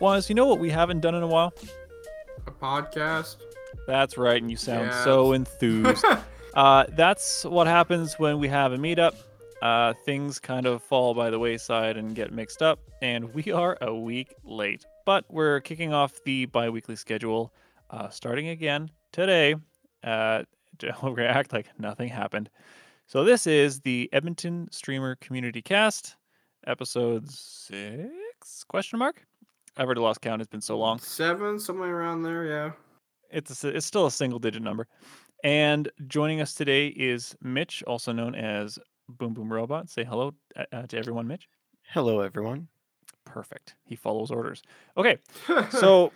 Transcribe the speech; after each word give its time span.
Was 0.00 0.28
you 0.28 0.34
know 0.34 0.46
what 0.46 0.58
we 0.58 0.70
haven't 0.70 1.00
done 1.00 1.14
in 1.14 1.22
a 1.22 1.26
while? 1.26 1.52
A 2.46 2.50
podcast. 2.50 3.36
That's 3.86 4.16
right, 4.18 4.40
and 4.40 4.50
you 4.50 4.56
sound 4.56 4.86
Yeah. 4.88 5.04
so 5.04 5.32
enthused. 5.38 6.04
uh, 6.54 6.84
that's 6.90 7.44
what 7.44 7.66
happens 7.66 8.14
when 8.18 8.38
we 8.38 8.48
have 8.48 8.72
a 8.72 8.76
meetup. 8.78 9.14
Uh, 9.62 9.94
things 10.04 10.38
kind 10.38 10.66
of 10.66 10.82
fall 10.82 11.14
by 11.14 11.30
the 11.30 11.38
wayside 11.38 11.96
and 11.96 12.14
get 12.14 12.32
mixed 12.32 12.62
up, 12.62 12.78
and 13.00 13.32
we 13.34 13.50
are 13.52 13.78
a 13.80 13.94
week 13.94 14.34
late. 14.44 14.84
But 15.06 15.24
we're 15.30 15.60
kicking 15.60 15.92
off 15.92 16.22
the 16.24 16.46
bi 16.46 16.68
weekly 16.70 16.96
schedule 16.96 17.52
uh, 17.90 18.08
starting 18.10 18.48
again 18.48 18.90
today. 19.12 19.54
Uh, 20.02 20.42
we're 21.02 21.10
going 21.10 21.28
to 21.28 21.36
act 21.36 21.52
like 21.52 21.68
nothing 21.78 22.08
happened. 22.08 22.50
So, 23.06 23.22
this 23.24 23.46
is 23.46 23.80
the 23.80 24.08
Edmonton 24.12 24.68
Streamer 24.70 25.14
Community 25.16 25.62
Cast, 25.62 26.16
episode 26.66 27.30
six? 27.30 28.64
Question 28.64 28.98
mark? 28.98 29.24
I've 29.76 29.86
already 29.86 30.00
lost 30.00 30.20
count. 30.20 30.40
It's 30.40 30.50
been 30.50 30.60
so 30.60 30.78
long 30.78 30.98
Seven, 30.98 31.58
somewhere 31.58 31.96
around 31.96 32.22
there. 32.22 32.46
Yeah. 32.46 32.70
it's 33.30 33.64
a, 33.64 33.68
it's 33.68 33.86
still 33.86 34.06
a 34.06 34.10
single 34.10 34.38
digit 34.38 34.62
number. 34.62 34.86
And 35.42 35.90
joining 36.06 36.40
us 36.40 36.54
today 36.54 36.88
is 36.88 37.36
Mitch, 37.42 37.82
also 37.86 38.12
known 38.12 38.34
as 38.34 38.78
Boom 39.08 39.34
Boom 39.34 39.52
Robot. 39.52 39.90
Say 39.90 40.04
hello 40.04 40.34
uh, 40.56 40.64
uh, 40.72 40.86
to 40.86 40.96
everyone, 40.96 41.26
Mitch. 41.26 41.48
Hello, 41.92 42.20
everyone. 42.20 42.68
Perfect. 43.24 43.74
He 43.84 43.96
follows 43.96 44.30
orders. 44.30 44.62
Okay, 44.96 45.18
so 45.70 46.12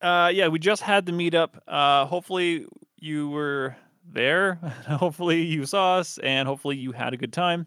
uh, 0.00 0.30
yeah, 0.32 0.48
we 0.48 0.58
just 0.58 0.82
had 0.82 1.04
the 1.04 1.12
meetup. 1.12 1.58
Uh, 1.66 2.06
hopefully 2.06 2.66
you 2.98 3.28
were 3.28 3.76
there. 4.10 4.54
hopefully 4.88 5.42
you 5.42 5.66
saw 5.66 5.98
us, 5.98 6.18
and 6.18 6.46
hopefully 6.46 6.76
you 6.76 6.92
had 6.92 7.12
a 7.12 7.16
good 7.16 7.32
time. 7.32 7.66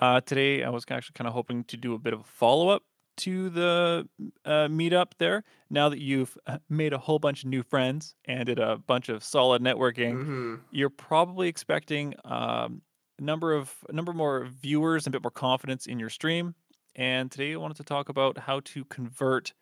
Uh, 0.00 0.20
today, 0.22 0.64
I 0.64 0.70
was 0.70 0.84
actually 0.90 1.14
kind 1.14 1.28
of 1.28 1.34
hoping 1.34 1.64
to 1.64 1.76
do 1.76 1.94
a 1.94 1.98
bit 1.98 2.12
of 2.14 2.20
a 2.20 2.24
follow 2.24 2.68
up 2.68 2.82
to 3.18 3.50
the 3.50 4.08
uh, 4.44 4.68
meetup 4.68 5.12
there. 5.18 5.44
Now 5.70 5.88
that 5.88 6.00
you've 6.00 6.36
uh, 6.46 6.58
made 6.68 6.92
a 6.92 6.98
whole 6.98 7.18
bunch 7.18 7.44
of 7.44 7.50
new 7.50 7.62
friends 7.62 8.14
and 8.24 8.46
did 8.46 8.58
a 8.58 8.76
bunch 8.78 9.08
of 9.08 9.22
solid 9.22 9.62
networking, 9.62 10.24
hmm 10.24 10.54
you're 10.70 10.90
probably 10.90 11.48
expecting 11.48 12.14
um, 12.24 12.82
a 13.18 13.22
number 13.22 13.54
of 13.54 13.74
a 13.88 13.92
number 13.92 14.12
more 14.12 14.46
viewers 14.46 15.06
and 15.06 15.14
a 15.14 15.18
bit 15.18 15.22
more 15.24 15.30
confidence 15.30 15.86
in 15.86 15.98
your 15.98 16.10
stream. 16.10 16.54
And 16.94 17.30
today, 17.30 17.52
I 17.52 17.56
wanted 17.56 17.76
to 17.76 17.84
talk 17.84 18.08
about 18.08 18.38
how 18.38 18.60
to 18.64 18.84
convert 18.86 19.52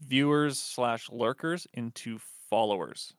viewers 0.00 0.58
slash 0.58 1.08
lurkers 1.10 1.66
into 1.74 2.18
followers 2.50 3.14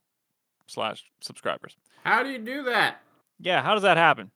slash 0.67 1.03
subscribers. 1.21 1.77
How 2.03 2.23
do 2.23 2.29
you 2.29 2.39
do 2.39 2.63
that? 2.63 3.01
Yeah, 3.39 3.61
how 3.61 3.73
does 3.73 3.83
that 3.83 3.97
happen? 3.97 4.31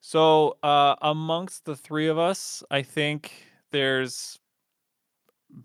So, 0.00 0.56
uh, 0.62 0.96
amongst 1.02 1.66
the 1.66 1.76
three 1.76 2.08
of 2.08 2.18
us, 2.18 2.62
I 2.70 2.82
think 2.82 3.32
there's 3.70 4.38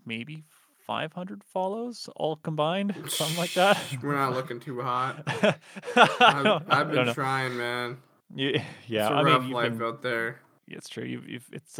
maybe 0.04 0.44
500 0.86 1.42
follows 1.44 2.08
all 2.16 2.36
combined, 2.36 2.94
something 3.08 3.36
like 3.36 3.54
that. 3.54 3.78
We're 4.02 4.14
not 4.14 4.34
looking 4.34 4.60
too 4.60 4.80
hot. 4.82 5.22
I've, 5.96 6.62
I've 6.68 6.90
been 6.92 7.12
trying, 7.12 7.56
man. 7.56 7.98
You- 8.34 8.60
yeah, 8.86 9.06
it's 9.06 9.10
a 9.10 9.14
I 9.14 9.22
rough 9.22 9.42
mean, 9.42 9.50
life 9.52 9.72
been, 9.72 9.82
out 9.82 10.02
there. 10.02 10.40
yeah, 10.66 10.76
it's 10.78 10.88
true. 10.88 11.04
You've, 11.04 11.28
you've 11.28 11.48
it's 11.52 11.78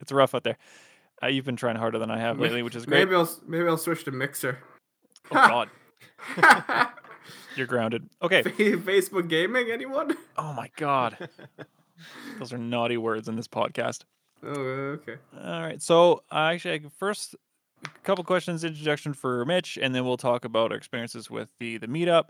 it's 0.00 0.12
rough 0.12 0.34
out 0.34 0.44
there. 0.44 0.56
Uh, 1.22 1.28
you've 1.28 1.44
been 1.44 1.56
trying 1.56 1.76
harder 1.76 1.98
than 1.98 2.10
I 2.10 2.18
have 2.18 2.40
lately, 2.40 2.62
which 2.62 2.74
is 2.74 2.84
great. 2.86 2.98
Maybe 3.00 3.14
I'll 3.14 3.30
maybe 3.46 3.66
I'll 3.68 3.76
switch 3.78 4.04
to 4.04 4.10
Mixer. 4.10 4.58
Oh 5.30 5.34
God, 5.34 5.68
you're 7.56 7.66
grounded. 7.66 8.08
Okay. 8.22 8.42
Facebook 8.42 9.28
gaming, 9.28 9.70
anyone? 9.70 10.16
Oh 10.36 10.52
my 10.52 10.70
God, 10.76 11.28
those 12.38 12.52
are 12.52 12.58
naughty 12.58 12.96
words 12.96 13.28
in 13.28 13.36
this 13.36 13.46
podcast. 13.48 14.04
Oh, 14.44 14.50
okay. 14.98 15.16
All 15.40 15.60
right. 15.62 15.80
So 15.80 16.22
uh, 16.32 16.50
actually, 16.52 16.74
I- 16.74 16.88
first, 16.98 17.34
a 17.84 17.88
couple 18.00 18.24
questions, 18.24 18.64
introduction 18.64 19.12
for 19.14 19.44
Mitch, 19.44 19.78
and 19.80 19.94
then 19.94 20.04
we'll 20.04 20.16
talk 20.16 20.44
about 20.44 20.72
our 20.72 20.76
experiences 20.76 21.30
with 21.30 21.50
the 21.58 21.78
the 21.78 21.86
meetup. 21.86 22.28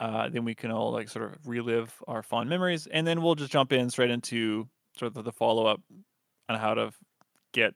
Uh, 0.00 0.28
then 0.28 0.44
we 0.44 0.54
can 0.54 0.70
all 0.72 0.90
like 0.90 1.08
sort 1.08 1.24
of 1.24 1.46
relive 1.46 1.94
our 2.08 2.22
fond 2.22 2.48
memories, 2.50 2.86
and 2.88 3.06
then 3.06 3.22
we'll 3.22 3.36
just 3.36 3.52
jump 3.52 3.72
in 3.72 3.88
straight 3.90 4.10
into 4.10 4.68
sort 4.98 5.16
of 5.16 5.24
the 5.24 5.32
follow 5.32 5.66
up 5.66 5.80
on 6.48 6.58
how 6.58 6.74
to 6.74 6.92
get. 7.52 7.74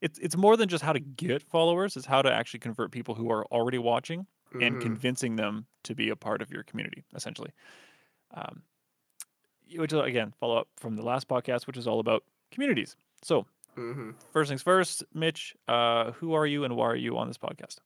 It's 0.00 0.18
it's 0.18 0.36
more 0.36 0.56
than 0.56 0.68
just 0.68 0.82
how 0.82 0.94
to 0.94 1.00
get 1.00 1.42
followers; 1.42 1.96
it's 1.96 2.06
how 2.06 2.22
to 2.22 2.32
actually 2.32 2.60
convert 2.60 2.90
people 2.92 3.14
who 3.14 3.30
are 3.30 3.44
already 3.46 3.78
watching 3.78 4.26
and 4.60 4.76
Mhm. 4.76 4.80
convincing 4.80 5.36
them 5.36 5.66
to 5.84 5.94
be 5.94 6.08
a 6.08 6.16
part 6.16 6.40
of 6.42 6.50
your 6.50 6.62
community, 6.64 7.04
essentially. 7.14 7.52
Um, 8.32 8.62
which 9.76 9.92
again 9.92 10.32
follow 10.40 10.56
up 10.56 10.68
from 10.76 10.96
the 10.96 11.02
last 11.02 11.28
podcast, 11.28 11.66
which 11.66 11.76
is 11.76 11.86
all 11.86 12.00
about 12.00 12.24
communities. 12.50 12.96
So 13.22 13.46
Mhm. 13.76 14.14
first 14.32 14.48
things 14.48 14.62
first, 14.62 15.04
Mitch, 15.14 15.56
uh, 15.68 16.12
who 16.12 16.34
are 16.34 16.46
you 16.46 16.64
and 16.64 16.76
why 16.76 16.86
are 16.86 16.96
you 16.96 17.18
on 17.18 17.28
this 17.28 17.38
podcast? 17.38 17.78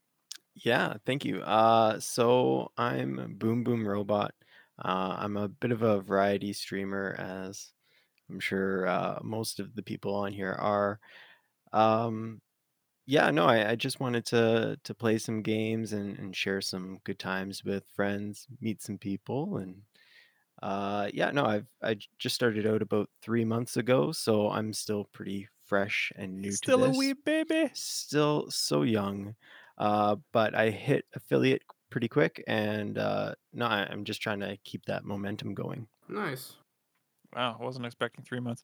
Yeah, 0.54 0.96
thank 1.04 1.24
you. 1.24 1.40
Uh, 1.42 1.98
so 2.00 2.72
I'm 2.76 3.36
Boom 3.38 3.64
Boom 3.64 3.86
Robot. 3.86 4.34
Uh, 4.78 5.16
I'm 5.18 5.36
a 5.36 5.48
bit 5.48 5.72
of 5.72 5.82
a 5.82 6.00
variety 6.00 6.52
streamer, 6.52 7.14
as 7.18 7.72
I'm 8.30 8.40
sure 8.40 8.86
uh, 8.88 9.20
most 9.22 9.60
of 9.60 9.74
the 9.74 9.82
people 9.82 10.14
on 10.14 10.32
here 10.32 10.52
are. 10.52 11.00
Um, 11.72 12.42
yeah, 13.06 13.30
no, 13.30 13.46
I, 13.46 13.70
I 13.72 13.76
just 13.76 14.00
wanted 14.00 14.26
to 14.26 14.78
to 14.84 14.94
play 14.94 15.18
some 15.18 15.42
games 15.42 15.92
and, 15.92 16.18
and 16.18 16.36
share 16.36 16.60
some 16.62 17.00
good 17.04 17.18
times 17.18 17.64
with 17.64 17.84
friends, 17.96 18.46
meet 18.60 18.82
some 18.82 18.98
people, 18.98 19.58
and 19.58 19.82
uh, 20.62 21.10
yeah, 21.12 21.30
no, 21.30 21.44
I've 21.44 21.68
I 21.82 21.94
j- 21.94 22.08
just 22.18 22.34
started 22.34 22.66
out 22.66 22.82
about 22.82 23.10
three 23.22 23.44
months 23.44 23.76
ago, 23.76 24.12
so 24.12 24.50
I'm 24.50 24.72
still 24.72 25.04
pretty 25.06 25.48
fresh 25.64 26.12
and 26.16 26.40
new 26.40 26.56
to 26.58 26.72
Still 26.72 26.84
to 26.84 26.84
a 26.84 26.92
wee 26.92 27.12
baby. 27.12 27.72
still 27.72 28.50
so 28.50 28.82
young 28.82 29.34
uh 29.78 30.16
but 30.32 30.54
i 30.54 30.70
hit 30.70 31.04
affiliate 31.14 31.62
pretty 31.90 32.08
quick 32.08 32.42
and 32.46 32.98
uh 32.98 33.34
no 33.52 33.66
I- 33.66 33.86
i'm 33.90 34.04
just 34.04 34.22
trying 34.22 34.40
to 34.40 34.56
keep 34.58 34.84
that 34.86 35.04
momentum 35.04 35.54
going 35.54 35.88
Nice. 36.08 36.56
Wow, 37.34 37.56
I 37.60 37.64
wasn't 37.64 37.86
expecting 37.86 38.24
three 38.24 38.40
months. 38.40 38.62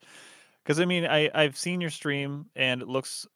Because 0.63 0.81
I 0.81 0.85
mean, 0.85 1.07
I 1.07 1.31
I've 1.35 1.59
seen 1.59 1.81
your 1.81 1.91
stream 1.91 2.51
and 2.57 2.83
it 2.83 2.89
looks 2.89 3.27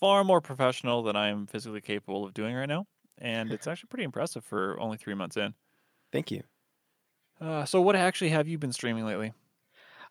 far 0.00 0.24
more 0.24 0.40
professional 0.40 1.02
than 1.02 1.16
I 1.16 1.28
am 1.28 1.46
physically 1.46 1.82
capable 1.82 2.24
of 2.26 2.34
doing 2.34 2.54
right 2.56 2.68
now, 2.68 2.86
and 3.18 3.52
it's 3.54 3.66
actually 3.68 3.88
pretty 3.88 4.04
impressive 4.04 4.44
for 4.44 4.80
only 4.80 4.98
three 4.98 5.14
months 5.14 5.36
in. 5.38 5.54
thank 6.12 6.30
you 6.30 6.42
Uh, 7.42 7.64
so 7.64 7.80
what 7.80 7.96
actually 7.96 8.30
have 8.30 8.48
you 8.48 8.56
been 8.58 8.72
streaming 8.72 9.04
lately? 9.04 9.32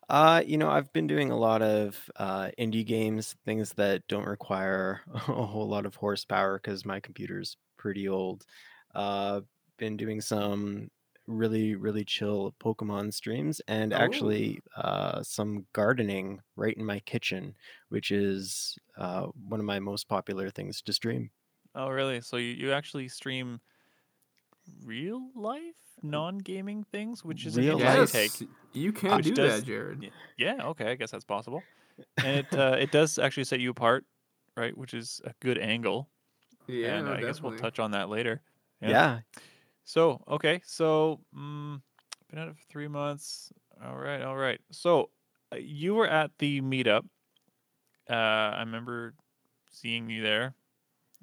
uh 0.08 0.42
you 0.44 0.56
know 0.58 0.68
i've 0.70 0.92
been 0.92 1.06
doing 1.06 1.30
a 1.30 1.36
lot 1.36 1.62
of 1.62 2.10
uh 2.16 2.50
indie 2.58 2.84
games 2.84 3.34
things 3.44 3.74
that 3.74 4.06
don't 4.08 4.26
require 4.26 5.00
a 5.14 5.18
whole 5.18 5.68
lot 5.68 5.86
of 5.86 5.94
horsepower 5.94 6.58
because 6.58 6.84
my 6.84 7.00
computer's 7.00 7.56
pretty 7.76 8.08
old 8.08 8.44
uh 8.94 9.40
been 9.78 9.96
doing 9.96 10.20
some 10.20 10.88
really 11.28 11.74
really 11.76 12.04
chill 12.04 12.52
pokemon 12.60 13.12
streams 13.14 13.60
and 13.68 13.92
Oh. 13.94 14.32
actually 14.32 14.60
uh 14.76 15.22
some 15.22 15.66
gardening 15.72 16.40
right 16.56 16.76
in 16.76 16.84
my 16.84 16.98
kitchen 17.00 17.54
which 17.88 18.10
is 18.10 18.76
uh 18.96 19.26
one 19.48 19.60
of 19.60 19.66
my 19.66 19.78
most 19.78 20.08
popular 20.08 20.50
things 20.50 20.82
to 20.82 20.92
stream 20.92 21.30
Oh, 21.74 21.88
really? 21.88 22.20
So 22.20 22.36
you, 22.36 22.52
you 22.52 22.72
actually 22.72 23.08
stream 23.08 23.60
real 24.84 25.30
life 25.34 25.74
non 26.02 26.38
gaming 26.38 26.84
things, 26.90 27.24
which 27.24 27.46
is 27.46 27.56
Real 27.56 27.80
an 27.80 27.98
life. 27.98 28.12
take. 28.12 28.48
you 28.72 28.92
can 28.92 29.16
Which 29.16 29.26
do 29.26 29.34
does- 29.34 29.60
that, 29.60 29.66
Jared. 29.66 30.10
Yeah, 30.36 30.66
okay, 30.68 30.90
I 30.90 30.94
guess 30.94 31.10
that's 31.10 31.24
possible. 31.24 31.62
And 32.18 32.38
it 32.38 32.54
uh, 32.54 32.76
it 32.78 32.90
does 32.90 33.18
actually 33.18 33.44
set 33.44 33.60
you 33.60 33.70
apart, 33.70 34.04
right? 34.56 34.76
Which 34.76 34.94
is 34.94 35.20
a 35.24 35.32
good 35.40 35.58
angle. 35.58 36.08
Yeah, 36.66 36.96
and 36.98 37.06
no, 37.06 37.12
I 37.14 37.20
guess 37.20 37.42
we'll 37.42 37.56
touch 37.58 37.78
on 37.78 37.90
that 37.92 38.08
later. 38.08 38.40
yeah 38.80 39.20
So 39.84 40.22
okay, 40.28 40.60
so 40.64 41.20
mm, 41.36 41.80
been 42.30 42.38
out 42.38 42.48
it 42.48 42.56
for 42.56 42.64
three 42.70 42.88
months. 42.88 43.52
All 43.84 43.96
right, 43.96 44.22
all 44.22 44.36
right. 44.36 44.60
So 44.70 45.10
uh, 45.52 45.56
you 45.56 45.94
were 45.94 46.08
at 46.08 46.30
the 46.38 46.60
meetup. 46.62 47.02
Uh, 48.08 48.14
I 48.14 48.60
remember 48.60 49.14
seeing 49.70 50.08
you 50.10 50.22
there, 50.22 50.54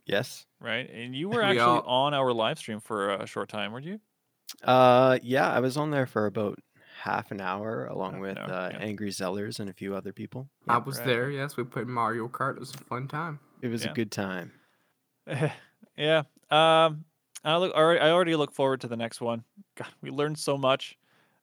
yes 0.10 0.46
right? 0.60 0.90
And 0.92 1.16
you 1.16 1.30
were 1.30 1.40
We 1.40 1.46
actually 1.46 1.60
all- 1.62 2.06
on 2.08 2.14
our 2.14 2.34
live 2.34 2.58
stream 2.60 2.80
for 2.82 3.14
a 3.14 3.26
short 3.26 3.48
time, 3.48 3.72
weren't 3.72 3.86
you? 3.86 4.00
Uh, 4.64 5.18
yeah, 5.24 5.50
I 5.50 5.60
was 5.62 5.78
on 5.78 5.92
there 5.92 6.06
for 6.08 6.26
about 6.26 6.60
half 7.02 7.32
an 7.32 7.40
hour 7.40 7.86
along 7.86 8.14
Half 8.14 8.22
with 8.22 8.38
hour, 8.40 8.52
uh, 8.52 8.70
yeah. 8.74 8.78
Angry 8.80 9.10
Zellers 9.12 9.60
and 9.62 9.70
a 9.70 9.74
few 9.74 9.96
other 9.96 10.12
people. 10.12 10.50
I 10.68 10.80
was 10.80 10.98
right, 10.98 11.08
there. 11.08 11.30
Yes, 11.30 11.56
we 11.56 11.64
played 11.64 11.88
Mario 11.88 12.28
Kart. 12.28 12.56
It 12.56 12.60
was 12.60 12.74
a 12.74 12.78
fun 12.80 13.08
time. 13.08 13.40
it 13.62 13.68
was 13.70 13.86
Yeah. 13.86 13.92
a 13.92 13.94
good 13.94 14.12
time. 14.12 14.52
yeah. 15.98 16.24
Um, 16.50 17.06
I 17.44 17.56
look. 17.58 17.74
already- 17.74 18.02
I 18.02 18.10
already 18.12 18.36
look 18.36 18.52
forward 18.54 18.82
to 18.82 18.88
the 18.88 18.98
next 18.98 19.22
one. 19.22 19.44
God, 19.76 19.88
we 20.02 20.10
learned 20.10 20.38
so 20.38 20.58
much. 20.58 20.98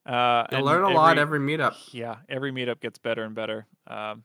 Uh, 0.05 0.47
You 0.53 0.59
learn 0.59 0.83
a 0.85 0.91
lot 0.91 1.17
every 1.19 1.39
meetup. 1.41 1.75
Yeah, 1.93 2.17
every 2.29 2.53
meetup 2.53 2.81
gets 2.81 2.99
better 2.99 3.23
and 3.25 3.35
better. 3.35 3.67
Um, 3.87 4.25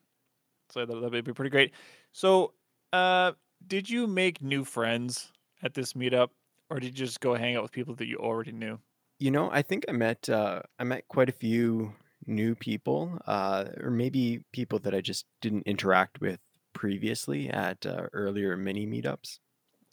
so 0.69 0.85
that, 0.85 0.93
that'll 0.93 1.09
be 1.21 1.33
pretty 1.33 1.49
great. 1.49 1.71
So, 2.11 2.53
uh, 2.93 3.31
did 3.65 3.89
you 3.89 4.07
make 4.07 4.41
new 4.41 4.63
friends 4.65 5.31
at 5.61 5.73
this 5.73 5.93
meetup, 5.93 6.29
or 6.69 6.79
did 6.79 6.97
you 6.99 7.05
just 7.05 7.19
go 7.19 7.35
hang 7.35 7.55
out 7.55 7.63
with 7.63 7.71
people 7.71 7.95
that 7.95 8.07
you 8.07 8.17
already 8.17 8.51
knew? 8.51 8.79
You 9.19 9.31
know, 9.31 9.51
I 9.51 9.61
think 9.61 9.85
I 9.87 9.91
met 9.91 10.29
uh, 10.29 10.63
I 10.79 10.83
met 10.83 11.07
quite 11.07 11.29
a 11.29 11.33
few 11.33 11.95
new 12.25 12.55
people, 12.55 13.19
uh, 13.25 13.69
or 13.77 13.91
maybe 13.91 14.43
people 14.51 14.79
that 14.79 14.95
I 14.95 15.01
just 15.01 15.25
didn't 15.41 15.63
interact 15.67 16.19
with 16.21 16.39
previously 16.73 17.49
at 17.49 17.85
uh, 17.85 18.07
earlier 18.13 18.57
mini 18.57 18.87
meetups. 18.87 19.39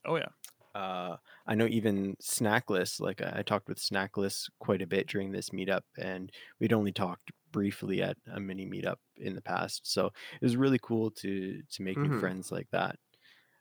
Oh 0.05 0.17
yeah. 0.17 0.29
Uh, 0.75 1.17
I 1.47 1.55
know 1.55 1.67
even 1.67 2.15
Snackless, 2.17 3.01
like 3.01 3.21
I 3.23 3.43
talked 3.43 3.69
with 3.69 3.79
Snackless 3.79 4.49
quite 4.61 4.83
a 4.83 4.87
bit 4.87 5.09
during 5.09 5.33
this 5.33 5.51
meetup, 5.51 5.83
and 5.97 6.31
we'd 6.61 6.73
only 6.75 6.93
talked 6.93 7.33
briefly 7.51 8.03
at 8.03 8.17
a 8.27 8.39
mini 8.39 8.67
meetup 8.67 8.97
in 9.17 9.35
the 9.35 9.41
past. 9.43 9.87
So 9.91 10.07
it 10.07 10.43
was 10.43 10.57
really 10.57 10.79
cool 10.79 11.11
to 11.13 11.63
to 11.63 11.83
make 11.83 12.01
new 12.03 12.11
Mhm. 12.11 12.13
friends 12.13 12.53
like 12.53 12.69
that. 12.71 12.97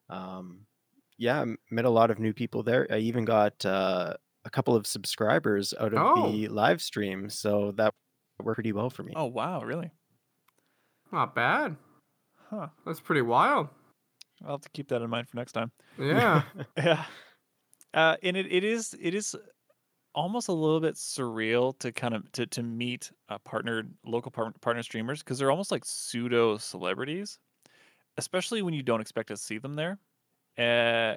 Um, 0.10 0.66
yeah, 1.18 1.40
I 1.40 1.42
m- 1.42 1.58
met 1.72 1.86
a 1.86 1.90
lot 1.90 2.12
of 2.12 2.20
new 2.20 2.34
people 2.34 2.64
there. 2.64 2.88
I 2.92 2.98
even 3.00 3.26
got 3.26 3.66
uh, 3.66 4.14
a 4.46 4.50
couple 4.50 4.76
of 4.76 4.86
subscribers 4.88 5.74
out 5.80 5.94
of 5.94 6.00
Oh. 6.02 6.32
the 6.32 6.48
live 6.48 6.82
stream, 6.82 7.30
so 7.30 7.72
that 7.78 7.94
worked 8.42 8.58
pretty 8.58 8.72
well 8.74 8.90
for 8.90 9.04
me. 9.04 9.14
Oh 9.16 9.26
wow, 9.26 9.62
really? 9.64 9.92
Not 11.12 11.34
bad. 11.36 11.76
Huh. 12.50 12.68
That's 12.86 13.00
pretty 13.00 13.22
wild. 13.22 13.70
I'll 14.46 14.52
have 14.52 14.62
to 14.62 14.70
keep 14.70 14.90
that 14.90 15.02
in 15.02 15.10
mind 15.10 15.28
for 15.28 15.38
next 15.38 15.54
time. 15.54 15.72
Yeah. 16.00 16.44
Yeah. 16.78 17.06
Uh, 17.94 18.16
and 18.22 18.38
it, 18.38 18.46
it 18.52 18.64
is 18.64 18.96
it 19.02 19.16
is 19.16 19.36
almost 20.14 20.48
a 20.50 20.54
little 20.54 20.80
bit 20.80 20.96
surreal 20.96 21.78
to 21.80 21.92
kind 21.92 22.14
of 22.14 22.32
to, 22.34 22.46
to 22.48 22.62
meet 22.64 23.12
uh, 23.30 23.38
partnered 23.46 23.92
local 24.06 24.30
par- 24.32 24.54
partner 24.62 24.84
streamers 24.84 25.24
because 25.24 25.40
they're 25.40 25.50
almost 25.52 25.72
like 25.72 25.84
pseudo 25.86 26.58
celebrities, 26.58 27.40
especially 28.18 28.62
when 28.62 28.74
you 28.74 28.84
don't 28.84 29.02
expect 29.02 29.30
to 29.30 29.38
see 29.38 29.58
them 29.58 29.76
there. 29.76 29.98
Uh, 30.58 31.16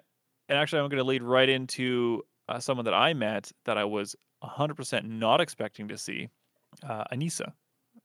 and 0.48 0.58
actually, 0.58 0.80
I'm 0.80 0.88
going 0.88 0.98
to 0.98 1.04
lead 1.04 1.22
right 1.22 1.48
into 1.48 2.22
uh, 2.48 2.58
someone 2.58 2.84
that 2.84 2.94
I 2.94 3.14
met 3.14 3.50
that 3.64 3.78
I 3.78 3.84
was 3.84 4.16
100% 4.44 5.04
not 5.04 5.40
expecting 5.40 5.88
to 5.88 5.98
see, 5.98 6.28
uh, 6.88 7.04
Anisa, 7.12 7.52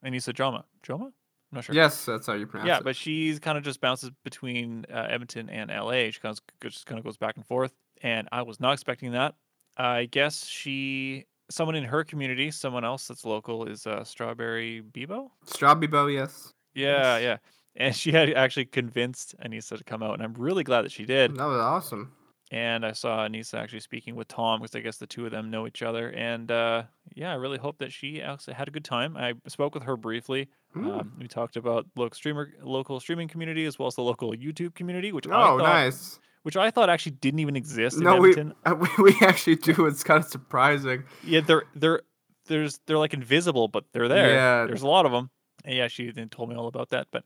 Anisa 0.05 0.33
Jomha. 0.33 0.63
Jomha? 0.85 1.05
I'm 1.51 1.57
not 1.57 1.63
sure. 1.63 1.75
yes, 1.75 2.05
that's 2.05 2.27
how 2.27 2.33
you 2.33 2.47
pronounce 2.47 2.67
Yeah, 2.67 2.75
it. 2.75 2.77
Yeah, 2.77 2.83
but 2.83 2.95
she's 2.95 3.39
kind 3.39 3.57
of 3.57 3.63
just 3.63 3.79
bounces 3.81 4.11
between 4.23 4.85
uh, 4.93 5.07
Edmonton 5.09 5.49
and 5.49 5.69
LA. 5.69 6.09
She 6.11 6.19
kind 6.21 6.37
of 6.37 6.69
just 6.71 6.85
kind 6.85 6.97
of 6.99 7.05
goes 7.05 7.17
back 7.17 7.35
and 7.37 7.45
forth, 7.45 7.71
and 8.01 8.27
I 8.31 8.41
was 8.41 8.59
not 8.59 8.73
expecting 8.73 9.11
that. 9.11 9.35
I 9.77 10.05
guess 10.05 10.45
she, 10.45 11.25
someone 11.49 11.75
in 11.75 11.83
her 11.83 12.03
community, 12.03 12.49
someone 12.51 12.83
else 12.85 13.07
that's 13.07 13.25
local, 13.25 13.65
is 13.65 13.85
uh, 13.87 14.03
Strawberry 14.03 14.81
Bebo. 14.91 15.29
Strawberry 15.45 15.87
Bow, 15.87 16.07
yes. 16.07 16.53
Yeah, 16.73 17.17
Yes. 17.17 17.23
yeah, 17.23 17.37
and 17.75 17.95
she 17.95 18.11
had 18.11 18.31
actually 18.33 18.65
convinced 18.65 19.35
Anisa 19.43 19.77
to 19.77 19.83
come 19.83 20.01
out, 20.03 20.13
and 20.15 20.23
I'm 20.23 20.33
really 20.33 20.63
glad 20.63 20.83
that 20.83 20.91
she 20.91 21.05
did. 21.05 21.35
That 21.35 21.45
was 21.45 21.59
awesome. 21.59 22.13
And 22.51 22.85
I 22.85 22.91
saw 22.91 23.27
Anisa 23.27 23.55
actually 23.55 23.79
speaking 23.79 24.15
with 24.15 24.27
Tom 24.27 24.61
because 24.61 24.75
I 24.75 24.79
guess 24.79 24.97
the 24.97 25.07
two 25.07 25.25
of 25.25 25.31
them 25.31 25.49
know 25.49 25.65
each 25.65 25.81
other. 25.81 26.09
And 26.11 26.51
uh, 26.51 26.83
yeah, 27.15 27.31
I 27.31 27.35
really 27.35 27.57
hope 27.57 27.79
that 27.79 27.91
she 27.91 28.21
actually 28.21 28.53
had 28.53 28.67
a 28.67 28.71
good 28.71 28.85
time. 28.85 29.17
I 29.17 29.33
spoke 29.47 29.73
with 29.73 29.83
her 29.83 29.97
briefly. 29.97 30.47
Mm. 30.75 30.99
Um, 30.99 31.13
we 31.19 31.27
talked 31.27 31.55
about 31.57 31.87
local 31.95 32.15
streamer, 32.15 32.53
local 32.61 32.99
streaming 32.99 33.27
community 33.27 33.65
as 33.65 33.79
well 33.79 33.87
as 33.87 33.95
the 33.95 34.03
local 34.03 34.31
YouTube 34.33 34.75
community, 34.75 35.11
which 35.11 35.27
I 35.27 35.31
Oh, 35.31 35.57
thought, 35.57 35.63
nice. 35.63 36.19
which 36.43 36.55
I 36.55 36.69
thought 36.69 36.87
actually 36.87 37.13
didn't 37.13 37.39
even 37.39 37.55
exist 37.55 37.97
in 37.97 38.03
No, 38.03 38.17
we, 38.17 38.29
Edmonton. 38.33 38.53
we 38.97 39.03
we 39.11 39.15
actually 39.21 39.55
do. 39.55 39.87
It's 39.87 40.03
kind 40.03 40.23
of 40.23 40.29
surprising. 40.29 41.03
Yeah, 41.23 41.41
they're 41.41 41.63
they're 41.73 42.01
there's 42.45 42.79
they're 42.85 42.99
like 42.99 43.15
invisible, 43.15 43.69
but 43.69 43.85
they're 43.91 44.07
there. 44.07 44.29
Yeah. 44.29 44.65
There's 44.67 44.83
a 44.83 44.87
lot 44.87 45.07
of 45.07 45.11
them. 45.11 45.31
And 45.63 45.75
yeah, 45.75 45.87
she 45.87 46.11
then 46.11 46.29
told 46.29 46.49
me 46.49 46.55
all 46.55 46.67
about 46.67 46.89
that. 46.89 47.07
But 47.11 47.23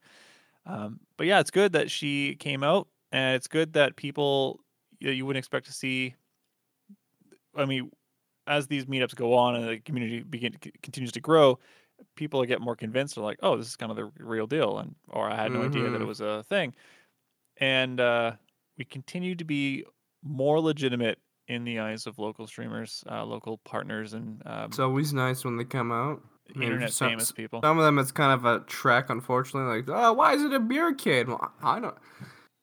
um, 0.70 1.00
but 1.18 1.28
yeah, 1.28 1.40
it's 1.40 1.52
good 1.52 1.74
that 1.74 1.90
she 1.92 2.36
came 2.36 2.64
out, 2.64 2.88
and 3.12 3.36
it's 3.36 3.48
good 3.48 3.74
that 3.74 3.96
people 3.96 4.60
you, 5.00 5.12
you 5.12 5.26
wouldn't 5.26 5.42
expect 5.44 5.66
to 5.66 5.74
see. 5.74 6.16
I 7.56 7.66
mean, 7.66 7.92
as 8.48 8.68
these 8.68 8.86
meetups 8.86 9.16
go 9.16 9.34
on 9.34 9.56
and 9.56 9.68
the 9.70 9.80
community 9.80 10.22
begin 10.24 10.56
continues 10.82 11.12
to 11.14 11.20
grow, 11.22 11.60
people 12.16 12.44
get 12.46 12.62
more 12.62 12.76
convinced. 12.76 13.16
They're 13.16 13.24
like, 13.24 13.40
oh, 13.42 13.58
this 13.58 13.68
is 13.68 13.76
kind 13.76 13.92
of 13.92 13.96
the 13.98 14.12
real 14.24 14.48
deal, 14.48 14.78
and 14.78 14.96
or 15.10 15.30
I 15.30 15.36
had 15.36 15.52
no 15.52 15.62
idea 15.64 15.90
that 15.90 16.02
it 16.02 16.06
Mhm. 16.06 16.08
was 16.08 16.22
a 16.22 16.44
thing. 16.44 16.74
And 17.58 18.00
uh, 18.00 18.34
we 18.78 18.86
continue 18.86 19.36
to 19.36 19.44
be 19.46 19.86
more 20.24 20.60
legitimate 20.62 21.20
in 21.48 21.64
the 21.64 21.80
eyes 21.80 22.06
of 22.08 22.20
local 22.20 22.48
streamers, 22.48 23.04
uh, 23.10 23.26
local 23.26 23.58
partners, 23.60 24.14
and 24.14 24.42
um, 24.46 24.66
It's 24.66 24.80
always 24.80 25.14
nice 25.14 25.44
when 25.44 25.58
they 25.58 25.66
come 25.66 25.92
out. 25.92 26.22
I 26.56 26.58
mean, 26.60 26.68
internet 26.70 26.92
some- 26.94 27.10
famous 27.10 27.32
people. 27.32 27.62
Some 27.64 27.78
of 27.80 27.86
them, 27.86 28.00
it's 28.00 28.12
kind 28.12 28.34
of 28.34 28.46
a 28.46 28.60
trek, 28.66 29.10
unfortunately. 29.10 29.82
Like, 29.82 29.90
oh, 29.90 30.14
why 30.14 30.34
is 30.34 30.44
it 30.44 30.54
a 30.54 30.60
beer 30.60 30.94
kid? 30.94 31.28
Well, 31.28 31.52
I 31.62 31.78
I 31.78 31.80
don't. 31.80 31.96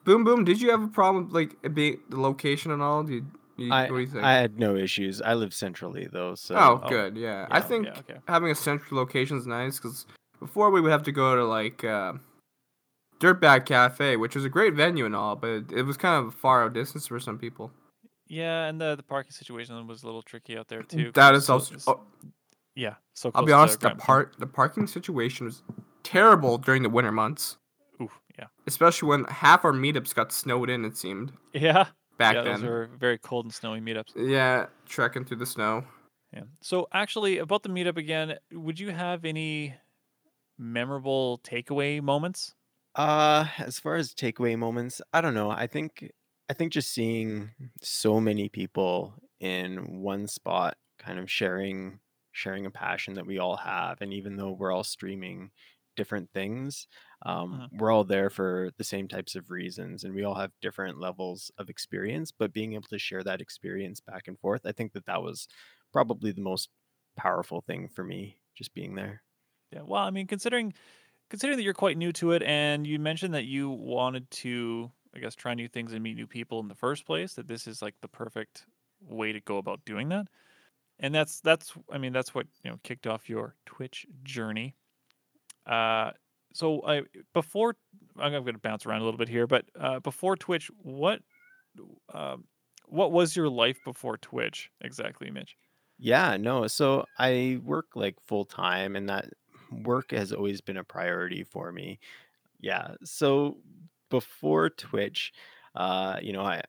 Boom, 0.04 0.24
boom. 0.24 0.44
Did 0.44 0.60
you 0.60 0.70
have 0.70 0.82
a 0.82 0.88
problem 0.88 1.30
like 1.30 1.56
being 1.74 1.98
the 2.08 2.20
location 2.20 2.70
and 2.70 2.80
all? 2.82 3.02
Did 3.02 3.26
you, 3.56 3.72
I, 3.72 3.82
what 3.90 3.96
do 3.96 4.00
you 4.00 4.06
think? 4.06 4.22
I 4.24 4.34
had 4.34 4.58
no 4.58 4.76
issues. 4.76 5.20
I 5.20 5.34
live 5.34 5.52
centrally 5.54 6.06
though, 6.12 6.34
so 6.36 6.54
oh, 6.54 6.80
Oh, 6.84 6.88
good. 6.88 7.16
Yeah, 7.16 7.46
I 7.50 7.60
think 7.60 7.86
yeah, 7.86 7.98
okay. 7.98 8.20
having 8.28 8.50
a 8.50 8.54
central 8.54 8.98
location 9.00 9.36
is 9.36 9.46
nice 9.46 9.78
because 9.78 10.06
before 10.38 10.70
we 10.70 10.80
would 10.80 10.92
have 10.92 11.02
to 11.04 11.12
go 11.12 11.34
to 11.34 11.44
like 11.44 11.82
uh, 11.82 12.12
Dirtbag 13.18 13.64
Cafe, 13.64 14.16
which 14.16 14.34
was 14.34 14.44
a 14.44 14.48
great 14.50 14.74
venue 14.74 15.06
and 15.06 15.16
all, 15.16 15.34
but 15.36 15.48
it, 15.50 15.72
it 15.72 15.82
was 15.82 15.96
kind 15.96 16.20
of 16.22 16.28
a 16.28 16.36
far 16.36 16.64
out 16.64 16.74
distance 16.74 17.06
for 17.06 17.18
some 17.18 17.38
people. 17.38 17.70
Yeah, 18.28 18.66
and 18.66 18.80
the 18.80 18.94
the 18.96 19.02
parking 19.02 19.32
situation 19.32 19.86
was 19.86 20.02
a 20.02 20.06
little 20.06 20.22
tricky 20.22 20.56
out 20.58 20.68
there 20.68 20.82
too. 20.82 21.10
That 21.14 21.34
it's 21.34 21.44
is 21.44 21.46
so- 21.46 21.54
also. 21.54 21.76
oh, 21.86 22.00
yeah. 22.76 22.94
So 23.14 23.32
I'll 23.34 23.44
be 23.44 23.50
to 23.50 23.56
honest. 23.56 23.81
The 23.81 23.88
Brampton. 23.88 24.06
part 24.06 24.34
the 24.38 24.46
parking 24.46 24.87
situation 24.87 25.46
was 25.46 25.62
terrible 26.05 26.58
during 26.58 26.82
the 26.82 26.90
winter 26.90 27.11
months, 27.11 27.56
Ooh, 28.00 28.11
yeah, 28.38 28.46
especially 28.67 29.08
when 29.08 29.25
half 29.25 29.64
our 29.64 29.73
meetups 29.73 30.14
got 30.14 30.31
snowed 30.31 30.70
in. 30.70 30.84
It 30.84 30.96
seemed 30.96 31.32
yeah. 31.52 31.87
back 32.19 32.37
yeah, 32.37 32.43
then. 32.43 32.61
those 32.61 32.70
were 32.70 32.90
very 32.99 33.19
cold 33.19 33.46
and 33.46 33.55
snowy 33.55 33.81
meetups. 33.81 34.12
Yeah, 34.14 34.67
trekking 34.87 35.25
through 35.25 35.38
the 35.38 35.46
snow. 35.46 35.84
Yeah. 36.32 36.43
So 36.61 36.87
actually, 36.93 37.38
about 37.38 37.62
the 37.62 37.70
meetup 37.70 37.96
again, 37.96 38.37
would 38.52 38.78
you 38.78 38.90
have 38.90 39.25
any 39.25 39.75
memorable 40.58 41.40
takeaway 41.43 42.02
moments? 42.02 42.55
Uh, 42.94 43.46
as 43.58 43.78
far 43.78 43.96
as 43.96 44.14
takeaway 44.14 44.56
moments, 44.58 45.00
I 45.12 45.20
don't 45.20 45.34
know. 45.34 45.50
I 45.50 45.67
think 45.67 46.11
I 46.49 46.52
think 46.52 46.73
just 46.73 46.93
seeing 46.93 47.50
so 47.82 48.20
many 48.20 48.49
people 48.49 49.14
in 49.40 50.00
one 50.00 50.26
spot, 50.26 50.76
kind 50.99 51.19
of 51.19 51.31
sharing 51.31 52.00
sharing 52.36 52.66
a 52.66 52.70
passion 52.70 53.14
that 53.14 53.26
we 53.26 53.38
all 53.38 53.56
have, 53.56 54.00
and 54.00 54.12
even 54.12 54.36
though 54.36 54.52
we're 54.52 54.72
all 54.72 54.84
streaming 54.84 55.50
different 55.96 56.30
things, 56.32 56.86
um, 57.24 57.68
we're 57.72 57.90
all 57.90 58.04
there 58.04 58.28
for 58.28 58.70
the 58.76 58.84
same 58.84 59.08
types 59.08 59.34
of 59.34 59.50
reasons, 59.50 60.04
and 60.04 60.14
we 60.14 60.24
all 60.24 60.34
have 60.34 60.52
different 60.60 60.98
levels 60.98 61.50
of 61.58 61.70
experience. 61.70 62.30
But 62.32 62.52
being 62.52 62.74
able 62.74 62.88
to 62.88 62.98
share 62.98 63.24
that 63.24 63.40
experience 63.40 64.00
back 64.00 64.28
and 64.28 64.38
forth, 64.38 64.66
I 64.66 64.72
think 64.72 64.92
that 64.92 65.06
that 65.06 65.22
was 65.22 65.48
probably 65.92 66.32
the 66.32 66.42
most 66.42 66.68
powerful 67.16 67.62
thing 67.62 67.88
for 67.88 68.04
me, 68.04 68.38
just 68.54 68.74
being 68.74 68.94
there. 68.94 69.22
Yeah. 69.72 69.82
Well, 69.82 70.02
I 70.02 70.10
mean, 70.10 70.26
considering 70.26 70.74
considering 71.30 71.56
that 71.58 71.64
you're 71.64 71.74
quite 71.74 71.96
new 71.96 72.12
to 72.12 72.32
it, 72.32 72.42
and 72.42 72.87
you 72.87 72.99
mentioned 72.99 73.34
that 73.34 73.46
you 73.46 73.70
wanted 73.70 74.30
to, 74.30 74.92
I 75.14 75.18
guess, 75.20 75.34
try 75.34 75.54
new 75.54 75.68
things 75.68 75.92
and 75.92 76.02
meet 76.02 76.16
new 76.16 76.26
people 76.26 76.61
in 76.61 76.68
the 76.68 76.75
first 76.75 77.06
place, 77.06 77.34
that 77.34 77.49
this 77.49 77.66
is 77.66 77.82
like 77.82 77.94
the 78.00 78.08
perfect 78.08 78.66
way 79.00 79.32
to 79.32 79.40
go 79.40 79.58
about 79.58 79.84
doing 79.84 80.11
that. 80.11 80.28
And 80.98 81.14
that's 81.14 81.40
that's 81.40 81.74
I 81.90 81.98
mean 81.98 82.12
that's 82.12 82.34
what 82.34 82.46
you 82.64 82.70
know 82.70 82.78
kicked 82.82 83.06
off 83.06 83.28
your 83.28 83.54
Twitch 83.66 84.06
journey. 84.22 84.74
Uh, 85.66 86.12
so 86.52 86.84
I 86.86 87.02
before 87.34 87.76
I'm 88.18 88.32
going 88.32 88.46
to 88.46 88.58
bounce 88.58 88.86
around 88.86 89.02
a 89.02 89.04
little 89.04 89.18
bit 89.18 89.28
here, 89.28 89.46
but 89.46 89.66
uh, 89.78 90.00
before 90.00 90.36
Twitch, 90.36 90.70
what 90.82 91.20
um, 92.12 92.44
what 92.86 93.12
was 93.12 93.36
your 93.36 93.48
life 93.48 93.78
before 93.84 94.16
Twitch 94.16 94.70
exactly, 94.80 95.30
Mitch? 95.30 95.56
Yeah, 95.98 96.36
no. 96.36 96.66
So 96.66 97.06
I 97.18 97.60
work 97.62 97.86
like 97.94 98.16
full 98.26 98.44
time, 98.44 98.96
and 98.96 99.08
that 99.08 99.26
work 99.70 100.12
has 100.12 100.32
always 100.32 100.60
been 100.60 100.76
a 100.76 100.84
priority 100.84 101.42
for 101.44 101.72
me. 101.72 101.98
Yeah. 102.60 102.94
So 103.04 103.58
before 104.10 104.70
Twitch, 104.70 105.32
uh, 105.74 106.18
you 106.22 106.32
know, 106.32 106.42
I 106.42 106.62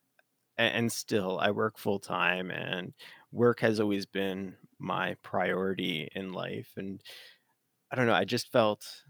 and 0.58 0.92
still 0.92 1.40
I 1.40 1.52
work 1.52 1.78
full 1.78 2.00
time, 2.00 2.52
and 2.52 2.94
work 3.32 3.60
has 3.62 3.80
always 3.80 4.06
been 4.06 4.58
my 4.80 5.16
priority 5.24 6.10
in 6.16 6.34
life. 6.34 6.74
And 6.78 7.02
I 7.92 7.96
don't 7.96 8.08
know, 8.08 8.14
I 8.14 8.26
just 8.26 8.52
felt 8.52 9.04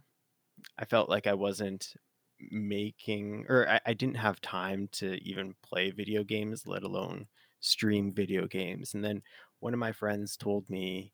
I 0.78 0.86
felt 0.86 1.10
like 1.10 1.28
I 1.28 1.34
wasn't 1.34 1.94
making 2.40 3.46
or 3.50 3.68
I, 3.70 3.80
I 3.88 3.94
didn't 3.94 4.18
have 4.18 4.42
time 4.42 4.88
to 4.94 5.16
even 5.24 5.56
play 5.64 5.92
video 5.92 6.24
games, 6.24 6.68
let 6.68 6.84
alone 6.84 7.28
stream 7.60 8.14
video 8.14 8.48
games. 8.48 8.94
And 8.94 9.04
then 9.04 9.24
one 9.60 9.74
of 9.74 9.80
my 9.80 9.92
friends 9.92 10.38
told 10.38 10.70
me, 10.70 11.14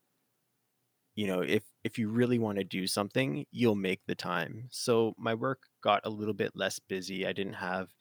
you 1.16 1.28
know, 1.28 1.42
if 1.42 1.64
if 1.84 1.98
you 2.00 2.10
really 2.10 2.40
want 2.40 2.58
to 2.58 2.64
do 2.64 2.88
something, 2.88 3.46
you'll 3.52 3.76
make 3.76 4.02
the 4.06 4.16
time. 4.16 4.68
So 4.72 5.14
my 5.18 5.34
work 5.36 5.64
got 5.82 6.02
a 6.06 6.10
little 6.10 6.34
bit 6.34 6.52
less 6.56 6.80
busy. 6.80 7.26
I 7.28 7.34
didn't 7.34 7.54
have 7.54 7.94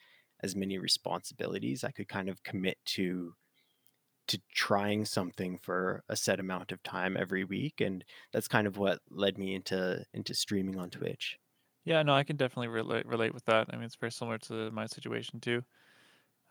as 0.42 0.56
many 0.56 0.78
responsibilities. 0.78 1.84
I 1.84 1.90
could 1.90 2.08
kind 2.08 2.28
of 2.28 2.42
commit 2.42 2.78
to 2.86 3.34
to 4.28 4.40
trying 4.54 5.04
something 5.04 5.58
for 5.58 6.04
a 6.08 6.16
set 6.16 6.40
amount 6.40 6.72
of 6.72 6.82
time 6.82 7.16
every 7.16 7.44
week 7.44 7.80
and 7.80 8.04
that's 8.32 8.48
kind 8.48 8.66
of 8.66 8.76
what 8.78 9.00
led 9.10 9.38
me 9.38 9.54
into 9.54 10.04
into 10.14 10.34
streaming 10.34 10.78
on 10.78 10.90
Twitch. 10.90 11.38
Yeah, 11.84 12.02
no, 12.02 12.14
I 12.14 12.24
can 12.24 12.36
definitely 12.36 12.68
relate 12.68 13.06
relate 13.06 13.34
with 13.34 13.44
that. 13.46 13.68
I 13.70 13.76
mean, 13.76 13.84
it's 13.84 13.96
very 13.96 14.12
similar 14.12 14.38
to 14.38 14.70
my 14.70 14.86
situation 14.86 15.40
too. 15.40 15.64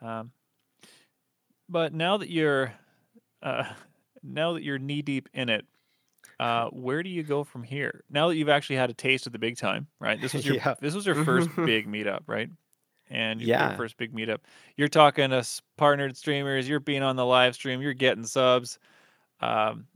Um, 0.02 0.34
but 1.70 1.94
now 1.94 2.18
that 2.18 2.30
you're 2.30 2.74
uh, 3.44 3.74
now 4.24 4.54
that 4.54 4.64
you're 4.64 4.80
knee 4.80 5.02
deep 5.02 5.30
in 5.34 5.50
it, 5.50 5.66
uh, 6.40 6.70
where 6.72 7.04
do 7.04 7.10
you 7.10 7.24
go 7.24 7.44
from 7.44 7.64
here? 7.64 8.04
Now 8.10 8.30
that 8.30 8.38
you've 8.38 8.50
actually 8.50 8.78
had 8.78 8.90
a 8.90 8.96
taste 8.96 9.28
of 9.28 9.34
the 9.34 9.40
big 9.40 9.58
time, 9.58 9.90
right? 10.00 10.20
This 10.22 10.36
was 10.36 10.46
your 10.48 10.58
Yeah. 10.58 10.76
this 10.82 10.96
was 10.96 11.06
your 11.06 11.16
first 11.16 11.52
big 11.64 11.88
meetup, 11.88 12.24
right? 12.28 12.50
And 13.12 13.42
your, 13.42 13.52
your 13.58 13.70
Yeah. 13.70 13.76
first 13.78 13.98
big 13.98 14.14
meetup. 14.14 14.40
You're 14.78 14.88
talking 14.88 15.30
to 15.32 15.46
partnered 15.78 16.18
streamers. 16.18 16.68
You're 16.70 16.80
being 16.80 17.04
on 17.04 17.16
the 17.18 17.26
live 17.26 17.56
stream. 17.56 17.82
You're 17.82 17.94
getting 17.94 18.26
subs. 18.26 18.80
Um, 19.42 19.88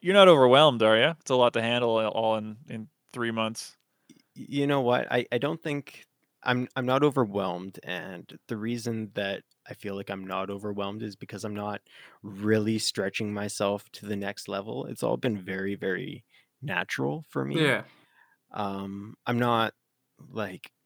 you're 0.00 0.14
not 0.14 0.28
overwhelmed, 0.28 0.82
are 0.82 0.96
you? 0.96 1.14
It's 1.20 1.30
a 1.30 1.36
lot 1.36 1.52
to 1.54 1.62
handle 1.62 1.98
all 1.98 2.36
in 2.36 2.56
in 2.68 2.88
three 3.12 3.30
months. 3.30 3.76
You 4.34 4.66
know 4.66 4.80
what? 4.80 5.10
I, 5.12 5.26
I 5.32 5.38
don't 5.38 5.62
think 5.62 6.06
I'm 6.42 6.68
I'm 6.76 6.86
not 6.86 7.02
overwhelmed, 7.02 7.80
and 7.84 8.38
the 8.48 8.56
reason 8.56 9.10
that 9.14 9.42
I 9.68 9.74
feel 9.74 9.94
like 9.96 10.10
I'm 10.10 10.26
not 10.26 10.50
overwhelmed 10.50 11.02
is 11.02 11.16
because 11.16 11.44
I'm 11.44 11.54
not 11.54 11.82
really 12.22 12.78
stretching 12.78 13.32
myself 13.34 13.90
to 13.92 14.06
the 14.06 14.16
next 14.16 14.48
level. 14.48 14.86
It's 14.86 15.02
all 15.02 15.16
been 15.18 15.38
very, 15.38 15.74
very 15.74 16.24
natural 16.62 17.24
for 17.28 17.44
me. 17.44 17.56
Yeah. 17.66 17.84
um 18.52 19.14
i'm 19.26 19.38
not 19.38 19.74
like 20.30 20.70
i- 20.72 20.79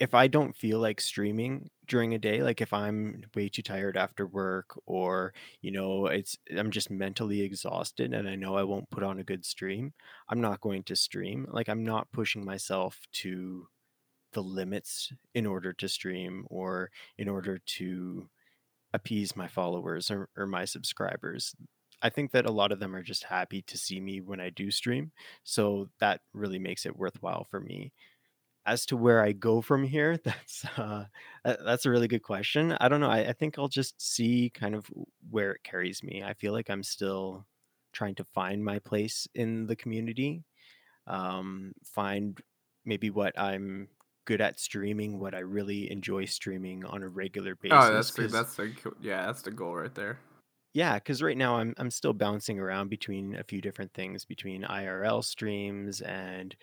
if 0.00 0.14
i 0.14 0.26
don't 0.26 0.56
feel 0.56 0.78
like 0.80 1.00
streaming 1.00 1.70
during 1.86 2.14
a 2.14 2.18
day 2.18 2.42
like 2.42 2.60
if 2.60 2.72
i'm 2.72 3.22
way 3.34 3.48
too 3.48 3.62
tired 3.62 3.96
after 3.96 4.26
work 4.26 4.78
or 4.86 5.32
you 5.60 5.70
know 5.70 6.06
it's 6.06 6.36
i'm 6.58 6.70
just 6.70 6.90
mentally 6.90 7.40
exhausted 7.42 8.12
and 8.12 8.28
i 8.28 8.34
know 8.34 8.56
i 8.56 8.62
won't 8.62 8.90
put 8.90 9.04
on 9.04 9.20
a 9.20 9.24
good 9.24 9.44
stream 9.44 9.92
i'm 10.28 10.40
not 10.40 10.60
going 10.60 10.82
to 10.82 10.96
stream. 10.96 11.46
Like 11.50 11.68
i'm 11.68 11.84
not 11.84 12.10
pushing 12.12 12.44
myself 12.44 12.98
to 13.12 13.68
the 14.32 14.42
limits 14.42 15.12
in 15.34 15.46
order 15.46 15.72
to 15.74 15.88
stream 15.88 16.46
or 16.50 16.90
in 17.16 17.28
order 17.28 17.58
to 17.64 18.28
appease 18.92 19.36
my 19.36 19.48
followers 19.48 20.10
or, 20.10 20.28
or 20.36 20.46
my 20.46 20.64
subscribers. 20.64 21.54
I 22.02 22.10
think 22.10 22.32
that 22.32 22.46
a 22.46 22.52
lot 22.52 22.72
of 22.72 22.80
them 22.80 22.94
are 22.94 23.02
just 23.02 23.24
happy 23.24 23.62
to 23.62 23.78
see 23.78 24.00
me 24.00 24.20
when 24.20 24.40
i 24.40 24.50
do 24.50 24.70
stream 24.70 25.12
so 25.44 25.88
that 26.00 26.20
really 26.34 26.58
makes 26.58 26.86
it 26.86 26.96
worthwhile 26.96 27.46
for 27.50 27.60
me 27.60 27.92
as 28.66 28.86
to 28.86 28.96
where 28.96 29.22
i 29.22 29.32
go 29.32 29.60
from 29.62 29.84
here 29.84 30.16
that's 30.24 30.64
uh 30.78 31.06
that's 31.44 31.86
a 31.86 31.90
really 31.90 32.08
good 32.08 32.22
question 32.22 32.72
i 32.80 32.88
don't 32.88 33.00
know 33.00 33.10
I, 33.10 33.28
I 33.28 33.32
think 33.32 33.58
i'll 33.58 33.68
just 33.68 34.00
see 34.00 34.50
kind 34.50 34.74
of 34.74 34.86
where 35.30 35.52
it 35.52 35.62
carries 35.64 36.02
me 36.02 36.22
i 36.22 36.34
feel 36.34 36.52
like 36.52 36.70
i'm 36.70 36.82
still 36.82 37.46
trying 37.92 38.14
to 38.16 38.24
find 38.24 38.64
my 38.64 38.78
place 38.78 39.26
in 39.34 39.66
the 39.66 39.76
community 39.76 40.44
um 41.06 41.72
find 41.84 42.40
maybe 42.84 43.10
what 43.10 43.38
i'm 43.38 43.88
good 44.26 44.40
at 44.40 44.60
streaming 44.60 45.18
what 45.20 45.34
i 45.34 45.40
really 45.40 45.90
enjoy 45.90 46.24
streaming 46.24 46.84
on 46.84 47.02
a 47.02 47.08
regular 47.08 47.56
basis 47.56 47.90
Oh, 47.90 47.92
that's 47.92 48.10
that's 48.16 48.54
the 48.56 48.92
yeah, 49.00 49.26
that's 49.26 49.42
the 49.42 49.50
goal 49.50 49.74
right 49.76 49.94
there. 49.94 50.18
yeah, 50.74 50.94
because 50.98 51.22
right 51.22 51.36
now 51.36 51.56
I'm 51.56 51.74
I'm 51.78 51.90
still 51.90 52.12
bouncing 52.12 52.58
around 52.58 52.88
between 52.88 53.34
a 53.36 53.44
few 53.44 53.60
different 53.60 53.94
things, 53.94 54.24
between 54.24 54.62
IRL 54.64 55.22
streams 55.22 56.00
and 56.02 56.54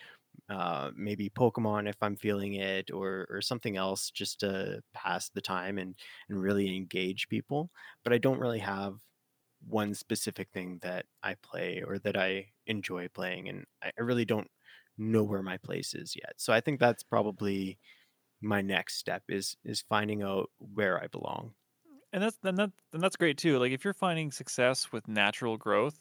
uh, 0.49 0.91
maybe 0.95 1.29
Pokemon 1.29 1.89
if 1.89 1.97
I'm 2.01 2.15
feeling 2.15 2.53
it, 2.55 2.91
or 2.91 3.27
or 3.29 3.41
something 3.41 3.77
else 3.77 4.11
just 4.11 4.39
to 4.41 4.81
pass 4.93 5.29
the 5.29 5.41
time 5.41 5.77
and 5.77 5.95
and 6.29 6.41
really 6.41 6.75
engage 6.75 7.29
people. 7.29 7.71
But 8.03 8.13
I 8.13 8.17
don't 8.17 8.39
really 8.39 8.59
have 8.59 8.99
one 9.65 9.93
specific 9.93 10.51
thing 10.51 10.79
that 10.81 11.05
I 11.23 11.35
play 11.35 11.81
or 11.85 11.99
that 11.99 12.17
I 12.17 12.53
enjoy 12.67 13.07
playing, 13.09 13.49
and 13.49 13.65
I, 13.81 13.91
I 13.97 14.01
really 14.01 14.25
don't 14.25 14.49
know 14.97 15.23
where 15.23 15.43
my 15.43 15.57
place 15.57 15.93
is 15.95 16.15
yet. 16.15 16.33
So 16.37 16.53
I 16.53 16.61
think 16.61 16.79
that's 16.79 17.03
probably 17.03 17.79
my 18.41 18.61
next 18.61 18.97
step 18.97 19.23
is 19.29 19.57
is 19.65 19.81
finding 19.81 20.23
out 20.23 20.51
where 20.59 21.01
I 21.01 21.07
belong. 21.07 21.55
and 22.11 22.23
that's 22.23 22.37
then 22.37 22.55
that 22.55 22.71
then 22.91 23.01
that's 23.01 23.15
great 23.15 23.37
too. 23.37 23.57
Like 23.59 23.71
if 23.71 23.83
you're 23.83 23.93
finding 23.93 24.31
success 24.31 24.91
with 24.91 25.07
natural 25.07 25.57
growth, 25.57 25.99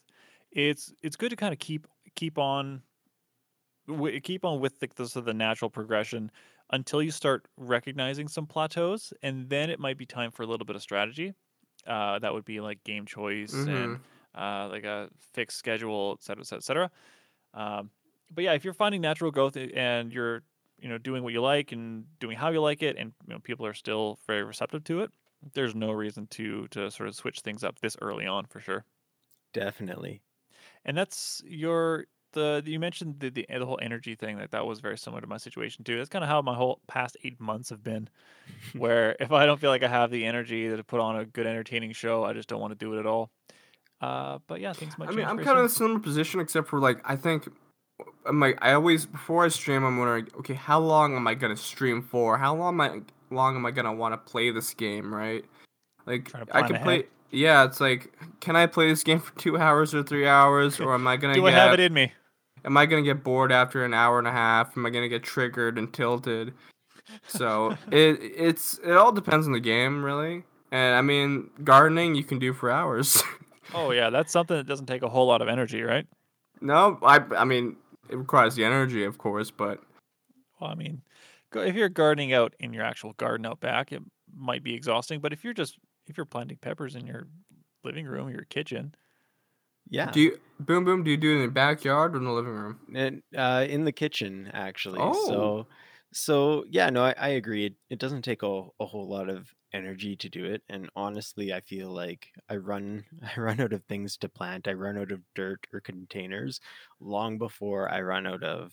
it's 0.51 0.93
it's 1.03 1.17
good 1.17 1.31
to 1.31 1.37
kind 1.37 1.53
of 1.53 1.59
keep 1.59 1.87
keep 2.17 2.39
on 2.39 2.83
wi- 3.89 4.21
keep 4.21 4.45
on 4.45 4.61
with 4.61 4.79
the, 4.81 4.89
the 4.97 5.07
sort 5.09 5.23
of 5.23 5.25
the 5.27 5.35
natural 5.35 5.71
progression 5.71 6.31
until 6.71 7.03
you 7.03 7.11
start 7.11 7.47
recognizing 7.57 8.29
some 8.29 8.47
plateaus, 8.47 9.13
and 9.23 9.49
then 9.51 9.71
it 9.71 9.79
might 9.79 9.99
be 9.99 10.07
time 10.07 10.31
for 10.31 10.43
a 10.43 10.47
little 10.47 10.65
bit 10.67 10.77
of 10.77 10.83
strategy. 10.83 11.35
Uh, 11.87 12.19
that 12.21 12.33
would 12.33 12.45
be 12.45 12.61
like 12.61 12.83
game 12.85 13.07
choice 13.07 13.67
and 13.67 13.99
uh, 14.37 14.69
like 14.71 14.85
a 14.85 15.11
fixed 15.19 15.59
schedule, 15.59 16.17
et 16.19 16.23
cetera, 16.23 16.43
et 16.43 16.47
cetera, 16.47 16.59
et 16.59 16.65
cetera. 16.65 16.91
Um, 17.55 17.91
but 18.31 18.45
yeah, 18.45 18.53
if 18.55 18.65
you're 18.65 18.75
finding 18.75 19.01
natural 19.01 19.31
growth 19.31 19.57
and 19.57 20.13
you're 20.13 20.43
you 20.79 20.89
know 20.89 20.99
doing 20.99 21.23
what 21.23 21.33
you 21.33 21.41
like 21.43 21.73
and 21.73 22.07
doing 22.19 22.37
how 22.37 22.51
you 22.51 22.61
like 22.61 22.83
it, 22.83 22.97
and 22.97 23.15
you 23.27 23.35
know 23.35 23.41
people 23.41 23.67
are 23.67 23.75
still 23.75 24.19
very 24.27 24.43
receptive 24.45 24.85
to 24.85 25.01
it, 25.01 25.11
there's 25.55 25.75
no 25.75 25.93
reason 25.93 26.27
to 26.29 26.69
to 26.69 26.91
sort 26.91 27.09
of 27.09 27.15
switch 27.15 27.41
things 27.41 27.65
up 27.65 27.81
this 27.81 27.97
early 28.01 28.27
on 28.27 28.47
for 28.47 28.61
sure. 28.61 28.87
Definitely. 29.53 30.23
And 30.85 30.97
that's 30.97 31.43
your 31.47 32.07
the 32.33 32.63
you 32.65 32.79
mentioned 32.79 33.21
the 33.21 33.31
the, 33.31 33.47
the 33.49 33.67
whole 33.67 33.79
energy 33.83 34.15
thing 34.15 34.39
that 34.39 34.51
that 34.51 34.67
was 34.67 34.81
very 34.81 34.99
similar 34.99 35.21
to 35.21 35.27
my 35.27 35.37
situation 35.37 35.85
too. 35.85 35.97
That's 35.97 36.09
kind 36.09 36.25
of 36.25 36.29
how 36.29 36.43
my 36.43 36.55
whole 36.55 36.81
past 36.87 37.17
eight 37.25 37.41
months 37.41 37.71
have 37.71 37.83
been. 37.83 38.09
where 38.77 39.17
if 39.21 39.33
I 39.33 39.47
don't 39.47 39.61
feel 39.61 39.71
like 39.71 39.83
I 39.83 39.89
have 39.89 40.11
the 40.11 40.25
energy 40.25 40.69
to 40.69 40.83
put 40.85 41.01
on 41.01 41.17
a 41.17 41.25
good 41.25 41.47
entertaining 41.47 41.93
show, 41.93 42.25
I 42.25 42.33
just 42.33 42.49
don't 42.49 42.61
want 42.61 42.73
to 42.73 42.85
do 42.85 42.95
it 42.95 43.01
at 43.01 43.07
all. 43.07 43.31
Uh, 44.01 44.39
but 44.47 44.61
yeah, 44.61 44.73
things 44.73 44.99
might 44.99 45.09
I 45.09 45.13
mean, 45.13 45.25
I'm 45.25 45.39
kind 45.39 45.51
of 45.51 45.59
in 45.59 45.65
a 45.67 45.69
similar 45.69 46.01
position, 46.01 46.41
except 46.41 46.69
for 46.69 46.81
like 46.81 46.99
I 47.05 47.17
think 47.17 47.49
I'm 48.27 48.41
like 48.41 48.59
I 48.61 48.73
always 48.73 49.07
before 49.07 49.45
I 49.45 49.49
stream, 49.49 49.85
I'm 49.85 49.97
wondering, 49.97 50.29
okay, 50.39 50.55
how 50.55 50.81
long 50.81 51.17
am 51.17 51.27
I 51.27 51.35
gonna 51.35 51.57
stream 51.57 52.03
for? 52.03 52.37
How 52.37 52.55
long 52.55 52.75
am 52.75 52.81
I 52.81 53.01
long 53.31 53.57
am 53.57 53.65
I 53.65 53.71
gonna 53.71 53.93
want 53.93 54.13
to 54.13 54.31
play 54.31 54.51
this 54.51 54.75
game? 54.75 55.15
Right? 55.15 55.45
Like 56.07 56.33
I 56.53 56.63
can 56.63 56.77
ahead. 56.77 56.83
play. 56.85 57.05
Yeah, 57.31 57.65
it's 57.65 57.81
like, 57.81 58.13
can 58.41 58.57
I 58.57 58.67
play 58.67 58.89
this 58.89 59.03
game 59.03 59.19
for 59.19 59.35
two 59.39 59.57
hours 59.57 59.95
or 59.95 60.03
three 60.03 60.27
hours, 60.27 60.81
or 60.81 60.95
am 60.95 61.07
I 61.07 61.17
gonna 61.17 61.35
Do 61.35 61.43
get? 61.43 61.55
I 61.55 61.57
have 61.57 61.73
it 61.73 61.81
in 61.81 61.95
me? 61.95 62.13
Am 62.65 62.77
I 62.77 62.87
gonna 62.87 63.03
get 63.03 63.23
bored 63.25 63.53
after 63.53 63.85
an 63.85 63.95
hour 63.95 64.19
and 64.19 64.29
a 64.29 64.33
half? 64.33 64.77
Am 64.77 64.85
I 64.87 64.91
gonna 64.91 65.09
get 65.09 65.23
triggered 65.23 65.79
and 65.79 65.93
tilted? 65.93 66.55
So 67.29 67.77
it 67.91 68.19
it's 68.21 68.79
it 68.79 68.93
all 68.93 69.13
depends 69.13 69.47
on 69.47 69.53
the 69.53 69.61
game, 69.61 70.05
really. 70.05 70.45
And 70.71 70.95
I 70.95 71.03
mean, 71.03 71.51
gardening 71.65 72.15
you 72.15 72.25
can 72.25 72.39
do 72.39 72.53
for 72.53 72.71
hours. 72.71 73.23
Oh 73.75 73.91
yeah, 73.93 74.11
that's 74.11 74.33
something 74.33 74.57
that 74.57 74.67
doesn't 74.67 74.85
take 74.85 75.01
a 75.03 75.09
whole 75.09 75.27
lot 75.27 75.41
of 75.41 75.49
energy, 75.49 75.83
right? 75.83 76.07
no, 76.61 76.99
I 77.03 77.21
I 77.37 77.45
mean 77.45 77.77
it 78.11 78.17
requires 78.17 78.55
the 78.55 78.65
energy, 78.67 79.05
of 79.05 79.17
course, 79.17 79.51
but 79.51 79.81
Well, 80.61 80.69
I 80.69 80.75
mean, 80.75 81.01
go- 81.51 81.63
if 81.63 81.75
you're 81.75 81.89
gardening 81.89 82.35
out 82.35 82.55
in 82.61 82.75
your 82.75 82.85
actual 82.85 83.15
garden 83.15 83.47
out 83.47 83.61
back, 83.61 83.91
it 83.93 84.03
might 84.35 84.63
be 84.63 84.75
exhausting. 84.75 85.21
But 85.21 85.33
if 85.33 85.43
you're 85.43 85.55
just 85.55 85.79
if 86.07 86.19
you're 86.19 86.27
planting 86.27 86.59
peppers 86.61 86.97
in 86.97 87.07
your 87.07 87.29
living 87.83 88.05
room, 88.05 88.29
your 88.29 88.45
kitchen, 88.51 88.95
Yeah. 89.89 90.11
do 90.11 90.21
you 90.21 90.39
boom 90.61 90.85
boom? 90.85 91.05
Do 91.05 91.11
you 91.11 91.17
do 91.17 91.33
it 91.33 91.37
in 91.37 91.43
the 91.43 91.51
backyard 91.51 92.15
or 92.15 92.19
in 92.19 92.25
the 92.25 92.33
living 92.33 92.53
room? 92.53 92.81
And 92.95 93.23
uh, 93.37 93.67
in 93.69 93.85
the 93.85 93.93
kitchen, 93.93 94.51
actually. 94.53 95.01
Oh. 95.01 95.27
So, 95.27 95.67
so 96.13 96.65
yeah, 96.69 96.91
no, 96.91 97.05
I, 97.05 97.15
I 97.19 97.29
agree. 97.31 97.67
It, 97.67 97.75
it 97.91 97.99
doesn't 97.99 98.23
take 98.23 98.43
a, 98.43 98.67
a 98.81 98.87
whole 98.87 99.09
lot 99.09 99.29
of 99.29 99.49
energy 99.75 100.17
to 100.17 100.29
do 100.29 100.45
it, 100.45 100.63
and 100.69 100.91
honestly, 100.95 101.53
I 101.53 101.61
feel 101.61 101.91
like 101.91 102.29
I 102.49 102.57
run 102.57 103.05
I 103.37 103.41
run 103.41 103.61
out 103.61 103.73
of 103.73 103.85
things 103.85 104.17
to 104.19 104.29
plant. 104.29 104.69
I 104.69 104.73
run 104.73 104.99
out 104.99 105.13
of 105.13 105.21
dirt 105.35 105.67
or 105.73 105.81
containers 105.81 106.61
long 107.01 107.39
before 107.39 107.91
I 107.91 108.01
run 108.03 108.27
out 108.27 108.43
of 108.43 108.73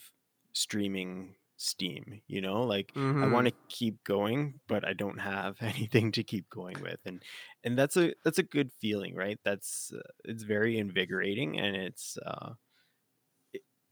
streaming 0.53 1.35
steam. 1.59 2.21
You 2.27 2.41
know, 2.41 2.63
like 2.63 2.93
I 3.21 3.25
Mhm. 3.25 3.27
want 3.27 3.47
to 3.47 3.53
keep 3.69 4.03
going, 4.03 4.61
but 4.67 4.85
I 4.87 4.93
don't 4.93 5.19
have 5.19 5.57
anything 5.61 6.11
to 6.13 6.23
keep 6.23 6.49
going 6.49 6.79
with, 6.81 6.99
and 7.05 7.23
and 7.63 7.77
that's 7.77 7.97
a 7.97 8.13
that's 8.23 8.39
a 8.39 8.43
good 8.43 8.71
feeling, 8.73 9.15
right? 9.15 9.39
That's 9.43 9.93
uh, 9.93 10.01
it's 10.25 10.43
very 10.43 10.77
invigorating, 10.77 11.59
and 11.59 11.75
it's 11.75 12.17
uh, 12.25 12.53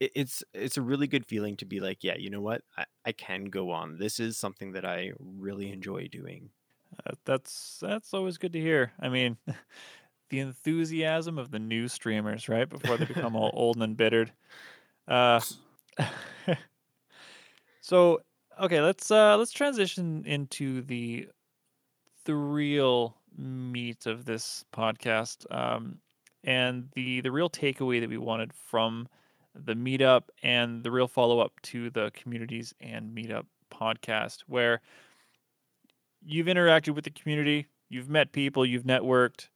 it- 0.00 0.12
it's 0.14 0.44
it's 0.54 0.76
a 0.76 0.82
really 0.82 1.06
good 1.06 1.26
feeling 1.26 1.56
to 1.56 1.64
be 1.66 1.80
like, 1.80 2.04
yeah, 2.04 2.16
you 2.16 2.30
know 2.30 2.40
what, 2.40 2.62
I, 2.76 2.86
I 3.04 3.12
can 3.12 3.46
go 3.46 3.70
on. 3.70 3.98
This 3.98 4.20
is 4.20 4.36
something 4.38 4.72
that 4.72 4.84
I 4.84 5.12
really 5.18 5.70
enjoy 5.70 6.08
doing. 6.08 6.50
uh, 7.06 7.12
that's 7.24 7.78
that's 7.80 8.14
always 8.14 8.38
good 8.38 8.52
to 8.54 8.60
hear. 8.60 8.92
I 9.00 9.08
mean, 9.08 9.38
the 10.30 10.40
enthusiasm 10.40 11.38
of 11.38 11.50
the 11.50 11.58
new 11.60 11.88
streamers, 11.88 12.48
right? 12.48 12.68
Before 12.68 12.98
they 12.98 13.06
become 13.06 13.36
all 13.36 13.50
old 13.54 13.76
and 13.76 13.84
embittered. 13.84 14.32
Uh, 15.08 15.42
so 17.88 18.20
okay, 18.60 18.82
let's 18.82 19.10
uh 19.10 19.38
let's 19.38 19.50
transition 19.50 20.22
into 20.26 20.82
the 20.82 21.26
the 22.26 22.34
real 22.34 23.16
meat 23.38 24.04
of 24.04 24.26
this 24.26 24.66
podcast, 24.74 25.50
um, 25.50 25.96
and 26.44 26.90
the 26.94 27.22
the 27.22 27.32
real 27.32 27.48
takeaway 27.48 27.98
that 28.00 28.10
we 28.10 28.18
wanted 28.18 28.52
from 28.52 29.08
the 29.54 29.72
meetup 29.72 30.24
and 30.42 30.84
the 30.84 30.90
real 30.90 31.08
follow 31.08 31.40
up 31.40 31.52
to 31.62 31.88
the 31.88 32.10
communities 32.12 32.74
and 32.78 33.16
meetup 33.16 33.46
podcast, 33.72 34.40
where 34.48 34.82
you've 36.22 36.46
interacted 36.46 36.94
with 36.94 37.04
the 37.04 37.10
community, 37.10 37.66
you've 37.88 38.10
met 38.10 38.32
people, 38.32 38.66
you've 38.66 38.84
networked. 38.84 39.48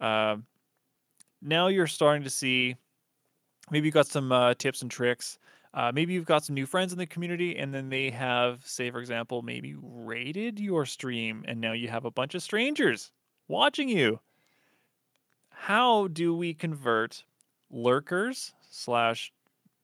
Um, 0.00 0.46
now 1.40 1.68
you're 1.68 1.86
starting 1.86 2.24
to 2.24 2.30
see 2.30 2.74
maybe 3.70 3.86
you've 3.86 3.94
got 3.94 4.08
some 4.08 4.32
uh, 4.32 4.54
tips 4.54 4.82
and 4.82 4.90
tricks. 4.90 5.38
Uh, 5.74 5.92
maybe 5.94 6.14
you've 6.14 6.24
got 6.24 6.44
some 6.44 6.54
new 6.54 6.66
friends 6.66 6.92
in 6.92 6.98
the 6.98 7.06
community, 7.06 7.56
and 7.56 7.72
then 7.74 7.88
they 7.88 8.10
have, 8.10 8.66
say, 8.66 8.90
for 8.90 9.00
example, 9.00 9.42
maybe 9.42 9.74
raided 9.80 10.58
your 10.58 10.86
stream, 10.86 11.44
and 11.46 11.60
now 11.60 11.72
you 11.72 11.88
have 11.88 12.04
a 12.04 12.10
bunch 12.10 12.34
of 12.34 12.42
strangers 12.42 13.12
watching 13.48 13.88
you. 13.88 14.18
How 15.50 16.08
do 16.08 16.34
we 16.34 16.54
convert 16.54 17.24
lurkers, 17.70 18.54
slash 18.70 19.32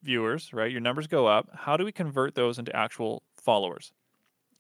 viewers, 0.03 0.53
right? 0.53 0.71
Your 0.71 0.81
numbers 0.81 1.07
go 1.07 1.27
up. 1.27 1.49
How 1.55 1.77
do 1.77 1.85
we 1.85 1.93
convert 1.93 2.35
those 2.35 2.59
into 2.59 2.75
actual 2.75 3.23
followers? 3.37 3.93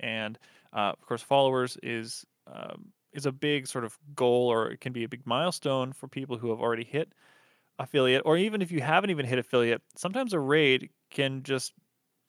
And 0.00 0.38
uh, 0.72 0.92
of 0.92 1.06
course, 1.06 1.22
followers 1.22 1.78
is 1.82 2.26
um, 2.46 2.92
is 3.12 3.26
a 3.26 3.32
big 3.32 3.66
sort 3.66 3.84
of 3.84 3.98
goal, 4.14 4.52
or 4.52 4.70
it 4.70 4.80
can 4.80 4.92
be 4.92 5.04
a 5.04 5.08
big 5.08 5.24
milestone 5.24 5.92
for 5.92 6.08
people 6.08 6.36
who 6.36 6.50
have 6.50 6.60
already 6.60 6.84
hit 6.84 7.12
affiliate, 7.78 8.22
or 8.24 8.36
even 8.36 8.60
if 8.60 8.70
you 8.72 8.80
haven't 8.80 9.10
even 9.10 9.24
hit 9.24 9.38
affiliate. 9.38 9.82
Sometimes 9.96 10.32
a 10.32 10.40
raid 10.40 10.90
can 11.14 11.42
just 11.42 11.72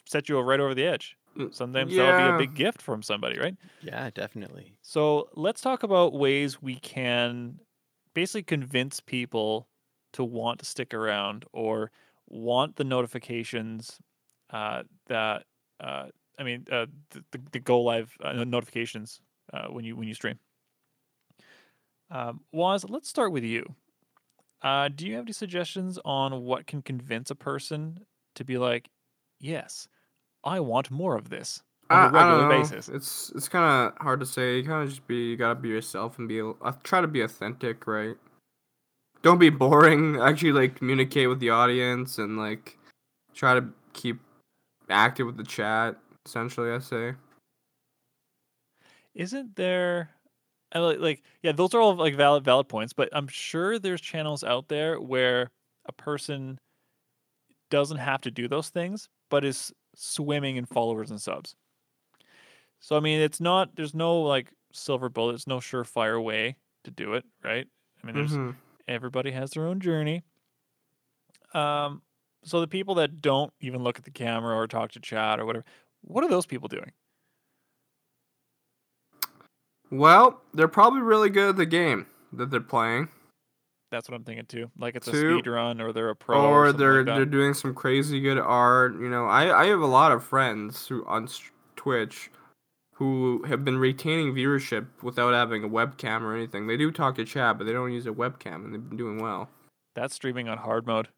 set 0.06 0.30
you 0.30 0.40
right 0.40 0.60
over 0.60 0.74
the 0.74 0.86
edge. 0.86 1.18
Mm, 1.38 1.54
Sometimes 1.54 1.96
that'll 1.96 2.18
be 2.18 2.36
a 2.36 2.48
big 2.48 2.56
gift 2.56 2.82
from 2.82 3.02
somebody, 3.04 3.38
right? 3.38 3.56
Yeah, 3.82 4.10
definitely. 4.14 4.78
So 4.82 5.28
let's 5.36 5.60
talk 5.60 5.84
about 5.84 6.14
ways 6.14 6.62
we 6.62 6.76
can 6.76 7.60
basically 8.14 8.44
convince 8.44 9.02
people 9.02 9.68
to 10.14 10.24
want 10.24 10.60
to 10.60 10.66
stick 10.66 10.94
around 10.94 11.44
or 11.52 11.92
want 12.28 12.78
the 12.78 12.86
notifications 12.86 14.00
uh, 14.52 14.84
that 15.08 15.44
uh, 15.82 16.06
I 16.40 16.44
mean 16.44 16.66
uh, 16.72 16.86
the, 17.10 17.24
the, 17.32 17.42
the 17.52 17.60
go 17.60 17.82
live 17.82 18.16
uh, 18.24 18.32
notifications 18.46 19.20
uh, 19.54 19.68
when 19.68 19.84
you 19.84 19.98
when 19.98 20.08
you 20.08 20.14
stream. 20.14 20.40
Um, 22.10 22.42
Waz, 22.54 22.86
let's 22.88 23.10
start 23.10 23.32
with 23.32 23.44
you. 23.44 23.76
Uh, 24.62 24.90
do 24.90 25.06
you 25.06 25.16
have 25.16 25.26
any 25.26 25.34
suggestions 25.34 26.00
on 26.06 26.44
what 26.44 26.66
can 26.66 26.82
convince 26.82 27.30
a 27.30 27.36
person 27.36 28.00
to 28.36 28.44
be 28.44 28.58
like, 28.58 28.90
yes, 29.40 29.88
I 30.44 30.60
want 30.60 30.92
more 30.92 31.16
of 31.16 31.30
this 31.30 31.62
on 31.90 31.98
I, 31.98 32.08
a 32.08 32.12
regular 32.12 32.50
basis? 32.50 32.90
It's 32.90 33.32
it's 33.36 33.48
kind 33.50 33.66
of 33.66 34.02
hard 34.02 34.20
to 34.20 34.26
say. 34.26 34.58
You 34.58 34.64
kind 34.64 34.84
of 34.84 34.90
just 34.90 35.08
be 35.08 35.32
you 35.32 35.38
gotta 35.38 35.56
be 35.56 35.70
yourself 35.70 36.20
and 36.20 36.28
be 36.28 36.42
uh, 36.42 36.72
try 36.84 37.02
to 37.02 37.08
be 37.08 37.22
authentic, 37.22 37.88
right? 37.88 38.16
Don't 39.22 39.40
be 39.40 39.50
boring. 39.50 40.18
Actually, 40.22 40.52
like 40.54 40.76
communicate 40.76 41.30
with 41.30 41.40
the 41.40 41.50
audience 41.50 42.18
and 42.18 42.38
like 42.38 42.78
try 43.34 43.54
to 43.54 43.66
keep 43.94 44.20
active 44.90 45.26
with 45.26 45.38
the 45.38 45.44
chat. 45.44 45.96
Essentially, 46.26 46.72
I 46.72 46.80
say. 46.80 47.14
isn't 49.14 49.56
there 49.56 50.10
like, 50.74 51.00
like 51.00 51.24
yeah 51.42 51.52
those 51.52 51.74
are 51.74 51.82
all 51.82 51.96
like 51.96 52.16
valid 52.16 52.44
valid 52.44 52.68
points 52.68 52.94
but 52.94 53.10
i'm 53.14 53.28
sure 53.28 53.80
there's 53.80 54.02
channels 54.02 54.44
out 54.44 54.68
there 54.68 55.00
where 55.00 55.52
a 55.88 55.92
person 55.94 56.58
doesn't 57.70 57.98
have 57.98 58.22
to 58.22 58.32
do 58.32 58.48
those 58.48 58.70
things 58.70 59.10
but 59.30 59.44
is 59.46 59.74
swimming 59.96 60.56
in 60.58 60.66
followers 60.66 61.10
and 61.12 61.22
subs. 61.22 61.56
So 62.80 62.96
i 62.98 63.00
mean 63.00 63.20
it's 63.22 63.40
not 63.42 63.76
there's 63.76 63.94
no 63.96 64.22
like 64.22 64.54
silver 64.74 65.10
bullet 65.10 65.34
there's 65.34 65.48
no 65.48 65.58
surefire 65.60 66.22
way 66.24 66.58
to 66.84 66.92
do 66.92 67.14
it 67.14 67.26
right? 67.44 67.68
I 68.04 68.08
mean 68.08 68.16
there's 68.16 68.40
Mhm. 68.40 68.56
everybody 68.88 69.32
has 69.32 69.52
their 69.52 69.66
own 69.68 69.80
journey. 69.80 70.24
Um 71.54 72.02
so 72.44 72.62
the 72.62 72.68
people 72.68 72.96
that 72.96 73.22
don't 73.22 73.52
even 73.60 73.82
look 73.84 73.98
at 73.98 74.04
the 74.06 74.12
camera 74.12 74.56
or 74.56 74.68
talk 74.68 74.92
to 74.92 75.00
chat 75.00 75.40
or 75.40 75.46
whatever 75.46 75.66
what 76.02 76.24
are 76.24 76.30
those 76.30 76.46
people 76.46 76.68
doing? 76.68 76.92
Well, 79.92 80.42
they're 80.54 80.68
probably 80.68 81.02
really 81.02 81.30
good 81.30 81.50
at 81.50 81.56
the 81.58 81.66
game 81.66 82.08
that 82.34 82.50
they're 82.50 82.60
playing, 82.60 83.10
That's 83.92 84.10
what 84.10 84.16
I'm 84.16 84.24
thinking 84.24 84.46
too. 84.46 84.70
Like 84.78 84.96
it's 84.96 85.08
a 85.08 85.12
speed 85.12 85.48
run 85.48 85.80
or 85.80 85.94
they're 85.94 86.10
a 86.10 86.16
pro 86.16 86.42
or, 86.42 86.66
or 86.68 86.74
they're 86.74 87.04
like 87.04 87.16
they're 87.16 87.26
doing 87.26 87.54
some 87.54 87.74
crazy 87.74 88.20
good 88.20 88.40
art. 88.40 88.94
You 88.94 89.10
know, 89.10 89.26
I 89.26 89.64
I 89.64 89.68
have 89.68 89.82
a 89.82 89.88
lot 89.88 90.12
of 90.12 90.24
friends 90.24 90.88
who 90.88 91.06
on 91.06 91.30
Twitch 91.76 92.30
who 92.96 93.44
have 93.44 93.66
been 93.66 93.78
retaining 93.78 94.34
viewership 94.34 94.88
without 95.04 95.34
having 95.34 95.64
a 95.66 95.70
webcam 95.70 96.22
or 96.22 96.34
anything. 96.34 96.66
They 96.66 96.78
do 96.78 96.92
talk 96.92 97.16
to 97.16 97.26
chat, 97.26 97.58
but 97.58 97.66
they 97.66 97.74
don't 97.74 97.92
use 97.92 98.08
a 98.08 98.12
webcam, 98.12 98.64
and 98.64 98.74
they've 98.74 98.90
been 98.90 98.98
doing 98.98 99.22
well. 99.22 99.50
That's 99.96 100.16
streaming 100.16 100.48
on 100.48 100.58
hard 100.58 100.88
mode. 100.88 101.10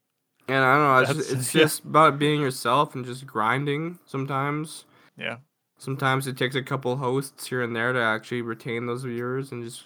And 0.48 0.64
I 0.64 0.76
don't 0.76 0.84
know, 0.84 1.00
it's, 1.00 1.14
just, 1.14 1.40
it's 1.40 1.56
yeah. 1.56 1.62
just 1.62 1.84
about 1.84 2.18
being 2.18 2.42
yourself 2.42 2.96
and 2.96 3.06
just 3.06 3.28
grinding 3.28 4.00
sometimes. 4.08 4.86
Yeah. 5.18 5.38
Sometimes 5.78 6.26
it 6.26 6.36
takes 6.36 6.56
a 6.56 6.64
couple 6.64 6.96
hosts 6.98 7.46
here 7.46 7.62
and 7.62 7.76
there 7.76 7.94
to 7.94 8.02
actually 8.02 8.42
retain 8.42 8.88
those 8.88 9.04
viewers 9.04 9.52
and 9.52 9.64
just. 9.64 9.84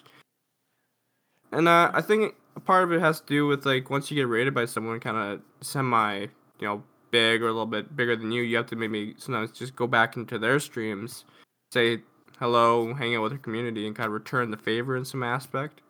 And 1.52 1.68
uh, 1.68 1.90
I 1.94 2.00
think 2.00 2.34
a 2.56 2.60
part 2.60 2.84
of 2.84 2.92
it 2.92 3.00
has 3.00 3.20
to 3.20 3.26
do 3.26 3.46
with 3.46 3.64
like 3.66 3.90
once 3.90 4.10
you 4.10 4.16
get 4.16 4.28
raided 4.28 4.54
by 4.54 4.64
someone 4.64 5.00
kind 5.00 5.16
of 5.16 5.40
semi, 5.60 6.20
you 6.20 6.28
know, 6.66 6.82
big 7.10 7.42
or 7.42 7.46
a 7.46 7.52
little 7.52 7.66
bit 7.66 7.94
bigger 7.94 8.16
than 8.16 8.32
you, 8.32 8.42
you 8.42 8.56
have 8.56 8.66
to 8.66 8.76
maybe 8.76 9.14
sometimes 9.18 9.52
just 9.52 9.76
go 9.76 9.86
back 9.86 10.16
into 10.16 10.38
their 10.38 10.58
streams, 10.58 11.24
say 11.72 11.98
hello, 12.38 12.94
hang 12.94 13.14
out 13.14 13.22
with 13.22 13.32
their 13.32 13.38
community, 13.38 13.86
and 13.86 13.94
kind 13.94 14.06
of 14.06 14.12
return 14.12 14.50
the 14.50 14.56
favor 14.56 14.96
in 14.96 15.04
some 15.04 15.22
aspect. 15.22 15.82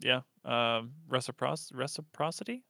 Yeah. 0.00 0.20
Um 0.44 0.92
reciproc- 1.08 1.70
reciprocity? 1.74 2.64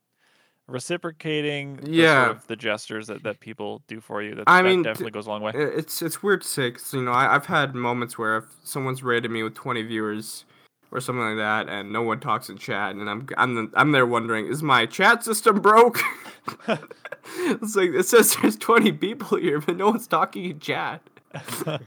Reciprocating 0.67 1.77
the, 1.77 1.91
Yeah. 1.91 2.25
sort 2.25 2.37
of 2.37 2.47
the 2.47 2.55
gestures 2.57 3.07
that, 3.07 3.23
that 3.23 3.39
people 3.39 3.81
do 3.87 4.01
for 4.01 4.21
you. 4.21 4.35
That, 4.35 4.43
I 4.47 4.61
that 4.61 4.67
mean, 4.67 4.83
definitely 4.83 5.11
goes 5.11 5.25
a 5.25 5.29
long 5.29 5.41
way. 5.41 5.53
It's 5.55 6.01
it's 6.01 6.21
weird 6.21 6.41
to 6.41 6.47
say 6.47 6.71
'cause, 6.71 6.93
you 6.93 7.01
know 7.01 7.11
I, 7.13 7.33
I've 7.35 7.45
had 7.45 7.73
moments 7.73 8.17
where 8.17 8.37
if 8.37 8.45
someone's 8.63 9.01
raided 9.01 9.31
me 9.31 9.43
with 9.43 9.55
20 9.55 9.81
viewers 9.83 10.43
or 10.91 10.99
something 10.99 11.23
like 11.23 11.37
that 11.37 11.69
and 11.69 11.91
no 11.91 12.01
one 12.01 12.19
talks 12.19 12.49
in 12.49 12.57
chat 12.57 12.95
and 12.95 13.09
I'm 13.09 13.27
I'm 13.37 13.55
the- 13.55 13.71
I'm 13.73 13.91
there 13.91 14.05
wondering 14.05 14.47
is 14.47 14.63
my 14.63 14.85
chat 14.85 15.23
system 15.23 15.61
broke? 15.61 15.99
it's 16.67 17.75
like 17.75 17.89
it 17.91 18.05
says 18.05 18.35
there's 18.41 18.55
20 18.57 18.93
people 18.93 19.37
here 19.37 19.59
but 19.59 19.77
no 19.77 19.89
one's 19.89 20.07
talking 20.07 20.45
in 20.45 20.59
chat. 20.59 21.01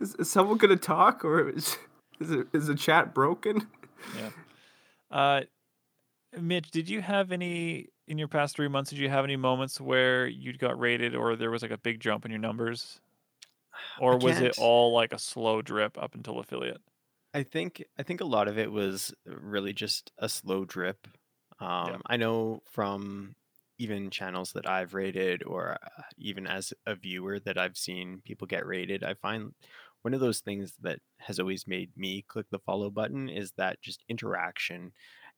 is, 0.00 0.14
is 0.16 0.30
someone 0.30 0.56
gonna 0.58 0.76
talk 0.76 1.24
or 1.24 1.50
is 1.50 1.76
is, 2.20 2.30
it, 2.30 2.48
is 2.52 2.66
the 2.66 2.74
chat 2.74 3.14
broken? 3.14 3.66
Yeah. 4.16 4.30
uh 5.10 5.40
Mitch, 6.38 6.70
did 6.70 6.90
you 6.90 7.00
have 7.00 7.32
any 7.32 7.88
in 8.08 8.18
your 8.18 8.28
past 8.28 8.56
three 8.56 8.68
months, 8.68 8.90
did 8.90 8.98
you 8.98 9.08
have 9.08 9.24
any 9.24 9.36
moments 9.36 9.80
where 9.80 10.26
you 10.26 10.56
got 10.56 10.78
raided 10.78 11.14
or 11.14 11.36
there 11.36 11.50
was 11.50 11.62
like 11.62 11.70
a 11.70 11.78
big 11.78 12.00
jump 12.00 12.24
in 12.24 12.30
your 12.30 12.40
numbers? 12.40 13.00
Or 14.00 14.16
was 14.16 14.40
it 14.40 14.58
all 14.58 14.92
like 14.92 15.12
a 15.12 15.20
slow 15.20 15.62
drip 15.62 15.96
up 16.02 16.16
until 16.16 16.40
affiliate? 16.40 16.80
I 17.34 17.42
think 17.42 17.84
I 17.98 18.02
think 18.02 18.20
a 18.20 18.26
lot 18.26 18.48
of 18.48 18.58
it 18.58 18.72
was 18.72 19.14
really 19.26 19.72
just 19.72 20.12
a 20.18 20.28
slow 20.28 20.64
drip. 20.64 21.06
Um, 21.60 22.02
I 22.06 22.16
know 22.16 22.62
from 22.70 23.34
even 23.78 24.10
channels 24.10 24.52
that 24.52 24.68
I've 24.68 24.94
raided, 24.94 25.44
or 25.44 25.72
uh, 25.82 26.02
even 26.16 26.46
as 26.46 26.72
a 26.86 26.94
viewer 26.94 27.38
that 27.40 27.58
I've 27.58 27.76
seen 27.76 28.22
people 28.24 28.46
get 28.46 28.66
raided. 28.66 29.04
I 29.04 29.14
find 29.14 29.52
one 30.02 30.14
of 30.14 30.20
those 30.20 30.40
things 30.40 30.74
that 30.82 31.00
has 31.18 31.38
always 31.38 31.66
made 31.66 31.90
me 31.96 32.24
click 32.26 32.46
the 32.50 32.58
follow 32.60 32.90
button 32.90 33.28
is 33.28 33.52
that 33.56 33.80
just 33.82 34.04
interaction, 34.08 34.92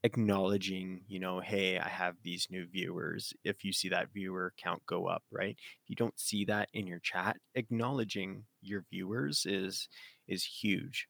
acknowledging, 0.05 1.03
you 1.09 1.19
know, 1.19 1.41
hey, 1.41 1.79
I 1.79 1.89
have 1.89 2.17
these 2.23 2.47
new 2.51 2.67
viewers. 2.67 3.33
If 3.45 3.65
you 3.65 3.73
see 3.73 3.89
that 3.91 4.13
viewer 4.13 4.53
count 4.57 4.85
go 4.87 5.07
up, 5.07 5.25
right? 5.31 5.57
If 5.83 5.89
you 5.91 5.97
don't 5.97 6.19
see 6.19 6.45
that 6.47 6.69
in 6.73 6.87
your 6.87 7.01
chat, 7.01 7.39
acknowledging 7.55 8.45
your 8.63 8.85
viewers 8.91 9.45
is 9.47 9.89
is 10.29 10.45
huge 10.45 11.09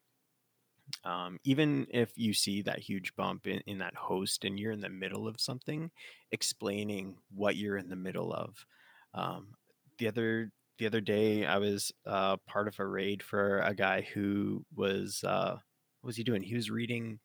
um, 1.05 1.38
even 1.44 1.87
if 1.90 2.12
you 2.16 2.33
see 2.35 2.62
that 2.62 2.79
huge 2.81 3.14
bump 3.16 3.46
in, 3.46 3.61
in 3.66 3.79
that 3.79 3.94
host 3.94 4.44
and 4.44 4.59
you're 4.59 4.72
in 4.72 4.81
the 4.81 4.88
middle 4.88 5.29
of 5.29 5.40
something 5.40 5.90
explaining 6.33 7.18
what 7.31 7.57
you're 7.57 7.76
in 7.76 7.88
the 7.88 7.96
middle 7.96 8.33
of. 8.33 8.66
Um, 9.14 9.55
the 9.98 10.09
other 10.09 10.53
the 10.79 10.87
other 10.87 11.00
day 11.03 11.44
i 11.44 11.59
was 11.59 11.92
uh, 12.07 12.37
part 12.46 12.66
of 12.68 12.79
a 12.81 12.87
raid 12.87 13.22
for 13.22 13.59
a 13.61 13.74
guy 13.74 14.00
who 14.00 14.64
was 14.74 15.22
uh, 15.24 15.59
what 16.00 16.07
was 16.09 16.16
he 16.16 16.24
doing? 16.24 16.42
He 16.42 16.55
was 16.55 16.70
reading 16.70 17.20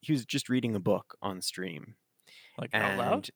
he 0.00 0.12
was 0.12 0.24
just 0.26 0.48
reading 0.48 0.76
a 0.76 0.80
book 0.80 1.16
on 1.22 1.42
stream. 1.42 1.96
Like 2.58 2.72
and 2.72 2.82
out 2.82 2.96
loud? 2.96 3.30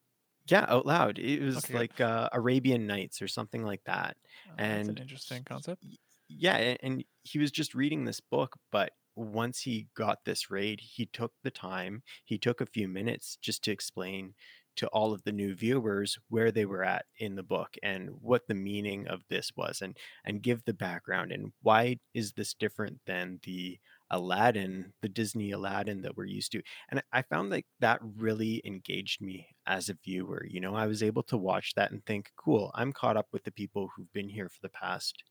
yeah 0.48 0.66
out 0.68 0.86
loud. 0.86 1.18
It 1.18 1.42
was 1.42 1.70
Okay, 1.70 1.74
like 1.74 2.00
uh, 2.00 2.28
arabian 2.32 2.86
nights 2.86 3.22
or 3.22 3.28
something 3.28 3.62
like 3.64 3.82
that. 3.84 4.16
Oh, 4.46 4.66
that's 4.68 4.88
an 4.88 4.98
and 4.98 4.98
interesting 4.98 5.44
concept. 5.44 5.84
yeah 6.28 6.76
and 6.82 7.04
he 7.24 7.38
was 7.38 7.50
just 7.50 7.74
reading 7.74 8.04
this 8.04 8.20
book 8.20 8.56
but 8.70 8.92
once 9.18 9.60
he 9.60 9.88
got 9.96 10.18
this 10.24 10.50
raid 10.50 10.80
he 10.80 11.06
took 11.06 11.32
the 11.42 11.50
time 11.50 12.02
he 12.24 12.38
took 12.38 12.60
a 12.60 12.66
few 12.66 12.88
minutes 12.88 13.36
just 13.42 13.62
to 13.64 13.70
explain 13.72 14.34
to 14.76 14.86
all 14.88 15.12
of 15.12 15.24
the 15.24 15.32
new 15.32 15.56
viewers 15.56 16.18
where 16.28 16.52
they 16.52 16.64
were 16.64 16.84
at 16.84 17.04
in 17.18 17.34
the 17.34 17.42
book 17.42 17.74
and 17.82 18.10
what 18.20 18.46
the 18.46 18.54
meaning 18.54 19.08
of 19.08 19.22
this 19.28 19.50
was 19.56 19.82
and 19.82 19.96
and 20.24 20.42
give 20.42 20.64
the 20.64 20.72
background 20.72 21.32
and 21.32 21.52
why 21.62 21.98
is 22.14 22.32
this 22.32 22.54
different 22.54 22.98
than 23.04 23.40
the 23.42 23.76
aladdin 24.10 24.92
the 25.02 25.08
disney 25.08 25.50
aladdin 25.50 26.00
that 26.00 26.16
we're 26.16 26.24
used 26.24 26.52
to. 26.52 26.62
And 26.90 27.02
i 27.12 27.22
found 27.22 27.50
like 27.50 27.66
that 27.80 27.98
really 28.16 28.62
engaged 28.64 29.20
me 29.20 29.48
as 29.66 29.88
a 29.88 29.98
viewer 30.04 30.46
you 30.48 30.60
know 30.60 30.76
i 30.76 30.86
was 30.86 31.02
able 31.02 31.24
to 31.24 31.36
watch 31.36 31.74
that 31.74 31.90
and 31.90 32.04
think 32.06 32.30
cool 32.36 32.70
i'm 32.74 32.92
caught 32.92 33.16
up 33.16 33.26
with 33.32 33.42
the 33.42 33.50
people 33.50 33.90
who've 33.96 34.12
been 34.12 34.28
here 34.28 34.48
for 34.48 34.60
the 34.62 34.68
past 34.70 35.24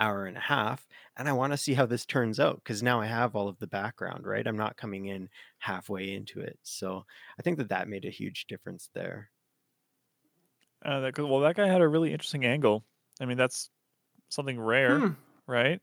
hour 0.00 0.26
and 0.26 0.36
a 0.36 0.40
half 0.40 0.88
and 1.16 1.28
i 1.28 1.32
want 1.32 1.52
to 1.52 1.56
see 1.56 1.74
how 1.74 1.86
this 1.86 2.06
turns 2.06 2.40
out 2.40 2.56
because 2.56 2.82
now 2.82 3.00
i 3.00 3.06
have 3.06 3.36
all 3.36 3.48
of 3.48 3.58
the 3.58 3.66
background 3.66 4.26
right 4.26 4.46
i'm 4.46 4.56
not 4.56 4.76
coming 4.76 5.06
in 5.06 5.28
halfway 5.58 6.14
into 6.14 6.40
it 6.40 6.58
so 6.62 7.04
i 7.38 7.42
think 7.42 7.58
that 7.58 7.68
that 7.68 7.88
made 7.88 8.04
a 8.04 8.10
huge 8.10 8.46
difference 8.46 8.90
there 8.94 9.30
Uh, 10.84 11.00
that, 11.00 11.18
well, 11.18 11.40
that 11.40 11.56
guy 11.56 11.66
had 11.66 11.80
a 11.82 11.88
really 11.88 12.12
interesting 12.12 12.44
angle. 12.44 12.84
I 13.20 13.26
mean, 13.26 13.36
that's 13.36 13.70
something 14.30 14.60
rare, 14.60 15.00
Hmm. 15.00 15.14
right? 15.46 15.82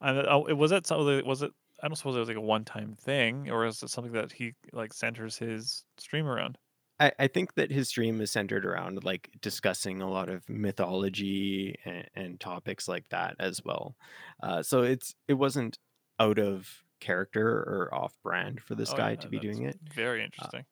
And 0.00 0.18
uh, 0.20 0.26
oh, 0.28 0.46
it 0.46 0.54
was 0.54 0.70
that 0.72 0.86
something? 0.86 1.26
Was 1.26 1.42
it? 1.42 1.52
I 1.82 1.88
don't 1.88 1.96
suppose 1.96 2.16
it 2.16 2.20
was 2.20 2.28
like 2.28 2.38
a 2.38 2.42
one-time 2.42 2.94
thing, 2.96 3.50
or 3.50 3.66
is 3.66 3.82
it 3.82 3.90
something 3.90 4.12
that 4.14 4.32
he 4.32 4.54
like 4.72 4.94
centers 4.94 5.38
his 5.38 5.84
stream 5.98 6.26
around? 6.28 6.58
I, 6.98 7.12
I 7.18 7.26
think 7.28 7.54
that 7.54 7.70
his 7.70 7.88
stream 7.88 8.20
is 8.20 8.30
centered 8.30 8.64
around 8.64 9.04
like 9.04 9.30
discussing 9.40 10.00
a 10.00 10.08
lot 10.10 10.28
of 10.28 10.48
mythology 10.48 11.76
and, 11.84 12.08
and 12.14 12.40
topics 12.40 12.88
like 12.88 13.08
that 13.10 13.36
as 13.38 13.62
well. 13.64 13.96
Uh, 14.42 14.62
so 14.62 14.82
it's 14.82 15.14
it 15.28 15.34
wasn't 15.34 15.78
out 16.18 16.38
of 16.38 16.84
character 17.00 17.46
or 17.48 17.94
off 17.94 18.16
brand 18.22 18.62
for 18.62 18.74
this 18.74 18.92
Oh 18.92 18.94
guy 18.94 19.16
yeah, 19.16 19.16
to 19.16 19.28
be 19.28 19.38
doing 19.38 19.62
it. 19.64 19.78
very 19.94 20.22
Uh, 20.40 20.48
interesting. 20.48 20.66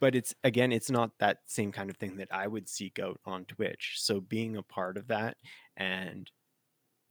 but 0.00 0.14
it's 0.14 0.34
again, 0.44 0.72
it's 0.72 0.90
not 0.90 1.18
that 1.20 1.40
same 1.46 1.72
kind 1.72 1.90
of 1.90 1.96
thing 1.98 2.16
that 2.18 2.28
I 2.32 2.46
would 2.48 2.68
seek 2.68 2.98
out 2.98 3.20
on 3.24 3.46
Twitch. 3.46 3.94
So 3.98 4.20
being 4.20 4.56
a 4.56 4.62
part 4.62 4.96
of 4.98 5.08
that 5.08 5.38
and 5.76 6.30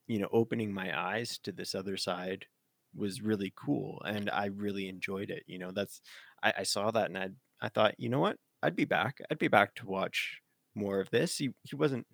you 0.08 0.19
know 0.19 0.30
opening 0.32 0.73
my 0.73 0.97
eyes 0.97 1.38
to 1.39 1.52
this 1.52 1.76
other 1.76 1.97
side 1.97 2.47
was 2.95 3.21
really 3.21 3.52
cool 3.56 4.02
and 4.06 4.30
I 4.30 4.45
really 4.47 4.88
enjoyed 4.89 5.30
it. 5.32 5.43
You 5.47 5.60
know, 5.60 5.71
that's 5.71 6.02
I, 6.43 6.54
I 6.60 6.63
saw 6.63 6.91
that 6.91 7.08
and 7.08 7.17
I 7.17 7.30
I 7.62 7.69
thought, 7.69 7.95
you 7.99 8.10
know 8.10 8.19
what? 8.19 8.38
I'd 8.63 8.76
be 8.76 8.86
back. 8.86 9.19
I'd 9.32 9.39
be 9.39 9.47
back 9.49 9.76
to 9.76 9.86
watch 9.88 10.41
more 10.76 10.99
of 10.99 11.10
this. 11.12 11.38
He 11.38 11.52
he 11.63 11.76
wasn't 11.76 12.08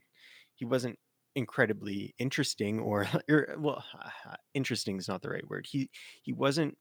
he 0.56 0.66
wasn't 0.66 1.00
incredibly 1.36 2.16
interesting 2.20 2.80
or, 2.80 3.08
or 3.30 3.56
well 3.60 3.84
interesting 4.54 4.98
is 4.98 5.08
not 5.08 5.22
the 5.22 5.30
right 5.30 5.48
word. 5.48 5.68
He 5.70 5.90
he 6.24 6.34
wasn't 6.34 6.78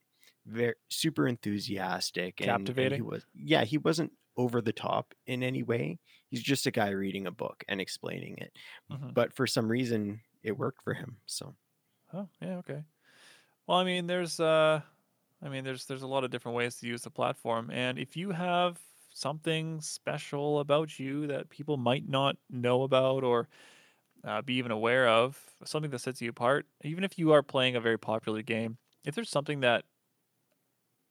very 0.46 0.74
super 0.90 1.28
enthusiastic 1.28 2.40
and, 2.40 2.72
and 2.78 2.92
he 2.92 3.02
was 3.02 3.24
yeah, 3.34 3.64
he 3.64 3.78
wasn't 3.78 4.12
over 4.36 4.60
the 4.60 4.72
top 4.72 5.14
in 5.26 5.42
any 5.42 5.62
way. 5.62 6.00
He's 6.30 6.42
just 6.42 6.66
a 6.66 6.70
guy 6.70 6.90
reading 6.90 7.26
a 7.26 7.30
book 7.32 7.64
and 7.68 7.80
explaining 7.80 8.36
it. 8.38 8.52
Mhm. 8.88 9.14
But 9.14 9.34
for 9.34 9.46
some 9.46 9.70
reason 9.70 10.22
it 10.42 10.56
worked 10.58 10.82
for 10.82 10.94
him. 10.94 11.18
So 11.26 11.56
Oh, 12.12 12.28
yeah, 12.40 12.56
okay. 12.58 12.84
Well, 13.66 13.78
I 13.78 13.84
mean, 13.84 14.06
there's 14.06 14.40
uh 14.40 14.82
I 15.42 15.48
mean, 15.48 15.64
there's 15.64 15.86
there's 15.86 16.02
a 16.02 16.08
lot 16.08 16.24
of 16.24 16.30
different 16.30 16.56
ways 16.56 16.76
to 16.80 16.86
use 16.86 17.02
the 17.02 17.10
platform, 17.10 17.70
and 17.70 17.98
if 17.98 18.16
you 18.16 18.30
have 18.32 18.80
something 19.18 19.80
special 19.80 20.60
about 20.60 20.98
you 20.98 21.26
that 21.26 21.50
people 21.50 21.76
might 21.76 22.08
not 22.08 22.36
know 22.50 22.82
about 22.82 23.24
or 23.24 23.48
uh, 24.24 24.42
be 24.42 24.54
even 24.54 24.72
aware 24.72 25.08
of, 25.08 25.38
something 25.64 25.90
that 25.90 26.00
sets 26.00 26.20
you 26.20 26.30
apart, 26.30 26.66
even 26.82 27.04
if 27.04 27.18
you 27.18 27.32
are 27.32 27.42
playing 27.42 27.76
a 27.76 27.80
very 27.80 27.98
popular 27.98 28.42
game, 28.42 28.76
if 29.04 29.14
there's 29.14 29.30
something 29.30 29.60
that 29.60 29.84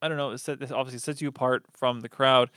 I 0.02 0.08
don't 0.08 0.17
know, 0.17 0.32
this 0.32 0.48
obviously 0.72 1.00
sets 1.00 1.22
you 1.22 1.30
apart 1.30 1.65
from 1.74 2.02
the 2.02 2.10
crowd, 2.10 2.52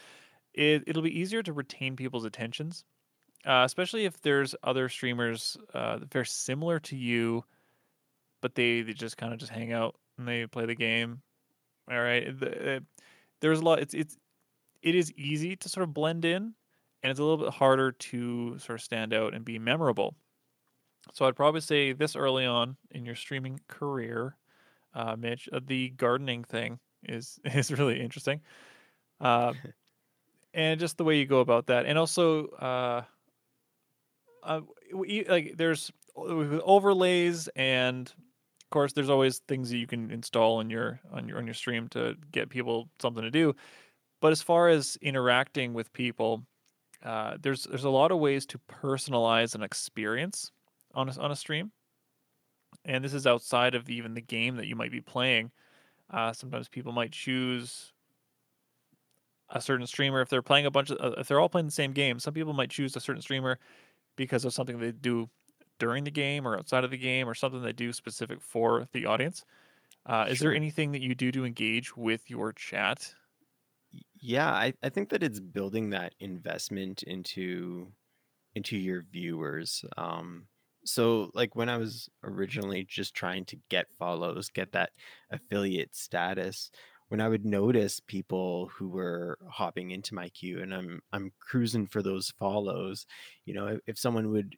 it 0.52 0.84
it'll 0.86 1.02
be 1.02 1.18
easier 1.18 1.42
to 1.42 1.52
retain 1.52 1.96
people's 1.96 2.24
attentions, 2.24 2.84
uh, 3.46 3.62
especially 3.64 4.04
if 4.04 4.20
there's 4.20 4.54
other 4.62 4.88
streamers 4.88 5.56
uh, 5.72 5.96
that 5.96 6.04
are 6.04 6.08
very 6.08 6.26
similar 6.26 6.78
to 6.80 6.96
you 6.96 7.44
but 8.40 8.54
they, 8.54 8.82
they 8.82 8.92
just 8.92 9.16
kind 9.16 9.32
of 9.32 9.38
just 9.38 9.52
hang 9.52 9.72
out 9.72 9.96
and 10.18 10.26
they 10.26 10.46
play 10.46 10.66
the 10.66 10.74
game. 10.74 11.22
All 11.90 12.00
right, 12.00 12.38
the, 12.38 12.76
uh, 12.76 12.80
there's 13.40 13.60
a 13.60 13.64
lot. 13.64 13.80
It's 13.80 13.94
it's 13.94 14.16
it 14.82 14.94
is 14.94 15.12
easy 15.14 15.56
to 15.56 15.68
sort 15.68 15.84
of 15.84 15.94
blend 15.94 16.24
in, 16.24 16.54
and 17.02 17.10
it's 17.10 17.20
a 17.20 17.22
little 17.24 17.44
bit 17.44 17.54
harder 17.54 17.92
to 17.92 18.58
sort 18.58 18.78
of 18.78 18.82
stand 18.82 19.12
out 19.14 19.34
and 19.34 19.44
be 19.44 19.58
memorable. 19.58 20.14
So 21.12 21.26
I'd 21.26 21.36
probably 21.36 21.60
say 21.60 21.92
this 21.92 22.16
early 22.16 22.46
on 22.46 22.76
in 22.90 23.04
your 23.04 23.14
streaming 23.16 23.60
career, 23.68 24.36
uh, 24.94 25.16
Mitch, 25.16 25.48
uh, 25.52 25.60
the 25.64 25.90
gardening 25.90 26.44
thing 26.44 26.78
is 27.04 27.40
is 27.44 27.72
really 27.72 28.00
interesting, 28.00 28.40
uh, 29.20 29.54
and 30.54 30.80
just 30.80 30.98
the 30.98 31.04
way 31.04 31.18
you 31.18 31.26
go 31.26 31.40
about 31.40 31.66
that, 31.68 31.86
and 31.86 31.98
also 31.98 32.48
uh, 32.48 33.02
uh, 34.42 34.60
we- 34.94 35.24
like 35.24 35.54
there's 35.56 35.90
overlays 36.16 37.48
and 37.56 38.08
of 38.08 38.70
course 38.70 38.92
there's 38.92 39.08
always 39.10 39.38
things 39.48 39.70
that 39.70 39.78
you 39.78 39.86
can 39.86 40.10
install 40.10 40.56
on 40.58 40.68
your 40.68 41.00
on 41.12 41.28
your 41.28 41.38
on 41.38 41.46
your 41.46 41.54
stream 41.54 41.88
to 41.88 42.16
get 42.32 42.48
people 42.50 42.88
something 43.00 43.22
to 43.22 43.30
do 43.30 43.54
but 44.20 44.32
as 44.32 44.42
far 44.42 44.68
as 44.68 44.96
interacting 45.02 45.72
with 45.74 45.92
people 45.92 46.42
uh, 47.04 47.36
there's 47.40 47.64
there's 47.64 47.84
a 47.84 47.90
lot 47.90 48.12
of 48.12 48.18
ways 48.18 48.44
to 48.46 48.58
personalize 48.68 49.54
an 49.54 49.62
experience 49.62 50.52
on 50.94 51.08
a, 51.08 51.18
on 51.18 51.30
a 51.30 51.36
stream 51.36 51.70
and 52.84 53.04
this 53.04 53.14
is 53.14 53.26
outside 53.26 53.74
of 53.74 53.88
even 53.88 54.14
the 54.14 54.20
game 54.20 54.56
that 54.56 54.66
you 54.66 54.76
might 54.76 54.92
be 54.92 55.00
playing 55.00 55.50
uh, 56.10 56.32
sometimes 56.32 56.68
people 56.68 56.92
might 56.92 57.12
choose 57.12 57.92
a 59.50 59.60
certain 59.60 59.86
streamer 59.86 60.20
if 60.20 60.28
they're 60.28 60.42
playing 60.42 60.66
a 60.66 60.70
bunch 60.70 60.90
of 60.90 60.98
uh, 61.00 61.18
if 61.18 61.26
they're 61.26 61.40
all 61.40 61.48
playing 61.48 61.66
the 61.66 61.72
same 61.72 61.92
game 61.92 62.18
some 62.18 62.34
people 62.34 62.52
might 62.52 62.70
choose 62.70 62.94
a 62.96 63.00
certain 63.00 63.22
streamer 63.22 63.58
because 64.16 64.44
of 64.44 64.52
something 64.52 64.78
they 64.78 64.92
do 64.92 65.28
during 65.80 66.04
the 66.04 66.10
game 66.10 66.46
or 66.46 66.56
outside 66.56 66.84
of 66.84 66.90
the 66.92 66.98
game 66.98 67.28
or 67.28 67.34
something 67.34 67.62
they 67.62 67.72
do 67.72 67.92
specific 67.92 68.40
for 68.40 68.86
the 68.92 69.06
audience. 69.06 69.44
Uh, 70.06 70.26
is 70.28 70.38
there 70.38 70.54
anything 70.54 70.92
that 70.92 71.00
you 71.00 71.14
do 71.14 71.32
to 71.32 71.44
engage 71.44 71.96
with 71.96 72.30
your 72.30 72.52
chat? 72.52 73.12
Yeah 74.20 74.50
I, 74.50 74.74
I 74.82 74.88
think 74.88 75.08
that 75.10 75.22
it's 75.22 75.40
building 75.40 75.90
that 75.90 76.14
investment 76.20 77.02
into 77.02 77.92
into 78.54 78.76
your 78.76 79.04
viewers 79.12 79.84
um 79.98 80.46
so 80.84 81.30
like 81.34 81.56
when 81.56 81.68
i 81.68 81.76
was 81.78 82.08
originally 82.24 82.84
just 82.88 83.14
trying 83.14 83.44
to 83.46 83.56
get 83.70 83.86
follows 83.98 84.50
get 84.50 84.72
that 84.72 84.90
affiliate 85.30 85.94
status 85.96 86.70
when 87.08 87.20
i 87.20 87.28
would 87.28 87.44
notice 87.44 88.00
people 88.00 88.70
who 88.74 88.88
were 88.88 89.38
hopping 89.50 89.92
into 89.92 90.14
my 90.14 90.28
queue 90.30 90.60
and 90.62 90.74
i'm 90.74 91.00
i'm 91.12 91.32
cruising 91.40 91.86
for 91.86 92.02
those 92.02 92.32
follows 92.38 93.06
you 93.46 93.54
know 93.54 93.68
if, 93.68 93.80
if 93.86 93.98
someone 93.98 94.30
would 94.30 94.56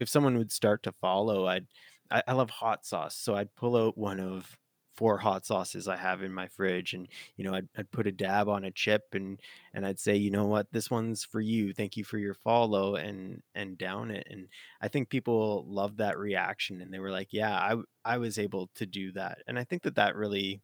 if 0.00 0.08
someone 0.08 0.36
would 0.38 0.52
start 0.52 0.82
to 0.82 0.92
follow 1.00 1.46
i'd 1.46 1.66
I, 2.10 2.22
I 2.28 2.32
love 2.32 2.50
hot 2.50 2.84
sauce 2.84 3.16
so 3.16 3.34
i'd 3.36 3.54
pull 3.54 3.76
out 3.76 3.96
one 3.96 4.20
of 4.20 4.56
four 4.94 5.18
hot 5.18 5.44
sauces 5.44 5.88
i 5.88 5.96
have 5.96 6.22
in 6.22 6.32
my 6.32 6.46
fridge 6.48 6.94
and 6.94 7.08
you 7.36 7.44
know 7.44 7.54
I'd, 7.54 7.68
I'd 7.76 7.90
put 7.90 8.06
a 8.06 8.12
dab 8.12 8.48
on 8.48 8.64
a 8.64 8.70
chip 8.70 9.02
and 9.12 9.40
and 9.72 9.86
i'd 9.86 10.00
say 10.00 10.16
you 10.16 10.30
know 10.30 10.46
what? 10.46 10.66
This 10.72 10.90
one's 10.90 11.24
for 11.24 11.40
you. 11.40 11.72
Thank 11.72 11.96
you 11.96 12.04
for 12.04 12.18
your 12.18 12.34
follow 12.34 12.96
and 12.96 13.42
and 13.54 13.76
down 13.78 14.10
it 14.10 14.26
and 14.30 14.48
i 14.80 14.88
think 14.88 15.08
people 15.08 15.64
love 15.68 15.96
that 15.98 16.18
reaction 16.18 16.80
and 16.80 16.92
they 16.92 16.98
were 16.98 17.10
like 17.10 17.28
yeah 17.32 17.54
I, 17.54 17.76
I 18.14 18.18
was 18.18 18.38
able 18.38 18.70
to 18.76 18.86
do 18.86 19.12
that 19.12 19.38
and 19.46 19.58
i 19.58 19.64
think 19.64 19.82
that 19.82 19.96
that 19.96 20.16
really 20.16 20.62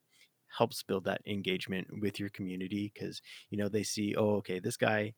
helps 0.49 0.83
build 0.83 1.05
that 1.05 1.21
engagement 1.27 1.87
with 2.01 2.19
your 2.19 2.29
community 2.31 2.91
because 2.93 3.23
you 3.51 3.59
know 3.59 3.69
they 3.69 3.83
see 3.83 4.15
oh 4.17 4.37
okay 4.37 4.59
this 4.59 4.77
guy 4.77 5.15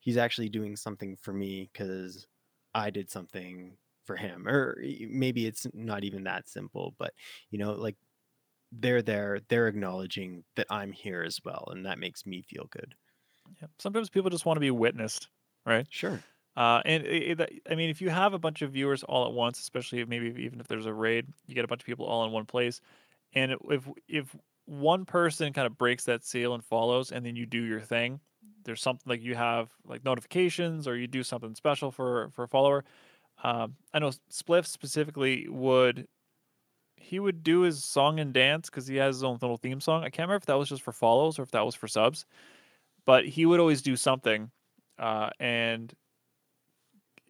he's 0.00 0.16
actually 0.16 0.48
doing 0.48 0.76
something 0.76 1.16
for 1.16 1.32
me 1.32 1.70
because 1.72 2.26
i 2.74 2.90
did 2.90 3.10
something 3.10 3.76
for 4.04 4.16
him 4.16 4.48
or 4.48 4.76
maybe 5.08 5.46
it's 5.46 5.66
not 5.72 6.02
even 6.04 6.24
that 6.24 6.48
simple 6.48 6.94
but 6.98 7.12
you 7.50 7.58
know 7.58 7.72
like 7.72 7.96
they're 8.72 9.02
there 9.02 9.40
they're 9.48 9.68
acknowledging 9.68 10.44
that 10.56 10.66
i'm 10.70 10.92
here 10.92 11.22
as 11.22 11.40
well 11.44 11.68
and 11.70 11.86
that 11.86 11.98
makes 11.98 12.26
me 12.26 12.42
feel 12.42 12.66
good 12.70 12.94
Yeah. 13.60 13.68
Sometimes 13.78 14.10
people 14.10 14.30
just 14.30 14.46
want 14.46 14.56
to 14.56 14.60
be 14.60 14.70
witnessed, 14.70 15.28
right? 15.66 15.86
sure 15.88 16.24
Uh, 16.56 16.82
and 16.84 17.04
it, 17.06 17.40
it, 17.40 17.62
I 17.70 17.74
mean, 17.76 17.90
if 17.90 18.00
you 18.00 18.10
have 18.10 18.34
a 18.34 18.38
bunch 18.38 18.62
of 18.62 18.72
viewers 18.72 19.02
all 19.04 19.26
at 19.26 19.32
once, 19.32 19.60
especially 19.60 20.00
if 20.00 20.08
maybe 20.08 20.28
even 20.42 20.60
if 20.60 20.68
there's 20.68 20.86
a 20.86 20.94
raid, 20.94 21.26
you 21.46 21.54
get 21.54 21.64
a 21.64 21.68
bunch 21.68 21.82
of 21.82 21.86
people 21.86 22.06
all 22.06 22.24
in 22.24 22.32
one 22.32 22.46
place, 22.46 22.80
and 23.34 23.56
if 23.70 23.88
if 24.08 24.36
one 24.66 25.04
person 25.06 25.52
kind 25.52 25.66
of 25.66 25.78
breaks 25.78 26.04
that 26.04 26.24
seal 26.24 26.54
and 26.54 26.64
follows, 26.64 27.12
and 27.12 27.24
then 27.26 27.36
you 27.36 27.46
do 27.46 27.62
your 27.62 27.80
thing, 27.80 28.20
there's 28.64 28.82
something 28.82 29.08
like 29.08 29.22
you 29.22 29.34
have 29.34 29.72
like 29.84 30.04
notifications 30.04 30.88
or 30.88 30.96
you 30.96 31.06
do 31.06 31.22
something 31.22 31.54
special 31.54 31.90
for 31.90 32.30
for 32.30 32.44
a 32.44 32.48
follower. 32.48 32.84
Um, 33.42 33.76
I 33.92 33.98
know 34.00 34.10
Spliff 34.30 34.66
specifically 34.66 35.48
would 35.48 36.08
he 37.02 37.20
would 37.20 37.42
do 37.42 37.62
his 37.62 37.84
song 37.84 38.20
and 38.20 38.32
dance 38.34 38.70
because 38.70 38.86
he 38.86 38.96
has 38.96 39.16
his 39.16 39.24
own 39.24 39.38
little 39.42 39.56
theme 39.56 39.80
song. 39.80 40.02
I 40.02 40.10
can't 40.10 40.28
remember 40.28 40.36
if 40.36 40.46
that 40.46 40.54
was 40.54 40.68
just 40.68 40.82
for 40.82 40.92
follows 40.92 41.38
or 41.38 41.42
if 41.42 41.50
that 41.52 41.64
was 41.66 41.74
for 41.74 41.88
subs, 41.88 42.26
but 43.06 43.26
he 43.26 43.46
would 43.46 43.60
always 43.60 43.82
do 43.82 43.96
something, 43.96 44.50
uh, 44.98 45.30
and 45.40 45.94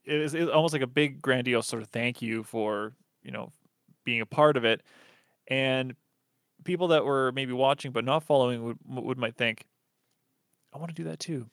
it 0.04 0.18
was 0.18 0.34
almost 0.34 0.72
like 0.72 0.82
a 0.82 0.86
big 0.86 1.22
grandiose 1.22 1.66
sort 1.66 1.82
of 1.82 1.88
thank 1.88 2.20
you 2.22 2.42
for 2.42 2.94
you 3.22 3.30
know 3.30 3.52
being 4.04 4.20
a 4.20 4.26
part 4.26 4.56
of 4.56 4.64
it 4.64 4.82
and 5.48 5.96
people 6.64 6.88
that 6.88 7.04
were 7.04 7.32
maybe 7.32 7.52
watching 7.52 7.92
but 7.92 8.04
not 8.04 8.22
following 8.24 8.64
would, 8.64 8.78
would 8.86 9.18
might 9.18 9.36
think 9.36 9.66
i 10.72 10.78
want 10.78 10.88
to 10.88 10.94
do 10.94 11.04
that 11.04 11.18
too 11.18 11.48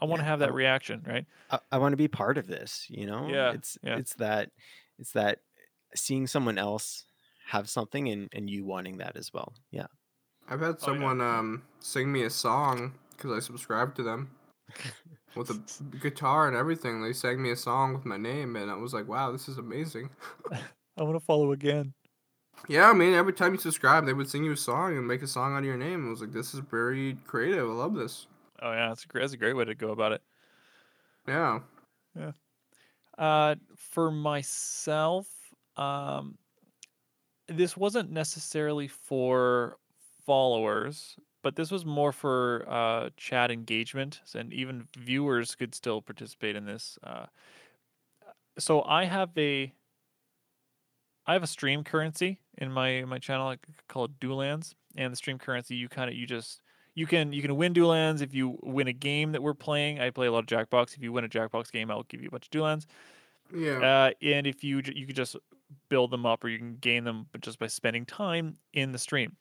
i 0.00 0.04
want 0.04 0.20
to 0.20 0.24
Yeah, 0.24 0.26
have 0.26 0.40
that 0.40 0.52
w- 0.52 0.54
reaction 0.54 1.02
right 1.06 1.26
i, 1.50 1.60
I 1.72 1.78
want 1.78 1.92
to 1.92 1.96
be 1.96 2.08
part 2.08 2.38
of 2.38 2.46
this 2.46 2.86
you 2.90 3.06
know 3.06 3.34
Yeah, 3.34 3.52
it's 3.52 3.78
yeah. 3.82 4.00
it's 4.00 4.14
that 4.16 4.52
it's 4.98 5.12
that 5.12 5.40
seeing 5.94 6.26
someone 6.26 6.58
else 6.58 7.06
have 7.46 7.68
something 7.70 8.08
and 8.08 8.28
and 8.32 8.50
you 8.50 8.64
wanting 8.64 8.98
that 8.98 9.16
as 9.16 9.32
well 9.32 9.54
yeah 9.70 9.86
I've 10.48 10.60
had 10.60 10.76
Oh, 10.82 10.92
yeah. 10.92 11.10
someone 11.10 11.20
um 11.20 11.62
sing 11.80 12.12
me 12.12 12.24
a 12.24 12.30
song 12.30 12.94
because 13.10 13.32
I 13.32 13.40
subscribed 13.40 13.96
to 13.96 14.02
them 14.02 14.30
with 15.36 15.50
a 15.50 15.60
guitar 15.98 16.48
and 16.48 16.56
everything. 16.56 17.02
They 17.02 17.12
sang 17.12 17.42
me 17.42 17.50
a 17.50 17.56
song 17.56 17.94
with 17.94 18.04
my 18.04 18.16
name, 18.16 18.56
and 18.56 18.70
I 18.70 18.74
was 18.76 18.92
like, 18.94 19.08
"Wow, 19.08 19.32
this 19.32 19.48
is 19.48 19.58
amazing." 19.58 20.10
i 20.98 21.02
want 21.02 21.14
to 21.16 21.20
follow 21.20 21.52
again 21.52 21.94
Yeah, 22.68 22.88
I 22.90 22.94
mean, 22.94 23.12
every 23.12 23.32
time 23.32 23.52
you 23.52 23.58
subscribe, 23.60 24.06
they 24.06 24.14
would 24.14 24.30
sing 24.30 24.44
you 24.44 24.52
a 24.52 24.56
song 24.56 24.96
and 24.96 25.06
make 25.06 25.22
a 25.22 25.26
song 25.26 25.54
out 25.54 25.58
of 25.58 25.64
your 25.64 25.76
name. 25.76 26.06
I 26.06 26.10
was 26.10 26.20
like, 26.20 26.32
"This 26.32 26.54
is 26.54 26.60
very 26.60 27.14
creative. 27.26 27.68
I 27.68 27.72
love 27.72 27.94
this." 27.94 28.26
oh 28.62 28.72
yeah 28.72 28.88
that's 28.88 29.04
a, 29.04 29.08
gr- 29.08 29.20
that's 29.20 29.34
a 29.34 29.36
great 29.36 29.54
way 29.54 29.64
to 29.64 29.74
go 29.74 29.90
about 29.90 30.12
it 30.12 30.22
Yeah. 31.26 31.60
Yeah. 32.14 32.32
Uh, 33.18 33.56
for 33.76 34.10
myself, 34.10 35.28
um, 35.76 36.38
this 37.48 37.76
wasn't 37.76 38.10
necessarily 38.10 38.88
for 38.88 39.78
followers, 40.24 41.16
but 41.42 41.56
this 41.56 41.70
was 41.70 41.84
more 41.84 42.12
for 42.12 42.64
uh, 42.68 43.10
chat 43.16 43.50
engagement, 43.50 44.20
and 44.34 44.52
even 44.52 44.88
viewers 44.98 45.54
could 45.54 45.74
still 45.74 46.02
participate 46.02 46.56
in 46.56 46.66
this. 46.66 46.98
Uh, 47.04 47.26
so 48.58 48.82
I 48.82 49.04
have 49.04 49.30
a 49.36 49.72
I 51.26 51.32
have 51.32 51.42
a 51.42 51.48
stream 51.48 51.84
currency 51.84 52.40
in 52.58 52.72
my 52.72 53.04
my 53.04 53.18
channel 53.18 53.54
called 53.88 54.18
call 54.20 54.28
Duelands, 54.28 54.74
and 54.96 55.12
the 55.12 55.16
stream 55.16 55.38
currency 55.38 55.76
you 55.76 55.88
kind 55.88 56.10
of 56.10 56.16
you 56.16 56.26
just 56.26 56.62
you 56.94 57.06
can 57.06 57.32
you 57.32 57.42
can 57.42 57.56
win 57.56 57.74
Duelands 57.74 58.22
if 58.22 58.34
you 58.34 58.58
win 58.62 58.88
a 58.88 58.92
game 58.92 59.32
that 59.32 59.42
we're 59.42 59.54
playing. 59.54 60.00
I 60.00 60.10
play 60.10 60.26
a 60.26 60.32
lot 60.32 60.40
of 60.40 60.46
Jackbox. 60.46 60.96
If 60.96 61.02
you 61.02 61.12
win 61.12 61.24
a 61.24 61.28
Jackbox 61.28 61.70
game, 61.70 61.90
I'll 61.90 62.04
give 62.04 62.22
you 62.22 62.28
a 62.28 62.30
bunch 62.30 62.46
of 62.46 62.50
Duelands. 62.50 62.86
Yeah. 63.54 63.78
Uh, 63.78 64.10
and 64.22 64.46
if 64.46 64.64
you 64.64 64.82
you 64.84 65.06
could 65.06 65.16
just 65.16 65.36
build 65.88 66.10
them 66.10 66.26
up 66.26 66.44
or 66.44 66.48
you 66.48 66.58
can 66.58 66.76
gain 66.76 67.04
them 67.04 67.26
just 67.40 67.58
by 67.58 67.66
spending 67.66 68.04
time 68.04 68.56
in 68.72 68.92
the 68.92 68.98
stream. 68.98 69.36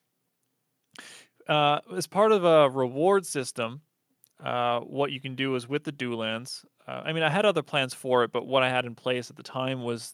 Uh, 1.48 1.80
as 1.96 2.08
part 2.08 2.32
of 2.32 2.44
a 2.44 2.70
reward 2.70 3.26
system, 3.26 3.82
uh, 4.44 4.80
what 4.80 5.12
you 5.12 5.20
can 5.20 5.36
do 5.36 5.56
is 5.56 5.68
with 5.68 5.84
the 5.84 5.92
Duelands. 5.92 6.66
Uh, 6.88 7.02
I 7.06 7.14
mean, 7.14 7.24
I 7.24 7.30
had 7.30 7.46
other 7.46 7.64
plans 7.64 7.94
for 7.94 8.24
it, 8.24 8.32
but 8.32 8.48
what 8.48 8.64
I 8.64 8.70
had 8.70 8.86
in 8.86 8.96
place 8.96 9.30
at 9.30 9.36
the 9.36 9.44
time 9.44 9.84
was 9.84 10.14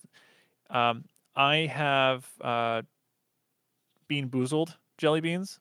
um, 0.70 1.06
I 1.36 1.68
have 1.68 2.28
uh, 2.42 2.82
BeanBoozled 4.10 4.76
jelly 4.98 5.22
beans 5.22 5.60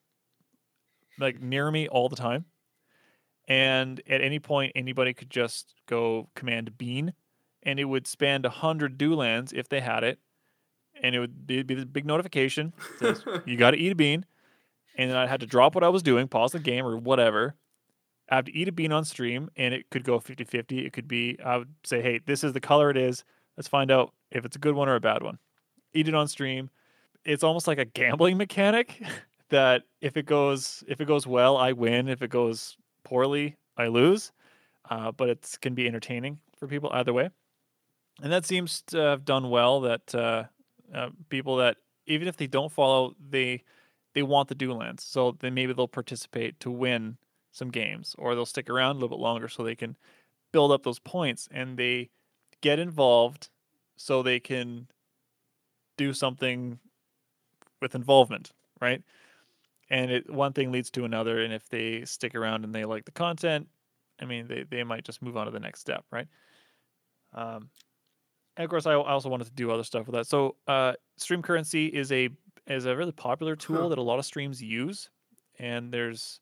like 1.18 1.40
near 1.40 1.70
me 1.70 1.88
all 1.88 2.08
the 2.08 2.16
time. 2.16 2.44
And 3.46 4.00
at 4.08 4.20
any 4.20 4.38
point, 4.38 4.72
anybody 4.74 5.12
could 5.12 5.30
just 5.30 5.74
go 5.86 6.28
command 6.34 6.76
bean, 6.78 7.12
and 7.62 7.80
it 7.80 7.84
would 7.84 8.06
spend 8.06 8.46
a 8.46 8.50
hundred 8.50 8.98
Duelands 8.98 9.52
if 9.52 9.68
they 9.68 9.80
had 9.80 10.04
it, 10.04 10.18
and 11.02 11.14
it 11.14 11.20
would 11.20 11.46
be, 11.46 11.62
the 11.62 11.86
big 11.86 12.04
notification 12.04 12.72
says 12.98 13.24
you 13.46 13.56
got 13.56 13.72
to 13.72 13.76
eat 13.76 13.92
a 13.92 13.94
bean, 13.94 14.24
and 14.96 15.10
then 15.10 15.16
I 15.16 15.26
had 15.26 15.40
to 15.40 15.46
drop 15.46 15.74
what 15.74 15.84
I 15.84 15.88
was 15.88 16.02
doing, 16.02 16.28
pause 16.28 16.52
the 16.52 16.58
game 16.58 16.86
or 16.86 16.96
whatever. 16.96 17.54
I 18.30 18.36
have 18.36 18.44
to 18.44 18.56
eat 18.56 18.68
a 18.68 18.72
bean 18.72 18.92
on 18.92 19.04
stream, 19.04 19.50
and 19.56 19.74
it 19.74 19.90
could 19.90 20.04
go 20.04 20.20
50-50. 20.20 20.86
It 20.86 20.92
could 20.92 21.08
be 21.08 21.38
I 21.44 21.56
would 21.58 21.74
say, 21.84 22.00
hey, 22.00 22.20
this 22.24 22.44
is 22.44 22.52
the 22.52 22.60
color 22.60 22.90
it 22.90 22.96
is. 22.96 23.24
Let's 23.56 23.68
find 23.68 23.90
out 23.90 24.12
if 24.30 24.44
it's 24.44 24.56
a 24.56 24.60
good 24.60 24.74
one 24.74 24.88
or 24.88 24.94
a 24.94 25.00
bad 25.00 25.22
one. 25.22 25.38
Eat 25.92 26.08
it 26.08 26.14
on 26.14 26.28
stream. 26.28 26.70
It's 27.24 27.42
almost 27.42 27.66
like 27.66 27.78
a 27.78 27.84
gambling 27.84 28.36
mechanic 28.38 29.02
that 29.50 29.82
if 30.00 30.16
it 30.16 30.26
goes 30.26 30.82
if 30.88 31.00
it 31.00 31.06
goes 31.06 31.26
well, 31.26 31.56
I 31.56 31.72
win. 31.72 32.08
If 32.08 32.22
it 32.22 32.30
goes 32.30 32.76
poorly, 33.04 33.56
I 33.76 33.88
lose. 33.88 34.32
Uh, 34.88 35.12
but 35.12 35.28
it 35.28 35.58
can 35.60 35.74
be 35.74 35.86
entertaining 35.86 36.38
for 36.56 36.66
people 36.66 36.90
either 36.92 37.12
way, 37.12 37.30
and 38.22 38.32
that 38.32 38.46
seems 38.46 38.82
to 38.88 38.96
have 38.96 39.24
done 39.24 39.50
well. 39.50 39.80
That 39.80 40.14
uh, 40.14 40.44
uh, 40.94 41.10
people 41.28 41.56
that 41.56 41.76
even 42.06 42.28
if 42.28 42.36
they 42.36 42.46
don't 42.46 42.72
follow, 42.72 43.14
they 43.30 43.62
they 44.14 44.22
want 44.22 44.48
the 44.48 44.54
Duelands, 44.54 45.00
so 45.00 45.36
then 45.40 45.54
maybe 45.54 45.72
they'll 45.72 45.88
participate 45.88 46.58
to 46.60 46.70
win 46.70 47.16
some 47.52 47.70
games, 47.70 48.14
or 48.18 48.34
they'll 48.34 48.46
stick 48.46 48.68
around 48.68 48.92
a 48.92 48.94
little 48.94 49.08
bit 49.08 49.18
longer 49.18 49.48
so 49.48 49.62
they 49.62 49.76
can 49.76 49.96
build 50.52 50.72
up 50.72 50.82
those 50.82 50.98
points, 50.98 51.48
and 51.52 51.76
they 51.76 52.10
get 52.60 52.78
involved 52.78 53.48
so 53.96 54.22
they 54.22 54.40
can 54.40 54.88
do 55.96 56.12
something 56.12 56.78
with 57.80 57.94
involvement, 57.94 58.50
right? 58.80 59.02
and 59.90 60.10
it 60.10 60.30
one 60.30 60.52
thing 60.52 60.72
leads 60.72 60.90
to 60.90 61.04
another 61.04 61.42
and 61.42 61.52
if 61.52 61.68
they 61.68 62.04
stick 62.04 62.34
around 62.34 62.64
and 62.64 62.74
they 62.74 62.84
like 62.84 63.04
the 63.04 63.10
content 63.10 63.68
i 64.20 64.24
mean 64.24 64.46
they, 64.46 64.64
they 64.70 64.84
might 64.84 65.04
just 65.04 65.20
move 65.20 65.36
on 65.36 65.46
to 65.46 65.52
the 65.52 65.60
next 65.60 65.80
step 65.80 66.04
right 66.10 66.28
um, 67.32 67.68
of 68.62 68.70
course 68.70 68.86
I 68.86 68.94
also 68.94 69.28
wanted 69.28 69.44
to 69.44 69.52
do 69.52 69.70
other 69.70 69.84
stuff 69.84 70.06
with 70.06 70.14
that 70.14 70.26
so 70.26 70.56
uh, 70.66 70.94
stream 71.16 71.42
currency 71.42 71.86
is 71.86 72.10
a 72.12 72.28
is 72.66 72.86
a 72.86 72.96
really 72.96 73.12
popular 73.12 73.56
tool 73.56 73.82
Huh. 73.84 73.88
that 73.90 73.98
a 73.98 74.02
lot 74.02 74.18
of 74.18 74.24
streams 74.24 74.62
use 74.62 75.10
and 75.58 75.92
there's 75.92 76.40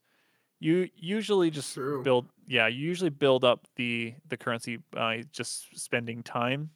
you 0.59 0.89
usually 0.95 1.49
just 1.49 1.73
True. 1.73 2.03
build 2.03 2.27
yeah 2.47 2.67
you 2.67 2.79
usually 2.85 3.09
build 3.09 3.43
up 3.43 3.67
the 3.75 4.13
the 4.27 4.37
currency 4.37 4.79
by 4.91 5.23
just 5.31 5.67
spending 5.79 6.21
time 6.23 6.69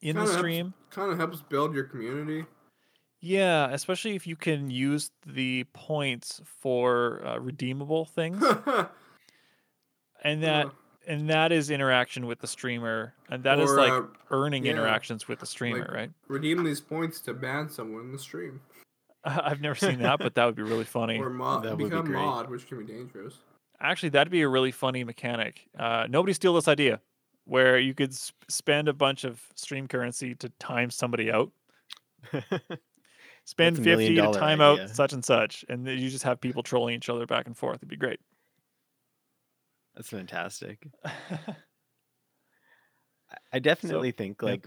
in 0.00 0.16
Kinda 0.16 0.30
the 0.30 0.36
stream 0.38 0.74
kind 0.90 1.10
of 1.12 1.18
helps 1.18 1.40
build 1.42 1.74
your 1.74 1.84
community. 1.84 2.44
yeah, 3.20 3.68
especially 3.72 4.14
if 4.14 4.26
you 4.26 4.36
can 4.36 4.70
use 4.70 5.10
the 5.26 5.64
points 5.72 6.40
for 6.44 7.20
uh, 7.26 7.38
redeemable 7.38 8.04
things, 8.04 8.42
and 10.24 10.42
that 10.42 10.70
and 11.08 11.28
that 11.30 11.50
is 11.50 11.70
interaction 11.70 12.26
with 12.26 12.38
the 12.38 12.46
streamer, 12.46 13.14
and 13.30 13.42
that 13.42 13.58
is 13.58 13.70
or, 13.70 13.76
like 13.76 13.92
uh, 13.92 14.02
earning 14.30 14.66
yeah, 14.66 14.72
interactions 14.72 15.26
with 15.26 15.40
the 15.40 15.46
streamer, 15.46 15.80
like- 15.80 15.90
right? 15.92 16.10
redeem 16.28 16.62
these 16.62 16.80
points 16.80 17.20
to 17.22 17.34
ban 17.34 17.68
someone 17.68 18.02
in 18.02 18.12
the 18.12 18.18
stream, 18.18 18.60
I've 19.24 19.60
never 19.60 19.74
seen 19.74 19.98
that, 20.00 20.20
but 20.20 20.34
that 20.36 20.44
would 20.44 20.54
be 20.54 20.62
really 20.62 20.84
funny. 20.84 21.18
or 21.18 21.30
mod 21.30 21.64
That 21.64 21.70
would 21.70 21.78
be 21.78 21.84
become 21.84 22.12
mod, 22.12 22.48
which 22.50 22.68
can 22.68 22.78
be 22.78 22.92
dangerous. 22.92 23.38
Actually, 23.80 24.10
that'd 24.10 24.30
be 24.30 24.42
a 24.42 24.48
really 24.48 24.70
funny 24.70 25.02
mechanic. 25.04 25.68
Uh, 25.78 26.06
nobody 26.08 26.32
steal 26.32 26.54
this 26.54 26.68
idea, 26.68 27.00
where 27.44 27.78
you 27.78 27.94
could 27.94 28.14
sp- 28.14 28.34
spend 28.48 28.88
a 28.88 28.92
bunch 28.92 29.24
of 29.24 29.40
stream 29.54 29.88
currency 29.88 30.34
to 30.36 30.48
time 30.60 30.90
somebody 30.90 31.32
out. 31.32 31.50
Spend 33.44 33.76
That's 33.76 33.86
a 33.86 33.88
million 33.88 34.08
fifty 34.10 34.14
to 34.16 34.22
dollar 34.22 34.38
time 34.38 34.60
out 34.60 34.90
such 34.90 35.14
and 35.14 35.24
such, 35.24 35.64
and 35.70 35.86
then 35.86 35.96
you 35.98 36.10
just 36.10 36.24
have 36.24 36.38
people 36.38 36.62
trolling 36.62 36.94
each 36.94 37.08
other 37.08 37.24
back 37.24 37.46
and 37.46 37.56
forth. 37.56 37.76
It'd 37.76 37.88
be 37.88 37.96
great. 37.96 38.20
That's 39.98 40.10
fantastic. 40.10 40.86
I- 43.52 43.58
definitely 43.58 44.12
think 44.12 44.38
yeah. 44.40 44.50
like 44.50 44.66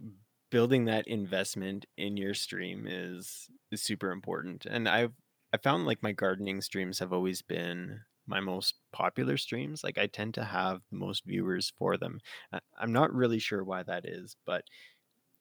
building 0.52 0.86
that 0.86 1.08
investment 1.08 1.86
in 1.98 2.18
your 2.18 2.34
stream 2.34 2.86
is 2.86 3.48
is 3.72 3.82
super 3.82 4.12
important. 4.12 4.66
And 4.66 4.90
I've 4.90 5.14
I 5.54 5.58
found 5.58 5.86
like 5.86 6.04
my 6.04 6.12
gardening 6.12 6.60
streams 6.60 7.00
have 7.00 7.14
always 7.14 7.42
been 7.42 8.02
my 8.28 8.42
most 8.42 8.76
popular 8.92 9.38
streams. 9.38 9.86
Like 9.86 9.98
I 9.98 10.08
tend 10.08 10.34
to 10.34 10.44
have 10.44 10.82
the 10.92 10.98
most 10.98 11.24
viewers 11.26 11.72
for 11.80 11.96
them. 11.96 12.20
I'm 12.78 12.92
not 12.92 13.14
really 13.14 13.40
sure 13.40 13.64
why 13.64 13.84
that 13.84 14.06
is, 14.06 14.36
but 14.46 14.66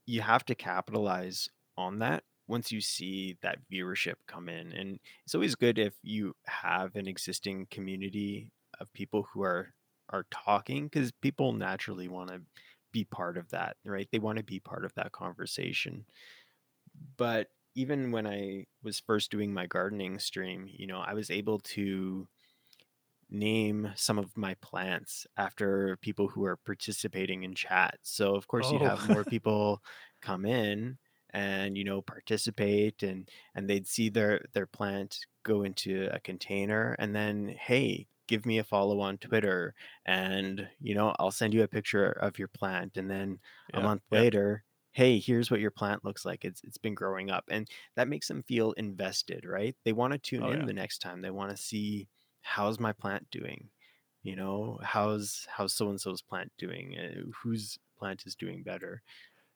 you 0.06 0.20
have 0.20 0.44
to 0.44 0.54
capitalize 0.54 1.48
on 1.76 1.98
that 1.98 2.22
once 2.46 2.70
you 2.70 2.80
see 2.80 3.38
that 3.42 3.58
viewership 3.72 4.14
come 4.28 4.48
in. 4.48 4.70
And 4.72 5.00
it's 5.24 5.34
always 5.34 5.56
good 5.56 5.80
if 5.80 5.94
you 6.04 6.34
have 6.46 6.94
an 6.94 7.08
existing 7.08 7.66
community 7.72 8.52
of 8.80 8.92
people 8.92 9.26
who 9.32 9.42
are 9.42 9.74
are 10.10 10.26
talking 10.30 10.86
because 10.86 11.12
people 11.12 11.52
naturally 11.52 12.08
want 12.08 12.30
to 12.30 12.42
be 12.92 13.04
part 13.04 13.36
of 13.38 13.50
that, 13.50 13.76
right? 13.84 14.08
They 14.10 14.18
want 14.18 14.38
to 14.38 14.44
be 14.44 14.60
part 14.60 14.84
of 14.84 14.94
that 14.94 15.12
conversation. 15.12 16.06
But 17.16 17.50
even 17.74 18.10
when 18.12 18.26
I 18.26 18.66
was 18.82 19.00
first 19.00 19.30
doing 19.30 19.52
my 19.52 19.66
gardening 19.66 20.18
stream, 20.18 20.66
you 20.68 20.86
know, 20.86 20.98
I 21.00 21.14
was 21.14 21.30
able 21.30 21.58
to 21.60 22.28
name 23.28 23.92
some 23.94 24.18
of 24.18 24.36
my 24.36 24.54
plants 24.54 25.26
after 25.36 25.96
people 25.98 26.28
who 26.28 26.44
are 26.44 26.56
participating 26.56 27.44
in 27.44 27.54
chat. 27.54 27.98
So 28.02 28.34
of 28.34 28.48
course 28.48 28.72
you'd 28.72 28.82
Oh. 28.82 28.90
have 28.90 29.02
more 29.02 29.24
people 29.24 29.82
come 30.20 30.44
in 30.44 30.98
and 31.32 31.78
you 31.78 31.84
know 31.84 32.02
participate 32.02 33.04
and 33.04 33.30
and 33.54 33.70
they'd 33.70 33.86
see 33.86 34.08
their 34.08 34.44
their 34.52 34.66
plant 34.66 35.26
go 35.44 35.62
into 35.62 36.08
a 36.12 36.18
container 36.18 36.96
and 36.98 37.14
then 37.14 37.48
hey 37.48 38.08
give 38.30 38.46
me 38.46 38.58
a 38.58 38.64
follow 38.64 39.00
on 39.00 39.18
twitter 39.18 39.74
and 40.06 40.68
you 40.80 40.94
know 40.94 41.12
i'll 41.18 41.32
send 41.32 41.52
you 41.52 41.64
a 41.64 41.68
picture 41.68 42.12
of 42.12 42.38
your 42.38 42.48
plant 42.48 42.96
and 42.96 43.10
then 43.10 43.38
a 43.74 43.80
month 43.80 44.02
yeah. 44.12 44.20
later 44.20 44.64
hey 44.92 45.18
here's 45.18 45.50
what 45.50 45.60
your 45.60 45.70
plant 45.70 46.04
looks 46.04 46.24
like. 46.24 46.44
It's 46.44 46.60
it's 46.64 46.78
been 46.78 46.94
growing 46.94 47.30
up. 47.30 47.44
And 47.50 47.68
that 47.96 48.08
makes 48.08 48.28
them 48.28 48.42
feel 48.42 48.72
invested 48.72 49.44
right? 49.46 49.76
They 49.84 49.92
want 49.92 50.12
to 50.12 50.18
tune 50.18 50.42
Oh, 50.42 50.50
in 50.50 50.60
yeah. 50.60 50.66
the 50.66 50.72
next 50.72 50.98
time. 50.98 51.22
They 51.22 51.30
want 51.30 51.50
to 51.50 51.56
see 51.56 52.08
how's 52.42 52.80
my 52.80 52.92
plant 52.92 53.30
doing? 53.30 53.68
You 54.22 54.36
know 54.36 54.78
how's 54.82 55.46
how's 55.48 55.74
so 55.74 55.88
and 55.90 56.00
so's 56.00 56.22
plant 56.22 56.52
doing? 56.58 56.96
Uh, 56.98 57.30
whose 57.42 57.78
plant 57.98 58.24
is 58.26 58.34
doing 58.34 58.62
better? 58.62 59.02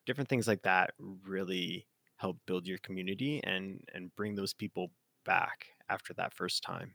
Different 0.05 0.29
things 0.29 0.47
like 0.47 0.61
that 0.63 0.93
really 1.23 1.87
help 2.17 2.37
build 2.45 2.65
your 2.65 2.79
community 2.79 3.41
and 3.43 3.81
and 3.93 4.15
bring 4.15 4.35
those 4.35 4.53
people 4.53 4.91
back 5.25 5.67
after 5.89 6.13
that 6.13 6.33
first 6.33 6.63
time 6.63 6.93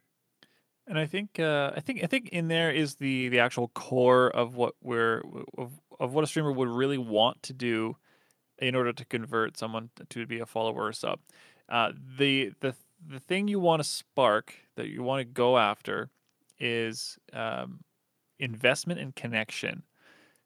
And 0.90 0.98
I 0.98 1.06
think 1.06 1.38
uh, 1.38 1.70
I 1.76 1.80
think 1.80 2.02
I 2.02 2.08
think 2.08 2.30
in 2.30 2.48
there 2.48 2.72
is 2.72 2.96
the 2.96 3.28
the 3.28 3.38
actual 3.38 3.68
core 3.68 4.28
of 4.28 4.56
what 4.56 4.74
we're 4.82 5.22
of, 5.56 5.70
of 6.00 6.12
what 6.14 6.24
a 6.24 6.26
streamer 6.26 6.50
would 6.50 6.68
really 6.68 6.98
want 6.98 7.40
to 7.44 7.52
do 7.52 7.96
in 8.58 8.74
order 8.74 8.92
to 8.92 9.04
convert 9.04 9.56
someone 9.56 9.90
to 10.08 10.26
be 10.26 10.40
a 10.40 10.46
follower 10.46 10.86
or 10.86 10.92
sub. 10.92 11.20
Uh, 11.68 11.92
the 12.18 12.52
the 12.58 12.74
the 13.08 13.20
thing 13.20 13.46
you 13.46 13.60
want 13.60 13.80
to 13.80 13.88
spark 13.88 14.52
that 14.74 14.88
you 14.88 15.04
want 15.04 15.20
to 15.20 15.24
go 15.24 15.58
after 15.58 16.10
is 16.58 17.20
um, 17.32 17.78
investment 18.40 18.98
and 18.98 19.14
connection. 19.14 19.84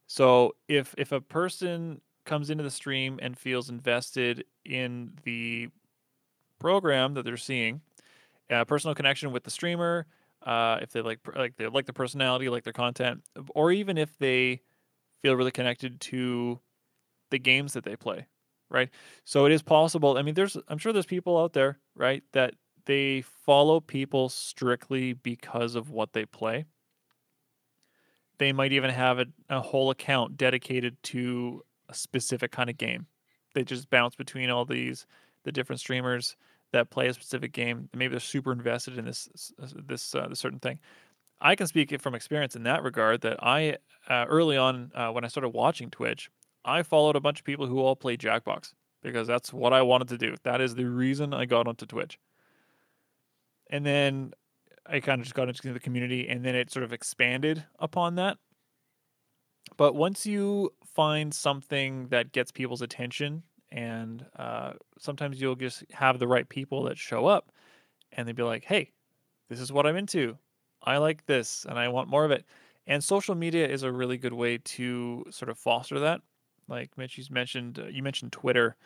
So 0.06 0.56
if 0.68 0.94
if 0.98 1.10
a 1.10 1.22
person 1.22 2.02
comes 2.26 2.50
into 2.50 2.64
the 2.64 2.70
stream 2.70 3.18
and 3.22 3.38
feels 3.38 3.70
invested 3.70 4.44
in 4.66 5.12
the 5.24 5.70
program 6.58 7.14
that 7.14 7.24
they're 7.24 7.38
seeing, 7.38 7.80
uh, 8.50 8.66
personal 8.66 8.94
connection 8.94 9.32
with 9.32 9.44
the 9.44 9.50
streamer, 9.50 10.06
uh, 10.44 10.78
if 10.82 10.90
they 10.92 11.00
like 11.00 11.20
like 11.34 11.56
they 11.56 11.66
like 11.66 11.86
the 11.86 11.92
personality, 11.92 12.48
like 12.48 12.64
their 12.64 12.72
content, 12.72 13.22
or 13.54 13.72
even 13.72 13.98
if 13.98 14.16
they 14.18 14.60
feel 15.22 15.34
really 15.34 15.50
connected 15.50 16.00
to 16.00 16.60
the 17.30 17.38
games 17.38 17.72
that 17.72 17.84
they 17.84 17.96
play, 17.96 18.26
right? 18.70 18.90
So 19.24 19.46
it 19.46 19.52
is 19.52 19.62
possible. 19.62 20.18
I 20.18 20.22
mean, 20.22 20.34
there's 20.34 20.56
I'm 20.68 20.78
sure 20.78 20.92
there's 20.92 21.06
people 21.06 21.38
out 21.38 21.54
there, 21.54 21.78
right, 21.94 22.22
that 22.32 22.54
they 22.86 23.22
follow 23.22 23.80
people 23.80 24.28
strictly 24.28 25.14
because 25.14 25.74
of 25.74 25.90
what 25.90 26.12
they 26.12 26.26
play. 26.26 26.66
They 28.38 28.52
might 28.52 28.72
even 28.72 28.90
have 28.90 29.18
a, 29.18 29.26
a 29.48 29.60
whole 29.60 29.90
account 29.90 30.36
dedicated 30.36 31.02
to 31.04 31.62
a 31.88 31.94
specific 31.94 32.50
kind 32.50 32.68
of 32.68 32.76
game. 32.76 33.06
They 33.54 33.64
just 33.64 33.88
bounce 33.88 34.16
between 34.16 34.50
all 34.50 34.64
these 34.64 35.06
the 35.44 35.52
different 35.52 35.80
streamers 35.80 36.36
that 36.74 36.90
play 36.90 37.08
a 37.08 37.14
specific 37.14 37.52
game. 37.52 37.88
Maybe 37.94 38.10
they're 38.10 38.20
super 38.20 38.52
invested 38.52 38.98
in 38.98 39.06
this 39.06 39.52
this 39.58 40.14
uh, 40.14 40.28
this 40.28 40.38
certain 40.38 40.60
thing. 40.60 40.78
I 41.40 41.56
can 41.56 41.66
speak 41.66 41.98
from 42.00 42.14
experience 42.14 42.56
in 42.56 42.64
that 42.64 42.82
regard. 42.82 43.22
That 43.22 43.42
I 43.42 43.78
uh, 44.08 44.26
early 44.28 44.56
on 44.56 44.92
uh, 44.94 45.10
when 45.10 45.24
I 45.24 45.28
started 45.28 45.50
watching 45.50 45.90
Twitch, 45.90 46.30
I 46.64 46.82
followed 46.82 47.16
a 47.16 47.20
bunch 47.20 47.40
of 47.40 47.44
people 47.44 47.66
who 47.66 47.80
all 47.80 47.96
played 47.96 48.20
Jackbox 48.20 48.74
because 49.02 49.26
that's 49.26 49.52
what 49.52 49.72
I 49.72 49.82
wanted 49.82 50.08
to 50.08 50.18
do. 50.18 50.34
That 50.44 50.60
is 50.60 50.74
the 50.74 50.86
reason 50.86 51.34
I 51.34 51.44
got 51.44 51.68
onto 51.68 51.86
Twitch. 51.86 52.18
And 53.70 53.84
then 53.84 54.32
I 54.86 55.00
kind 55.00 55.20
of 55.20 55.24
just 55.24 55.34
got 55.34 55.48
into 55.48 55.72
the 55.72 55.80
community, 55.80 56.28
and 56.28 56.44
then 56.44 56.54
it 56.54 56.70
sort 56.70 56.84
of 56.84 56.92
expanded 56.92 57.64
upon 57.78 58.16
that. 58.16 58.38
But 59.76 59.94
once 59.94 60.26
you 60.26 60.72
find 60.84 61.32
something 61.32 62.08
that 62.08 62.32
gets 62.32 62.52
people's 62.52 62.82
attention, 62.82 63.42
and 63.74 64.24
uh, 64.38 64.74
sometimes 64.98 65.40
you'll 65.40 65.56
just 65.56 65.84
have 65.90 66.18
the 66.18 66.28
right 66.28 66.48
people 66.48 66.84
that 66.84 66.96
show 66.96 67.26
up, 67.26 67.50
and 68.12 68.26
they'd 68.26 68.36
be 68.36 68.42
like, 68.44 68.64
"Hey, 68.64 68.92
this 69.48 69.60
is 69.60 69.72
what 69.72 69.86
I'm 69.86 69.96
into. 69.96 70.38
I 70.82 70.98
like 70.98 71.26
this, 71.26 71.66
and 71.68 71.78
I 71.78 71.88
want 71.88 72.08
more 72.08 72.24
of 72.24 72.30
it." 72.30 72.44
And 72.86 73.02
social 73.02 73.34
media 73.34 73.66
is 73.68 73.82
a 73.82 73.92
really 73.92 74.16
good 74.16 74.32
way 74.32 74.58
to 74.58 75.24
sort 75.30 75.48
of 75.48 75.58
foster 75.58 75.98
that. 76.00 76.20
Like 76.68 76.96
Mitch, 76.96 77.18
you 77.18 77.24
mentioned, 77.30 77.78
uh, 77.80 77.86
you 77.86 78.02
mentioned 78.02 78.32
Twitter. 78.32 78.76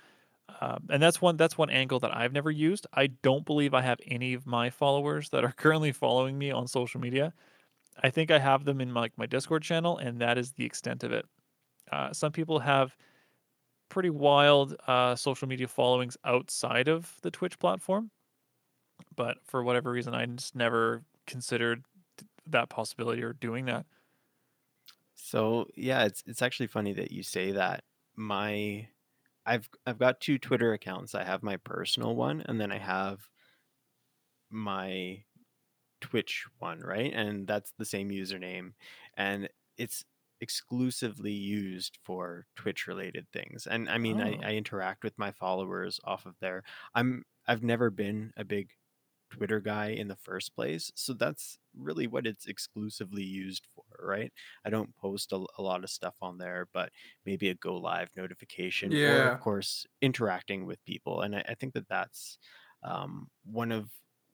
Um, 0.60 0.86
and 0.90 1.02
that's 1.02 1.20
one 1.20 1.36
that's 1.36 1.58
one 1.58 1.70
angle 1.70 2.00
that 2.00 2.16
I've 2.16 2.32
never 2.32 2.50
used. 2.50 2.86
I 2.94 3.08
don't 3.08 3.44
believe 3.44 3.74
I 3.74 3.82
have 3.82 4.00
any 4.06 4.32
of 4.34 4.46
my 4.46 4.70
followers 4.70 5.28
that 5.30 5.44
are 5.44 5.52
currently 5.56 5.92
following 5.92 6.38
me 6.38 6.50
on 6.50 6.66
social 6.66 7.00
media. 7.00 7.34
I 8.02 8.10
think 8.10 8.30
I 8.30 8.38
have 8.38 8.64
them 8.64 8.80
in 8.80 8.92
my, 8.92 9.00
like 9.02 9.18
my 9.18 9.26
Discord 9.26 9.62
channel, 9.62 9.98
and 9.98 10.20
that 10.20 10.38
is 10.38 10.52
the 10.52 10.64
extent 10.64 11.04
of 11.04 11.12
it. 11.12 11.26
Uh, 11.92 12.12
some 12.12 12.32
people 12.32 12.60
have 12.60 12.96
pretty 13.88 14.10
wild 14.10 14.76
uh, 14.86 15.16
social 15.16 15.48
media 15.48 15.68
followings 15.68 16.16
outside 16.24 16.88
of 16.88 17.18
the 17.22 17.30
Twitch 17.30 17.58
platform, 17.58 18.10
but 19.14 19.38
for 19.44 19.62
whatever 19.62 19.90
reason, 19.90 20.14
I 20.14 20.26
just 20.26 20.54
never 20.54 21.04
considered 21.26 21.84
that 22.46 22.68
possibility 22.68 23.22
or 23.22 23.32
doing 23.32 23.66
that. 23.66 23.86
So 25.14 25.66
yeah, 25.76 26.04
it's 26.04 26.22
it's 26.26 26.42
actually 26.42 26.68
funny 26.68 26.92
that 26.94 27.12
you 27.12 27.22
say 27.22 27.52
that. 27.52 27.84
My 28.16 28.88
I've 29.46 29.68
I've 29.86 29.98
got 29.98 30.20
two 30.20 30.38
Twitter 30.38 30.72
accounts. 30.72 31.14
I 31.14 31.24
have 31.24 31.42
my 31.42 31.56
personal 31.58 32.16
one 32.16 32.42
and 32.42 32.60
then 32.60 32.72
I 32.72 32.78
have 32.78 33.28
my 34.50 35.24
Twitch 36.00 36.46
one, 36.58 36.80
right? 36.80 37.12
And 37.14 37.46
that's 37.46 37.72
the 37.78 37.84
same 37.84 38.10
username 38.10 38.74
and 39.16 39.48
it's 39.76 40.04
exclusively 40.40 41.32
used 41.32 41.98
for 42.02 42.46
Twitch 42.56 42.86
related 42.86 43.26
things. 43.32 43.66
And 43.66 43.88
I 43.88 43.98
mean 43.98 44.20
I, 44.20 44.34
Oh, 44.34 44.40
I 44.42 44.54
interact 44.54 45.04
with 45.04 45.18
my 45.18 45.32
followers 45.32 46.00
off 46.04 46.26
of 46.26 46.36
there. 46.40 46.62
I'm 46.94 47.24
I've 47.46 47.62
never 47.62 47.90
been 47.90 48.32
a 48.36 48.44
big 48.44 48.70
Twitter 49.30 49.60
guy 49.60 49.88
in 49.90 50.08
the 50.08 50.16
first 50.16 50.54
place. 50.54 50.90
So 50.94 51.12
that's 51.12 51.58
really 51.76 52.06
what 52.06 52.26
it's 52.26 52.46
exclusively 52.46 53.22
used 53.24 53.66
for, 53.74 53.84
right? 54.00 54.32
I 54.64 54.70
don't 54.70 54.96
post 54.96 55.32
a, 55.32 55.44
a 55.58 55.62
lot 55.62 55.84
of 55.84 55.90
stuff 55.90 56.16
on 56.22 56.38
there, 56.38 56.66
but 56.72 56.92
maybe 57.26 57.50
a 57.50 57.54
go 57.54 57.76
live 57.76 58.10
notification, 58.16 58.98
or 59.02 59.24
of 59.24 59.38
course, 59.38 59.86
interacting 60.00 60.64
with 60.64 60.82
people. 60.84 61.20
And 61.20 61.36
I, 61.36 61.44
I 61.50 61.54
think 61.54 61.74
that 61.74 61.88
that's 61.88 62.38
um, 62.82 63.28
one 63.44 63.70
of, 63.72 63.90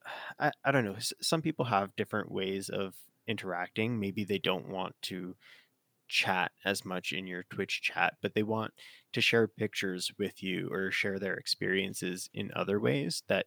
I, 0.38 0.52
I 0.64 0.70
don't 0.70 0.84
know. 0.84 0.96
Some 1.20 1.42
people 1.42 1.64
have 1.66 1.96
different 1.96 2.30
ways 2.30 2.68
of 2.68 2.94
interacting. 3.26 3.98
Maybe 3.98 4.24
they 4.24 4.38
don't 4.38 4.68
want 4.68 4.94
to 5.02 5.36
chat 6.14 6.52
as 6.64 6.84
much 6.84 7.12
in 7.12 7.26
your 7.26 7.44
Twitch 7.50 7.82
chat, 7.82 8.14
but 8.22 8.34
they 8.34 8.44
want 8.44 8.72
to 9.12 9.20
share 9.20 9.48
pictures 9.48 10.12
with 10.16 10.42
you 10.42 10.68
or 10.70 10.92
share 10.92 11.18
their 11.18 11.34
experiences 11.34 12.30
in 12.32 12.52
other 12.54 12.78
ways 12.78 13.24
that 13.28 13.46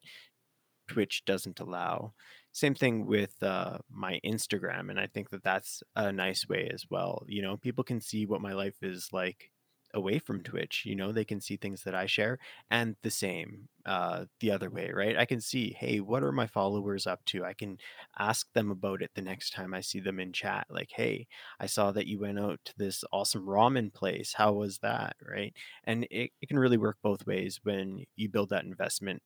Twitch 0.88 1.24
doesn't 1.26 1.62
allow. 1.62 2.14
Same 2.52 2.76
thing 2.76 3.06
with 3.06 3.42
uh, 3.42 3.78
my 3.90 4.20
Instagram, 4.26 4.90
and 4.90 5.00
I 5.00 5.08
think 5.08 5.30
that 5.30 5.44
that's 5.44 5.82
a 5.96 6.12
nice 6.12 6.48
way 6.50 6.70
as 6.74 6.86
well. 6.90 7.24
You 7.28 7.42
know, 7.42 7.56
people 7.56 7.86
can 7.86 8.02
see 8.02 8.26
what 8.26 8.42
my 8.42 8.54
life 8.54 8.78
is 8.82 9.10
like 9.14 9.50
away 9.94 10.20
from 10.20 10.44
Twitch. 10.44 10.84
You 10.86 10.96
know, 10.96 11.12
they 11.12 11.26
can 11.26 11.42
see 11.42 11.58
things 11.58 11.84
that 11.84 11.96
I 11.96 12.06
share, 12.06 12.40
and 12.70 12.96
the 13.04 13.10
same 13.10 13.70
uh, 13.86 14.26
the 14.40 14.52
other 14.52 14.70
way, 14.70 14.92
right? 14.94 15.18
I 15.18 15.26
can 15.26 15.42
see, 15.42 15.76
hey, 15.80 16.00
what 16.00 16.24
are 16.24 16.32
my 16.32 16.48
followers 16.48 17.08
up 17.08 17.24
to? 17.26 17.46
I 17.46 17.54
can 17.54 17.78
ask 18.20 18.52
them 18.54 18.72
about 18.72 19.02
it 19.02 19.12
the 19.16 19.22
next 19.22 19.52
time 19.52 19.74
I 19.74 19.82
see 19.82 20.00
them 20.00 20.20
in 20.20 20.34
chat. 20.34 20.68
Like, 20.70 20.92
hey, 20.94 21.28
I 21.60 21.66
saw 21.68 21.92
that 21.92 22.08
you 22.08 22.20
went 22.20 22.40
out 22.40 22.60
to 22.66 22.74
this 22.78 23.04
awesome 23.12 23.46
ramen 23.46 23.94
place. 23.94 24.34
How 24.34 24.54
was 24.54 24.80
that, 24.80 25.16
right? 25.26 25.54
And 25.86 26.06
it, 26.12 26.32
it 26.42 26.48
can 26.48 26.60
really 26.60 26.78
work 26.78 26.98
both 27.02 27.26
ways 27.26 27.60
when 27.64 28.06
you 28.16 28.30
build 28.30 28.50
that 28.50 28.66
investment 28.66 29.22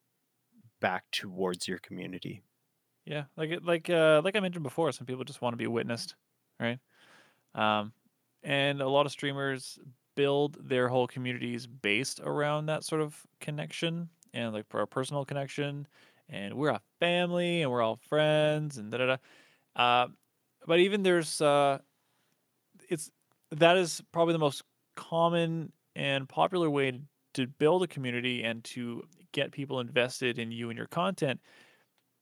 back 0.82 1.06
towards 1.12 1.68
your 1.68 1.80
community. 1.80 2.44
yeah, 3.06 3.26
like 3.38 3.60
like 3.64 3.90
uh, 3.90 4.22
like 4.24 4.36
I 4.36 4.40
mentioned 4.40 4.64
before, 4.64 4.92
some 4.92 5.08
people 5.08 5.24
just 5.24 5.42
want 5.42 5.54
to 5.54 5.58
be 5.58 5.68
witnessed, 5.68 6.16
right? 6.60 6.80
Um, 7.56 7.94
and 8.44 8.82
a 8.82 8.90
lot 8.90 9.06
of 9.06 9.12
streamers 9.12 9.80
build 10.16 10.58
their 10.68 10.88
whole 10.88 11.08
communities 11.08 11.68
based 11.68 12.20
around 12.24 12.68
that 12.68 12.84
sort 12.84 13.02
of 13.02 13.26
connection 13.40 14.10
and 14.34 14.54
like 14.54 14.68
for 14.70 14.82
a 14.82 14.88
personal 14.88 15.26
connection, 15.26 15.88
and 16.30 16.54
we're 16.54 16.70
a 16.70 16.82
family 17.00 17.62
and 17.62 17.72
we're 17.72 17.82
all 17.82 17.98
friends 17.98 18.78
and 18.78 18.92
da 18.92 18.98
da 18.98 19.06
da. 19.06 19.18
Uh, 19.76 20.08
but 20.66 20.80
even 20.80 21.04
there's 21.04 21.42
uh, 21.42 21.80
it's 22.90 23.12
that 23.52 23.78
is 23.78 24.02
probably 24.12 24.34
the 24.34 24.40
most 24.40 24.64
common 24.96 25.72
and 25.96 26.28
popular 26.28 26.70
way 26.70 26.92
to, 26.92 27.00
to 27.34 27.48
build 27.48 27.84
a 27.84 27.88
community 27.88 28.44
and 28.44 28.64
to 28.64 29.04
get 29.32 29.52
people 29.52 29.80
invested 29.80 30.38
in 30.40 30.52
you 30.52 30.70
and 30.70 30.78
your 30.78 30.88
content 30.88 31.40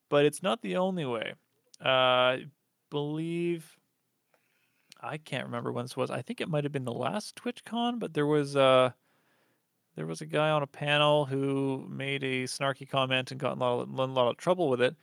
but 0.09 0.25
it's 0.25 0.43
not 0.43 0.61
the 0.61 0.77
only 0.77 1.05
way 1.05 1.33
uh, 1.83 2.37
believe 2.89 3.78
i 5.01 5.17
can't 5.17 5.45
remember 5.45 5.71
when 5.71 5.85
this 5.85 5.95
was 5.97 6.09
i 6.11 6.21
think 6.21 6.41
it 6.41 6.49
might 6.49 6.63
have 6.63 6.73
been 6.73 6.85
the 6.85 6.91
last 6.91 7.35
twitchcon 7.35 7.99
but 7.99 8.13
there 8.13 8.25
was 8.25 8.55
uh 8.55 8.89
there 9.95 10.05
was 10.05 10.21
a 10.21 10.25
guy 10.25 10.49
on 10.49 10.63
a 10.63 10.67
panel 10.67 11.25
who 11.25 11.85
made 11.89 12.23
a 12.23 12.43
snarky 12.45 12.87
comment 12.87 13.31
and 13.31 13.39
got 13.39 13.53
in 13.53 13.61
a 13.61 13.63
lot 13.65 13.81
of, 13.81 13.89
a 13.89 14.05
lot 14.05 14.29
of 14.29 14.37
trouble 14.37 14.69
with 14.69 14.81
it 14.81 14.95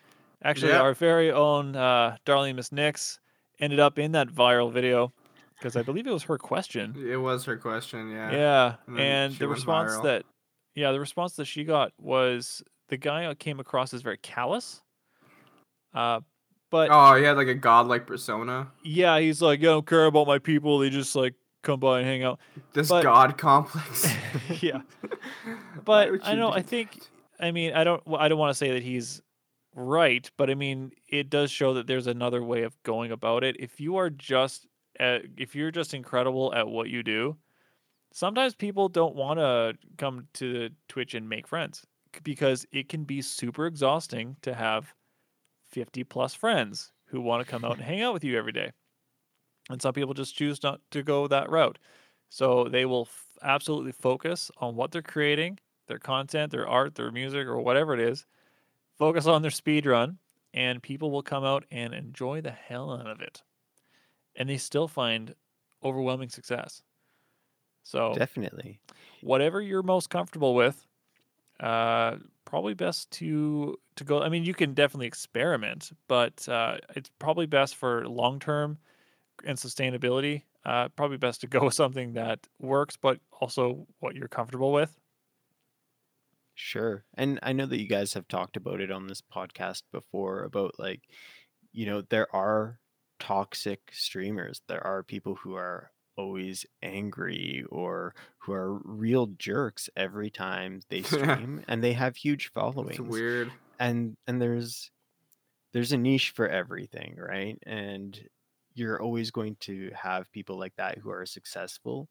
actually 0.43 0.73
Yeah. 0.73 0.81
our 0.81 0.95
very 0.95 1.31
own 1.33 1.77
uh, 1.77 2.17
darling 2.25 2.57
miss 2.57 2.73
nix 2.73 3.21
ended 3.59 3.79
up 3.81 3.99
in 3.99 4.13
that 4.13 4.29
viral 4.29 4.73
video 4.73 5.13
because 5.59 5.77
i 5.77 5.83
believe 5.83 6.07
it 6.07 6.13
was 6.13 6.23
her 6.25 6.39
question 6.39 6.95
It 6.97 7.17
was 7.17 7.45
her 7.47 7.57
question, 7.57 8.11
yeah. 8.11 8.33
yeah, 8.33 8.75
And 8.87 9.01
and 9.01 9.35
the 9.37 9.49
response 9.49 9.93
viral. 9.93 10.03
that, 10.05 10.25
yeah, 10.75 10.93
the 10.93 11.01
response 11.01 11.37
that 11.37 11.47
she 11.47 11.65
got 11.65 11.93
was 11.99 12.63
the 12.89 12.99
guy 12.99 13.33
came 13.35 13.59
across 13.61 13.95
as 13.95 14.03
very 14.03 14.19
callous. 14.19 14.83
Uh, 15.95 16.21
but 16.71 16.89
Oh, 16.91 17.15
he 17.17 17.25
had 17.25 17.37
like 17.37 17.49
a 17.49 17.55
godlike 17.55 18.07
persona. 18.07 18.69
yeah, 18.83 19.19
he's 19.19 19.41
like, 19.43 19.61
I 19.61 19.65
don't 19.65 19.87
care 19.87 20.07
about 20.07 20.27
my 20.27 20.39
people. 20.39 20.79
They 20.79 20.91
just 20.91 21.15
like 21.17 21.35
come 21.63 21.81
by 21.81 21.99
and 22.01 22.07
hang 22.09 22.23
out. 22.25 22.39
This 22.73 22.89
But- 22.89 23.03
god 23.03 23.39
complex. 23.39 24.07
Yeah. 24.61 24.81
But 25.85 26.11
I 26.23 26.35
know, 26.35 26.51
I 26.51 26.63
think? 26.63 27.01
I 27.41 27.51
mean, 27.51 27.73
I 27.75 27.85
don't, 27.85 28.03
I 28.19 28.29
don't 28.29 28.39
want 28.39 28.51
to 28.51 28.55
say 28.59 28.73
that 28.73 28.83
he's 28.83 29.21
right, 29.75 30.29
but 30.37 30.49
I 30.51 30.55
mean, 30.55 30.93
it 31.09 31.29
does 31.31 31.51
show 31.51 31.75
that 31.75 31.87
there's 31.87 32.07
another 32.07 32.43
way 32.43 32.63
of 32.63 32.75
going 32.83 33.13
about 33.13 33.45
it. 33.45 33.57
If 33.59 33.79
you 33.81 33.97
are 33.97 34.09
just, 34.11 34.67
uh, 34.99 35.19
if 35.37 35.55
you're 35.55 35.71
just 35.71 35.93
incredible 35.95 36.55
at 36.55 36.67
what 36.67 36.89
you 36.89 37.03
do, 37.03 37.37
sometimes 38.13 38.55
people 38.55 38.89
don't 38.89 39.15
want 39.15 39.39
to 39.39 39.75
come 39.99 40.29
to 40.35 40.71
Twitch 40.89 41.15
and 41.15 41.29
make 41.29 41.47
friends 41.47 41.85
because 42.23 42.65
it 42.73 42.89
can 42.89 43.05
be 43.05 43.21
super 43.21 43.67
exhausting 43.67 44.37
to 44.43 44.55
have 44.55 44.95
50 45.77 46.05
plus 46.05 46.33
friends 46.33 46.91
who 47.09 47.21
want 47.21 47.45
to 47.45 47.51
come 47.51 47.63
out 47.63 47.77
and 47.77 47.83
hang 47.85 48.01
out 48.01 48.15
with 48.15 48.25
you 48.25 48.39
every 48.39 48.51
day. 48.51 48.73
And 49.69 49.83
some 49.83 49.93
people 49.93 50.15
just 50.15 50.35
choose 50.35 50.63
not 50.63 50.81
to 50.93 51.03
go 51.03 51.29
that 51.29 51.51
route. 51.51 51.79
So 52.31 52.65
they 52.65 52.87
will 52.87 53.03
f- 53.03 53.27
absolutely 53.43 53.93
focus 53.93 54.51
on 54.57 54.75
what 54.75 54.91
they're 54.91 55.03
creating, 55.03 55.59
their 55.87 55.99
content, 55.99 56.51
their 56.51 56.67
art, 56.67 56.95
their 56.95 57.13
music, 57.13 57.47
or 57.47 57.61
whatever 57.61 57.93
it 57.93 58.01
is. 58.01 58.25
Focus 58.99 59.27
on 59.27 59.43
their 59.43 59.51
speed 59.51 59.85
run, 59.85 60.17
and 60.55 60.83
people 60.83 61.11
will 61.11 61.23
come 61.23 61.45
out 61.45 61.67
and 61.71 61.93
enjoy 61.93 62.41
the 62.41 62.53
hell 62.53 62.91
out 62.91 63.07
of 63.07 63.21
it. 63.21 63.43
And 64.35 64.49
they 64.49 64.57
still 64.57 64.89
find 64.89 65.35
overwhelming 65.85 66.31
success. 66.31 66.83
So 67.83 68.15
Definitely. 68.15 68.81
whatever 69.21 69.61
you're 69.61 69.83
most 69.83 70.09
comfortable 70.09 70.55
with, 70.55 70.87
uh, 71.61 72.17
probably 72.47 72.73
best 72.73 73.11
to 73.11 73.77
to 73.97 74.05
go. 74.05 74.23
I 74.23 74.31
mean, 74.31 74.45
you 74.45 74.55
can 74.55 74.73
definitely 74.73 75.07
experiment, 75.07 75.93
but 76.09 76.49
uh, 76.49 76.79
it's 76.95 77.11
probably 77.19 77.45
best 77.45 77.77
for 77.77 78.09
long 78.09 78.41
term 78.41 78.79
and 79.45 79.59
sustainability. 79.59 80.45
Uh, 80.65 80.89
probably 80.97 81.19
best 81.19 81.43
to 81.43 81.47
go 81.47 81.65
with 81.67 81.75
something 81.75 82.15
that 82.15 82.41
works, 82.59 82.97
but 82.97 83.21
also 83.41 83.87
what 84.01 84.15
you're 84.15 84.29
comfortable 84.29 84.73
with. 84.73 84.99
Sure. 86.55 87.05
And 87.15 87.39
I 87.43 87.53
know 87.53 87.67
that 87.67 87.81
you 87.81 87.87
guys 87.87 88.15
have 88.15 88.27
talked 88.29 88.57
about 88.57 88.81
it 88.81 88.91
on 88.91 89.07
this 89.07 89.21
podcast 89.21 89.83
before 89.93 90.45
about 90.45 90.73
like, 90.79 91.03
you 91.73 91.85
know, 91.85 92.03
there 92.09 92.35
are 92.35 92.81
toxic 93.21 93.81
streamers. 93.93 94.63
There 94.67 94.85
are 94.85 95.03
people 95.03 95.35
who 95.35 95.55
are 95.55 95.91
always 96.17 96.67
angry 96.83 97.65
or 97.71 98.15
who 98.39 98.53
are 98.53 98.75
real 98.85 99.27
jerks 99.39 99.89
every 99.97 100.31
time 100.31 100.81
they 100.89 101.03
stream 101.03 101.63
and 101.69 101.83
they 101.83 101.93
have 101.93 102.17
huge 102.17 102.47
it's 102.47 102.53
followings. 102.55 102.99
weird. 103.01 103.53
And 103.79 104.17
and 104.27 104.41
there's 104.41 104.91
there's 105.73 105.93
a 105.93 105.99
niche 105.99 106.33
for 106.35 106.49
everything, 106.49 107.17
right? 107.19 107.59
And 107.67 108.19
you're 108.75 109.01
always 109.01 109.31
going 109.31 109.57
to 109.61 109.91
have 109.95 110.31
people 110.33 110.59
like 110.59 110.75
that 110.77 110.99
who 110.99 111.11
are 111.11 111.27
successful, 111.27 112.09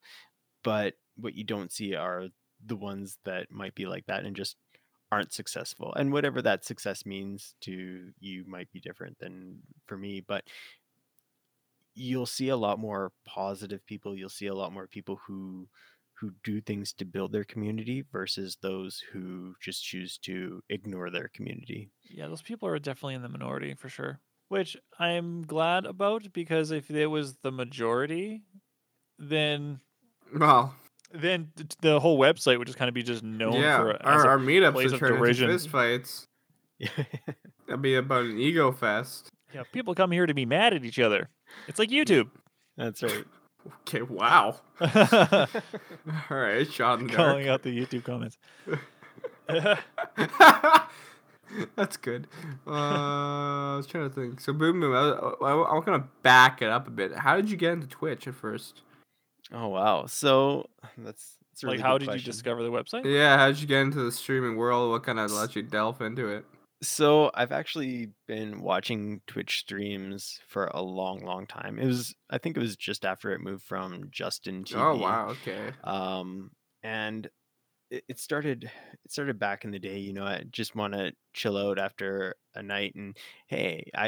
but 0.63 0.95
what 1.15 1.35
you 1.35 1.43
don't 1.43 1.71
see 1.71 1.95
are 1.95 2.27
the 2.65 2.75
ones 2.75 3.17
that 3.25 3.51
might 3.51 3.75
be 3.75 3.85
like 3.85 4.05
that 4.07 4.25
and 4.25 4.35
just 4.35 4.55
aren't 5.11 5.33
successful. 5.33 5.93
And 5.93 6.11
whatever 6.11 6.41
that 6.41 6.65
success 6.65 7.05
means 7.05 7.55
to 7.61 8.11
you 8.19 8.43
might 8.47 8.71
be 8.71 8.79
different 8.79 9.19
than 9.19 9.59
for 9.85 9.97
me, 9.97 10.21
but 10.27 10.43
you'll 11.95 12.25
see 12.25 12.49
a 12.49 12.57
lot 12.57 12.77
more 12.79 13.11
positive 13.25 13.85
people. 13.85 14.15
You'll 14.15 14.29
see 14.29 14.47
a 14.47 14.55
lot 14.55 14.73
more 14.73 14.87
people 14.87 15.19
who 15.27 15.67
who 16.19 16.31
do 16.45 16.61
things 16.61 16.93
to 16.93 17.03
build 17.03 17.33
their 17.33 17.43
community 17.43 18.01
versus 18.09 18.57
those 18.61 19.03
who 19.11 19.53
just 19.61 19.83
choose 19.83 20.17
to 20.19 20.61
ignore 20.69 21.09
their 21.09 21.29
community. 21.33 21.89
Yeah, 22.09 22.27
those 22.27 22.41
people 22.41 22.69
are 22.69 22.79
definitely 22.79 23.15
in 23.15 23.21
the 23.21 23.27
minority 23.27 23.73
for 23.73 23.89
sure. 23.89 24.21
Which 24.47 24.77
I'm 24.97 25.41
glad 25.41 25.85
about 25.85 26.31
because 26.31 26.71
if 26.71 26.89
it 26.89 27.07
was 27.07 27.35
the 27.43 27.51
majority, 27.51 28.43
then 29.19 29.81
Well, 30.33 30.73
then 31.11 31.51
t- 31.57 31.63
t- 31.65 31.75
the 31.81 31.99
whole 31.99 32.17
website 32.17 32.59
would 32.59 32.67
just 32.67 32.77
kind 32.77 32.87
of 32.89 32.95
be 32.95 33.03
just 33.03 33.23
known 33.23 33.53
yeah, 33.53 33.77
for 33.77 33.91
as 33.91 33.99
our, 34.03 34.25
a 34.25 34.27
our 34.29 34.37
meetups 34.37 34.71
place 34.73 34.91
would 34.91 35.01
of 35.01 35.07
derision. 35.07 35.49
fist 35.49 35.69
fights. 35.69 36.27
That'd 37.67 37.81
be 37.81 37.95
about 37.95 38.25
an 38.25 38.37
ego 38.37 38.71
fest. 38.71 39.29
Yeah, 39.55 39.63
people 39.71 39.95
come 39.95 40.11
here 40.11 40.25
to 40.25 40.33
be 40.33 40.45
mad 40.45 40.73
at 40.73 40.83
each 40.83 40.99
other. 40.99 41.29
It's 41.67 41.79
like 41.79 41.89
YouTube. 41.89 42.29
That's 42.75 43.01
right. 43.01 43.23
Okay, 43.87 44.01
wow. 44.01 44.57
All 44.81 45.47
right, 46.29 46.71
shot 46.71 46.99
in 46.99 47.07
the 47.07 47.13
dark. 47.13 47.31
Calling 47.31 47.47
out 47.47 47.63
the 47.63 47.69
YouTube 47.69 48.03
comments. 48.03 48.37
That's 51.75 51.97
good. 51.97 52.27
Uh, 52.67 52.71
I 52.71 53.75
was 53.77 53.87
trying 53.87 54.09
to 54.09 54.13
think. 54.13 54.41
So, 54.41 54.51
Boom 54.51 54.81
Boom, 54.81 54.93
I, 54.93 55.45
I, 55.45 55.71
I'm 55.71 55.83
gonna 55.83 56.05
back 56.21 56.61
it 56.61 56.69
up 56.69 56.87
a 56.87 56.91
bit. 56.91 57.15
How 57.15 57.37
did 57.37 57.49
you 57.49 57.55
get 57.55 57.71
into 57.71 57.87
Twitch 57.87 58.27
at 58.27 58.35
first? 58.35 58.81
Oh 59.53 59.69
wow. 59.69 60.05
So 60.05 60.69
that's, 60.97 61.37
that's 61.51 61.63
a 61.63 61.67
like, 61.67 61.79
how 61.79 61.97
good 61.97 62.07
did 62.07 62.15
you 62.15 62.25
discover 62.25 62.61
the 62.61 62.71
website? 62.71 63.05
Yeah, 63.05 63.37
how 63.37 63.47
did 63.47 63.61
you 63.61 63.67
get 63.67 63.81
into 63.81 64.03
the 64.03 64.11
streaming 64.11 64.57
world? 64.57 64.91
What 64.91 65.03
kind 65.03 65.19
of 65.19 65.31
let 65.31 65.55
you 65.55 65.63
delve 65.63 66.01
into 66.01 66.27
it? 66.27 66.45
So 66.81 67.31
I've 67.33 67.51
actually 67.51 68.11
been 68.27 68.61
watching 68.61 69.21
Twitch 69.27 69.59
streams 69.59 70.39
for 70.47 70.67
a 70.67 70.81
long, 70.81 71.19
long 71.25 71.47
time. 71.47 71.79
It 71.79 71.85
was 71.87 72.15
I 72.29 72.37
think 72.37 72.57
it 72.57 72.59
was 72.59 72.75
just 72.75 73.05
after 73.05 73.31
it 73.31 73.39
moved 73.41 73.63
from 73.63 74.09
Justin 74.11 74.63
TV. 74.65 74.81
Oh 74.81 74.95
wow, 74.97 75.29
okay. 75.29 75.71
Um, 75.83 76.51
and 76.83 77.29
it, 77.91 78.03
it 78.09 78.19
started 78.19 78.65
it 79.05 79.11
started 79.11 79.39
back 79.39 79.65
in 79.65 79.71
the 79.71 79.79
day. 79.79 79.99
You 79.99 80.13
know, 80.13 80.25
I 80.25 80.43
just 80.51 80.75
want 80.75 80.93
to 80.93 81.13
chill 81.33 81.57
out 81.57 81.79
after 81.79 82.35
a 82.55 82.63
night, 82.63 82.95
and 82.95 83.17
hey, 83.47 83.89
I, 83.95 84.07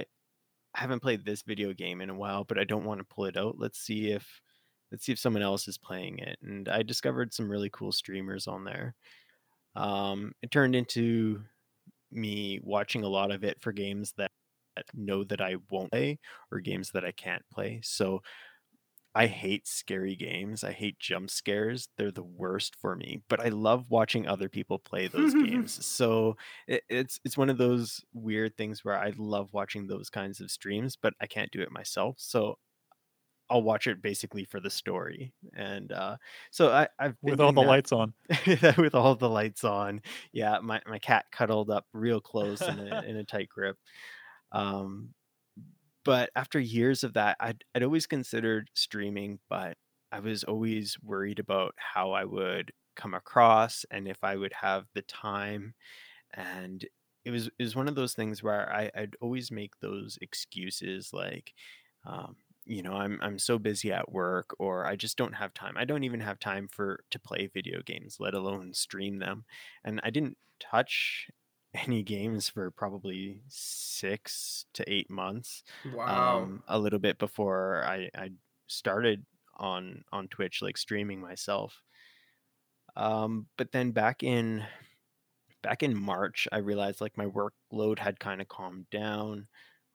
I 0.75 0.79
haven't 0.81 1.01
played 1.01 1.25
this 1.25 1.43
video 1.43 1.73
game 1.73 2.01
in 2.01 2.09
a 2.09 2.15
while, 2.15 2.43
but 2.45 2.59
I 2.59 2.65
don't 2.65 2.85
want 2.85 2.99
to 2.99 3.05
pull 3.05 3.25
it 3.25 3.37
out. 3.37 3.57
Let's 3.59 3.79
see 3.79 4.11
if 4.11 4.41
let's 4.91 5.05
see 5.05 5.13
if 5.13 5.19
someone 5.19 5.43
else 5.43 5.67
is 5.67 5.77
playing 5.77 6.19
it. 6.19 6.37
And 6.43 6.69
I 6.69 6.83
discovered 6.83 7.33
some 7.33 7.49
really 7.51 7.69
cool 7.71 7.91
streamers 7.91 8.47
on 8.47 8.63
there. 8.65 8.95
Um, 9.75 10.33
it 10.41 10.51
turned 10.51 10.75
into 10.75 11.43
me 12.11 12.59
watching 12.63 13.03
a 13.03 13.09
lot 13.09 13.31
of 13.31 13.43
it 13.43 13.61
for 13.61 13.71
games 13.71 14.13
that 14.17 14.31
know 14.93 15.23
that 15.25 15.41
I 15.41 15.57
won't 15.71 15.91
play 15.91 16.19
or 16.51 16.59
games 16.59 16.91
that 16.91 17.05
I 17.05 17.11
can't 17.11 17.43
play. 17.51 17.81
So 17.83 18.21
I 19.15 19.25
hate 19.25 19.67
scary 19.67 20.15
games. 20.15 20.63
I 20.63 20.71
hate 20.73 20.99
jump 20.99 21.31
scares. 21.31 21.89
They're 21.97 22.11
the 22.11 22.23
worst 22.23 22.75
for 22.75 22.95
me. 22.95 23.23
But 23.29 23.39
I 23.39 23.49
love 23.49 23.89
watching 23.89 24.27
other 24.27 24.47
people 24.49 24.77
play 24.77 25.07
those 25.07 25.33
games. 25.35 25.83
So 25.85 26.37
it, 26.67 26.83
it's 26.89 27.19
it's 27.25 27.37
one 27.37 27.49
of 27.49 27.57
those 27.57 28.03
weird 28.13 28.55
things 28.57 28.85
where 28.85 28.97
I 28.99 29.13
love 29.17 29.53
watching 29.53 29.87
those 29.87 30.09
kinds 30.11 30.39
of 30.39 30.51
streams, 30.51 30.95
but 30.95 31.13
I 31.19 31.25
can't 31.27 31.51
do 31.51 31.61
it 31.61 31.71
myself. 31.71 32.17
So 32.19 32.59
I'll 33.49 33.61
watch 33.61 33.87
it 33.87 34.01
basically 34.01 34.43
for 34.43 34.59
the 34.59 34.69
story. 34.69 35.33
And 35.55 35.91
uh, 35.91 36.17
so 36.51 36.69
I, 36.69 36.87
I've 36.99 37.15
been 37.23 37.31
With 37.31 37.41
all 37.41 37.53
the 37.53 37.61
that 37.61 37.67
lights 37.67 37.91
on. 37.91 38.13
with 38.77 38.95
all 38.95 39.15
the 39.15 39.29
lights 39.29 39.63
on. 39.63 40.01
Yeah, 40.31 40.59
my, 40.61 40.81
my 40.87 40.99
cat 40.99 41.25
cuddled 41.31 41.69
up 41.69 41.85
real 41.93 42.19
close 42.19 42.61
in 42.61 42.79
a, 42.79 43.01
in 43.03 43.17
a 43.17 43.23
tight 43.25 43.49
grip. 43.49 43.77
Um, 44.51 45.13
but 46.03 46.29
after 46.35 46.59
years 46.59 47.03
of 47.03 47.13
that, 47.13 47.37
I'd, 47.39 47.63
I'd 47.75 47.83
always 47.83 48.07
considered 48.07 48.69
streaming, 48.73 49.39
but 49.49 49.77
I 50.11 50.19
was 50.19 50.43
always 50.43 50.97
worried 51.03 51.39
about 51.39 51.75
how 51.77 52.11
I 52.11 52.23
would 52.23 52.71
come 52.95 53.13
across 53.13 53.85
and 53.91 54.07
if 54.07 54.23
I 54.23 54.35
would 54.35 54.53
have 54.53 54.85
the 54.93 55.01
time. 55.03 55.73
And 56.33 56.85
it 57.25 57.31
was 57.31 57.47
it 57.47 57.63
was 57.63 57.75
one 57.75 57.89
of 57.89 57.95
those 57.95 58.13
things 58.13 58.41
where 58.41 58.73
I, 58.73 58.89
I'd 58.95 59.15
always 59.19 59.51
make 59.51 59.79
those 59.81 60.17
excuses 60.21 61.11
like, 61.11 61.53
um, 62.05 62.37
you 62.67 62.83
know, 62.83 62.93
I'm 62.93 63.19
I'm 63.21 63.39
so 63.39 63.59
busy 63.59 63.91
at 63.91 64.11
work 64.11 64.55
or 64.59 64.85
I 64.85 64.95
just 64.95 65.17
don't 65.17 65.33
have 65.35 65.53
time. 65.53 65.75
I 65.77 65.85
don't 65.85 66.03
even 66.03 66.19
have 66.21 66.39
time 66.39 66.67
for 66.67 67.03
to 67.11 67.19
play 67.19 67.47
video 67.53 67.81
games, 67.83 68.17
let 68.19 68.33
alone 68.33 68.73
stream 68.73 69.19
them. 69.19 69.45
And 69.83 69.99
I 70.03 70.09
didn't 70.11 70.37
touch 70.59 71.29
any 71.73 72.03
games 72.03 72.49
for 72.49 72.71
probably 72.71 73.41
six 73.47 74.65
to 74.73 74.91
eight 74.91 75.09
months 75.09 75.63
Wow. 75.83 76.43
um, 76.43 76.63
a 76.67 76.79
little 76.79 76.99
bit 76.99 77.19
before 77.19 77.83
I, 77.85 78.09
I 78.15 78.31
started 78.67 79.25
on 79.57 80.03
on 80.11 80.27
Twitch, 80.27 80.61
like 80.61 80.77
streaming 80.77 81.21
myself. 81.21 81.81
Um, 82.95 83.47
but 83.57 83.71
then 83.71 83.91
back 83.91 84.23
in 84.23 84.65
back 85.63 85.83
in 85.83 85.97
March, 85.97 86.47
I 86.51 86.57
realized 86.59 87.01
like 87.01 87.17
my 87.17 87.27
workload 87.27 87.99
had 87.99 88.19
kind 88.19 88.41
of 88.41 88.47
calmed 88.47 88.89
down. 88.89 89.47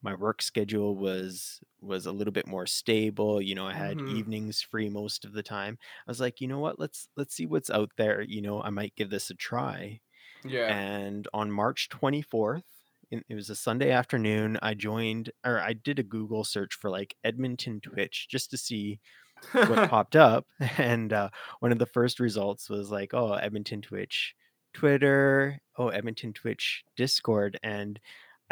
My 0.03 0.14
work 0.14 0.42
schedule 0.42 0.96
was 0.96 1.61
was 1.80 2.07
a 2.07 2.12
little 2.12 2.32
bit 2.32 2.46
more 2.46 2.66
stable. 2.66 3.40
You 3.42 3.55
know, 3.55 3.66
I 3.66 3.74
had 3.74 3.98
Mhm. 3.98 4.09
evenings 4.18 4.61
free 4.62 4.88
most 4.88 5.24
of 5.24 5.32
the 5.32 5.42
time. 5.42 5.78
I 6.07 6.11
was 6.11 6.20
like, 6.20 6.40
you 6.40 6.48
know 6.48 6.59
what? 6.61 6.78
Let's 6.80 7.09
let's 7.16 7.34
see 7.34 7.46
what's 7.46 7.70
out 7.70 7.90
there. 7.96 8.20
You 8.22 8.42
know, 8.42 8.62
I 8.62 8.70
might 8.70 8.94
give 8.96 9.11
this 9.11 9.30
a 9.30 9.34
try. 9.34 10.00
yeah. 10.44 10.66
And 10.76 11.28
on 11.32 11.50
March 11.53 11.88
24th, 11.88 12.64
it 13.11 13.24
it 13.28 13.34
was 13.36 13.50
a 13.50 13.55
Sunday 13.57 13.90
afternoon, 13.90 14.59
I 14.62 14.74
joined 14.74 15.30
or 15.44 15.61
I 15.61 15.72
did 15.74 15.98
a 15.98 16.03
Google 16.03 16.44
search 16.44 16.74
for 16.74 16.90
like 16.90 17.16
Edmonton 17.24 17.80
Twitch 17.80 18.26
just 18.28 18.50
to 18.50 18.57
see 18.57 19.00
what 19.53 19.88
popped 19.90 20.16
up. 20.16 20.46
And 20.78 21.12
uh, 21.12 21.30
one 21.61 21.72
of 21.72 21.78
the 21.78 21.86
first 21.86 22.20
results 22.20 22.68
was 22.70 22.90
like, 22.90 23.14
oh, 23.14 23.34
Edmonton 23.34 23.82
Twitch 23.82 24.34
Twitter, 24.74 25.61
oh, 25.76 25.88
Edmonton 25.88 26.32
Twitch 26.32 26.84
Discord. 26.96 27.59
And 27.62 28.00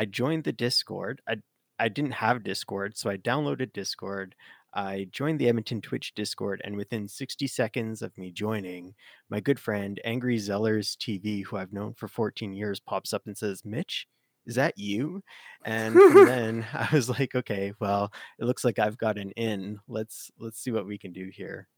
I 0.00 0.06
joined 0.06 0.44
the 0.44 0.52
Discord. 0.52 1.20
I, 1.28 1.36
I 1.78 1.90
didn't 1.90 2.12
have 2.12 2.42
Discord, 2.42 2.96
so 2.96 3.10
I 3.10 3.18
downloaded 3.18 3.74
Discord. 3.74 4.34
I 4.72 5.08
joined 5.12 5.38
the 5.38 5.46
Edmonton 5.46 5.82
Twitch 5.82 6.14
Discord, 6.14 6.62
and 6.64 6.74
within 6.74 7.06
60 7.06 7.46
seconds 7.46 8.00
of 8.00 8.16
me 8.16 8.30
joining, 8.32 8.94
my 9.28 9.40
good 9.40 9.60
friend 9.60 10.00
Angry 10.02 10.38
Zellers 10.38 10.96
TV, 10.96 11.44
who 11.44 11.58
I've 11.58 11.74
known 11.74 11.92
for 11.92 12.08
14 12.08 12.54
years, 12.54 12.80
pops 12.80 13.12
up 13.12 13.26
and 13.26 13.36
says, 13.36 13.62
Mitch, 13.62 14.06
is 14.46 14.54
that 14.54 14.78
you? 14.78 15.22
And 15.66 15.94
then 16.26 16.66
I 16.72 16.88
was 16.94 17.10
like, 17.10 17.34
okay, 17.34 17.74
well, 17.78 18.10
it 18.38 18.46
looks 18.46 18.64
like 18.64 18.78
I've 18.78 18.96
got 18.96 19.18
an 19.18 19.32
in. 19.32 19.80
Let's 19.86 20.30
let's 20.38 20.58
see 20.62 20.70
what 20.70 20.86
we 20.86 20.96
can 20.96 21.12
do 21.12 21.28
here. 21.30 21.68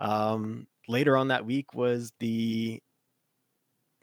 Um, 0.00 0.66
later 0.88 1.16
on 1.16 1.28
that 1.28 1.46
week 1.46 1.72
was 1.72 2.12
the 2.18 2.82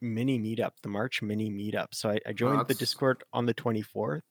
mini 0.01 0.39
meetup, 0.39 0.71
the 0.83 0.89
March 0.89 1.21
mini 1.21 1.49
meetup. 1.51 1.87
So 1.93 2.09
I, 2.09 2.19
I 2.27 2.33
joined 2.33 2.67
the 2.67 2.75
Discord 2.75 3.23
on 3.33 3.45
the 3.45 3.53
24th. 3.53 4.21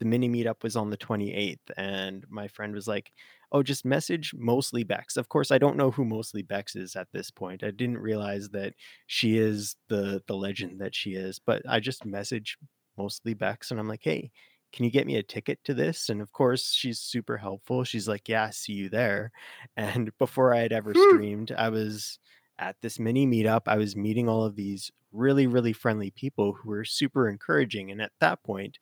The 0.00 0.06
mini 0.06 0.28
meetup 0.28 0.62
was 0.62 0.74
on 0.74 0.90
the 0.90 0.96
28th, 0.96 1.70
and 1.76 2.24
my 2.28 2.48
friend 2.48 2.74
was 2.74 2.88
like, 2.88 3.12
"Oh, 3.52 3.62
just 3.62 3.84
message 3.84 4.34
Mostly 4.34 4.82
Bex." 4.82 5.16
Of 5.16 5.28
course, 5.28 5.52
I 5.52 5.58
don't 5.58 5.76
know 5.76 5.92
who 5.92 6.04
Mostly 6.04 6.42
Bex 6.42 6.74
is 6.74 6.96
at 6.96 7.08
this 7.12 7.30
point. 7.30 7.62
I 7.62 7.70
didn't 7.70 7.98
realize 7.98 8.48
that 8.50 8.74
she 9.06 9.38
is 9.38 9.76
the 9.88 10.22
the 10.26 10.34
legend 10.36 10.80
that 10.80 10.94
she 10.94 11.12
is, 11.14 11.38
but 11.38 11.62
I 11.68 11.78
just 11.78 12.04
message 12.04 12.58
Mostly 12.98 13.34
Bex, 13.34 13.70
and 13.70 13.78
I'm 13.78 13.86
like, 13.88 14.02
"Hey, 14.02 14.32
can 14.72 14.84
you 14.84 14.90
get 14.90 15.06
me 15.06 15.16
a 15.16 15.22
ticket 15.22 15.62
to 15.64 15.74
this?" 15.74 16.08
And 16.08 16.20
of 16.20 16.32
course, 16.32 16.72
she's 16.72 16.98
super 17.00 17.36
helpful. 17.36 17.84
She's 17.84 18.08
like, 18.08 18.28
"Yeah, 18.28 18.50
see 18.50 18.72
you 18.72 18.88
there." 18.88 19.30
And 19.76 20.10
before 20.18 20.52
I 20.54 20.60
had 20.60 20.72
ever 20.72 20.94
streamed, 20.94 21.52
I 21.52 21.68
was 21.68 22.18
at 22.58 22.76
this 22.82 22.98
mini 22.98 23.26
meetup. 23.26 23.62
I 23.66 23.76
was 23.76 23.96
meeting 23.96 24.28
all 24.28 24.44
of 24.44 24.56
these 24.56 24.90
really, 25.12 25.46
really 25.46 25.72
friendly 25.72 26.10
people 26.10 26.54
who 26.54 26.70
were 26.70 26.84
super 26.84 27.28
encouraging. 27.28 27.90
And 27.90 28.00
at 28.00 28.12
that 28.20 28.42
point, 28.42 28.78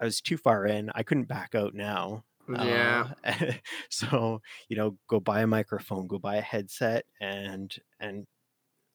I 0.00 0.04
was 0.04 0.20
too 0.20 0.36
far 0.36 0.66
in. 0.66 0.90
I 0.94 1.02
couldn't 1.02 1.28
back 1.28 1.54
out 1.54 1.74
now. 1.74 2.24
yeah. 2.48 3.10
Uh, 3.24 3.52
so, 3.90 4.40
you 4.68 4.76
know, 4.76 4.98
go 5.08 5.20
buy 5.20 5.42
a 5.42 5.46
microphone, 5.46 6.06
go 6.06 6.18
buy 6.18 6.36
a 6.36 6.42
headset 6.42 7.04
and 7.20 7.74
and 8.00 8.26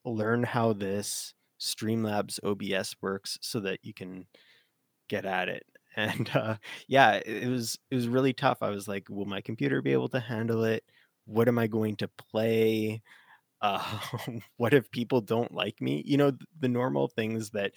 learn 0.05 0.43
how 0.43 0.73
this 0.73 1.33
Streamlabs 1.59 2.39
OBS 2.43 2.95
works 3.01 3.37
so 3.41 3.59
that 3.61 3.79
you 3.83 3.93
can 3.93 4.27
get 5.09 5.25
at 5.25 5.49
it. 5.49 5.65
And 5.97 6.29
uh, 6.35 6.57
yeah, 6.89 7.13
it, 7.25 7.43
it 7.43 7.47
was 7.47 7.79
it 7.89 7.95
was 7.95 8.09
really 8.09 8.33
tough. 8.33 8.57
I 8.61 8.69
was 8.69 8.85
like, 8.85 9.07
will 9.09 9.23
my 9.25 9.39
computer 9.39 9.81
be 9.81 9.93
able 9.93 10.09
to 10.09 10.19
handle 10.19 10.65
it? 10.65 10.83
What 11.25 11.47
am 11.47 11.57
I 11.57 11.67
going 11.67 11.95
to 11.97 12.09
play? 12.09 13.01
Uh, 13.61 13.99
what 14.57 14.73
if 14.73 14.91
people 14.91 15.21
don't 15.21 15.53
like 15.53 15.81
me? 15.81 16.03
You 16.05 16.17
know, 16.17 16.31
the 16.59 16.67
normal 16.69 17.07
things 17.07 17.51
that 17.51 17.73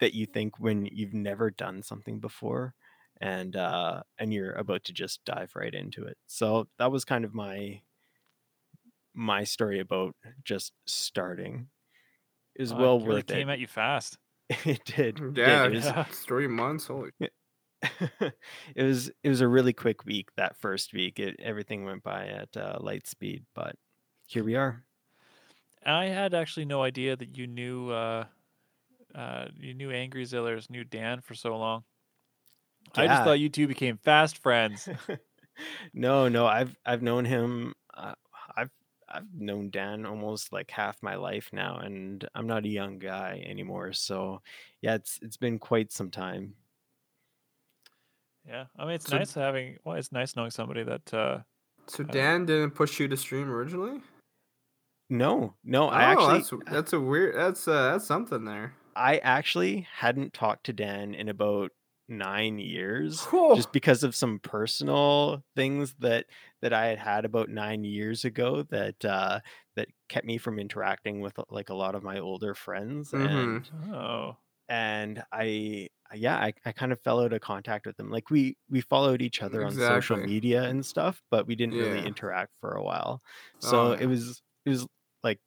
that 0.00 0.14
you 0.14 0.26
think 0.26 0.58
when 0.60 0.86
you've 0.86 1.14
never 1.14 1.50
done 1.50 1.82
something 1.82 2.20
before 2.20 2.74
and 3.20 3.56
uh 3.56 4.02
and 4.18 4.32
you're 4.32 4.52
about 4.52 4.84
to 4.84 4.92
just 4.92 5.24
dive 5.24 5.52
right 5.56 5.74
into 5.74 6.04
it. 6.04 6.18
So 6.26 6.68
that 6.78 6.92
was 6.92 7.04
kind 7.04 7.24
of 7.24 7.34
my 7.34 7.82
my 9.14 9.44
story 9.44 9.80
about 9.80 10.14
just 10.44 10.72
starting. 10.86 11.68
It 12.56 12.62
was 12.62 12.72
Oh, 12.72 12.76
well 12.76 13.00
worth 13.00 13.02
it 13.02 13.06
really 13.06 13.22
worth 13.22 13.26
came 13.26 13.48
at 13.50 13.58
you 13.58 13.66
fast. 13.66 14.18
It 14.64 14.84
did. 14.84 15.20
it 15.20 15.34
did. 15.34 15.36
Yeah, 15.38 15.64
It 15.66 15.72
was 15.72 15.84
Yeah. 15.84 16.06
it's 16.06 16.20
three 16.24 16.46
months. 16.48 16.86
Holy. 16.86 17.10
it 17.20 18.82
was 18.82 19.08
it 19.22 19.28
was 19.28 19.40
a 19.40 19.48
really 19.48 19.72
quick 19.72 20.04
week 20.04 20.30
that 20.36 20.56
first 20.56 20.92
week. 20.92 21.18
It 21.20 21.36
everything 21.40 21.84
went 21.84 22.02
by 22.02 22.26
at 22.28 22.56
uh, 22.56 22.78
light 22.80 23.06
speed, 23.06 23.44
but 23.54 23.76
here 24.26 24.44
we 24.44 24.56
are. 24.56 24.84
I 25.84 26.06
had 26.06 26.34
actually 26.34 26.66
no 26.66 26.82
idea 26.82 27.16
that 27.16 27.36
you 27.36 27.46
knew 27.46 27.90
uh, 27.90 28.24
uh, 29.14 29.46
you 29.56 29.74
knew 29.74 29.90
Angry 29.90 30.24
Zillers, 30.24 30.68
knew 30.70 30.84
Dan 30.84 31.20
for 31.20 31.34
so 31.34 31.56
long. 31.56 31.84
I 32.94 33.06
just 33.06 33.22
thought 33.24 33.38
you 33.40 33.48
two 33.48 33.66
became 33.68 33.96
fast 33.98 34.38
friends. 34.38 34.88
no, 35.94 36.28
no, 36.28 36.46
I've 36.46 36.74
I've 36.86 37.02
known 37.02 37.24
him. 37.24 37.74
Uh, 37.94 38.14
I've 38.56 38.70
I've 39.08 39.34
known 39.34 39.70
Dan 39.70 40.04
almost 40.06 40.52
like 40.52 40.70
half 40.70 41.02
my 41.02 41.14
life 41.16 41.50
now, 41.52 41.76
and 41.78 42.26
I'm 42.34 42.46
not 42.46 42.64
a 42.64 42.68
young 42.68 42.98
guy 42.98 43.42
anymore. 43.46 43.92
So 43.92 44.42
yeah, 44.80 44.94
it's 44.94 45.18
it's 45.22 45.36
been 45.36 45.58
quite 45.58 45.92
some 45.92 46.10
time. 46.10 46.54
yeah, 48.46 48.64
I 48.78 48.84
mean 48.84 48.94
it's 48.94 49.06
So- 49.08 49.18
nice 49.18 49.34
having. 49.34 49.78
Well, 49.84 49.96
it's 49.96 50.12
nice 50.12 50.34
knowing 50.36 50.50
somebody 50.50 50.82
that. 50.84 51.14
Uh, 51.14 51.38
So 51.86 52.04
Uh, 52.04 52.06
Dan 52.12 52.44
didn't 52.46 52.72
push 52.72 53.00
you 53.00 53.08
to 53.08 53.16
stream 53.16 53.50
originally. 53.50 54.00
No, 55.10 55.54
no, 55.64 55.84
Oh, 55.84 55.88
I 55.88 56.02
actually 56.04 56.38
that's 56.38 56.52
that's 56.66 56.92
a 56.92 57.00
weird. 57.00 57.34
That's 57.34 57.66
uh, 57.66 57.92
that's 57.92 58.06
something 58.06 58.44
there. 58.44 58.74
I 58.94 59.18
actually 59.18 59.86
hadn't 59.96 60.34
talked 60.34 60.64
to 60.66 60.72
Dan 60.72 61.14
in 61.14 61.28
about 61.28 61.70
nine 62.08 62.58
years. 62.58 63.22
Whoa. 63.24 63.54
just 63.54 63.72
because 63.72 64.02
of 64.02 64.14
some 64.14 64.38
personal 64.40 65.42
things 65.56 65.94
that 66.00 66.26
that 66.62 66.72
I 66.72 66.86
had 66.86 66.98
had 66.98 67.24
about 67.24 67.48
nine 67.48 67.84
years 67.84 68.24
ago 68.24 68.62
that 68.70 69.04
uh, 69.04 69.40
that 69.76 69.88
kept 70.08 70.26
me 70.26 70.38
from 70.38 70.58
interacting 70.58 71.20
with 71.20 71.34
like 71.50 71.68
a 71.70 71.74
lot 71.74 71.94
of 71.94 72.02
my 72.02 72.18
older 72.18 72.54
friends 72.54 73.12
and 73.12 73.68
oh, 73.92 74.36
and 74.68 75.22
I 75.32 75.88
yeah 76.14 76.36
I, 76.36 76.54
I 76.64 76.72
kind 76.72 76.92
of 76.92 77.00
fell 77.02 77.20
out 77.20 77.32
of 77.34 77.40
contact 77.42 77.86
with 77.86 77.96
them 77.98 78.10
like 78.10 78.30
we 78.30 78.56
we 78.70 78.80
followed 78.80 79.20
each 79.22 79.42
other 79.42 79.64
on 79.64 79.72
social 79.72 80.16
media 80.16 80.62
and 80.64 80.84
stuff 80.84 81.22
but 81.30 81.46
we 81.46 81.54
didn't 81.54 81.74
really 81.78 82.04
interact 82.06 82.52
for 82.60 82.72
a 82.72 82.82
while 82.82 83.22
so 83.60 83.88
Oh, 83.88 83.92
it 83.92 84.06
was 84.06 84.42
it 84.64 84.70
was 84.70 84.86
like 85.24 85.40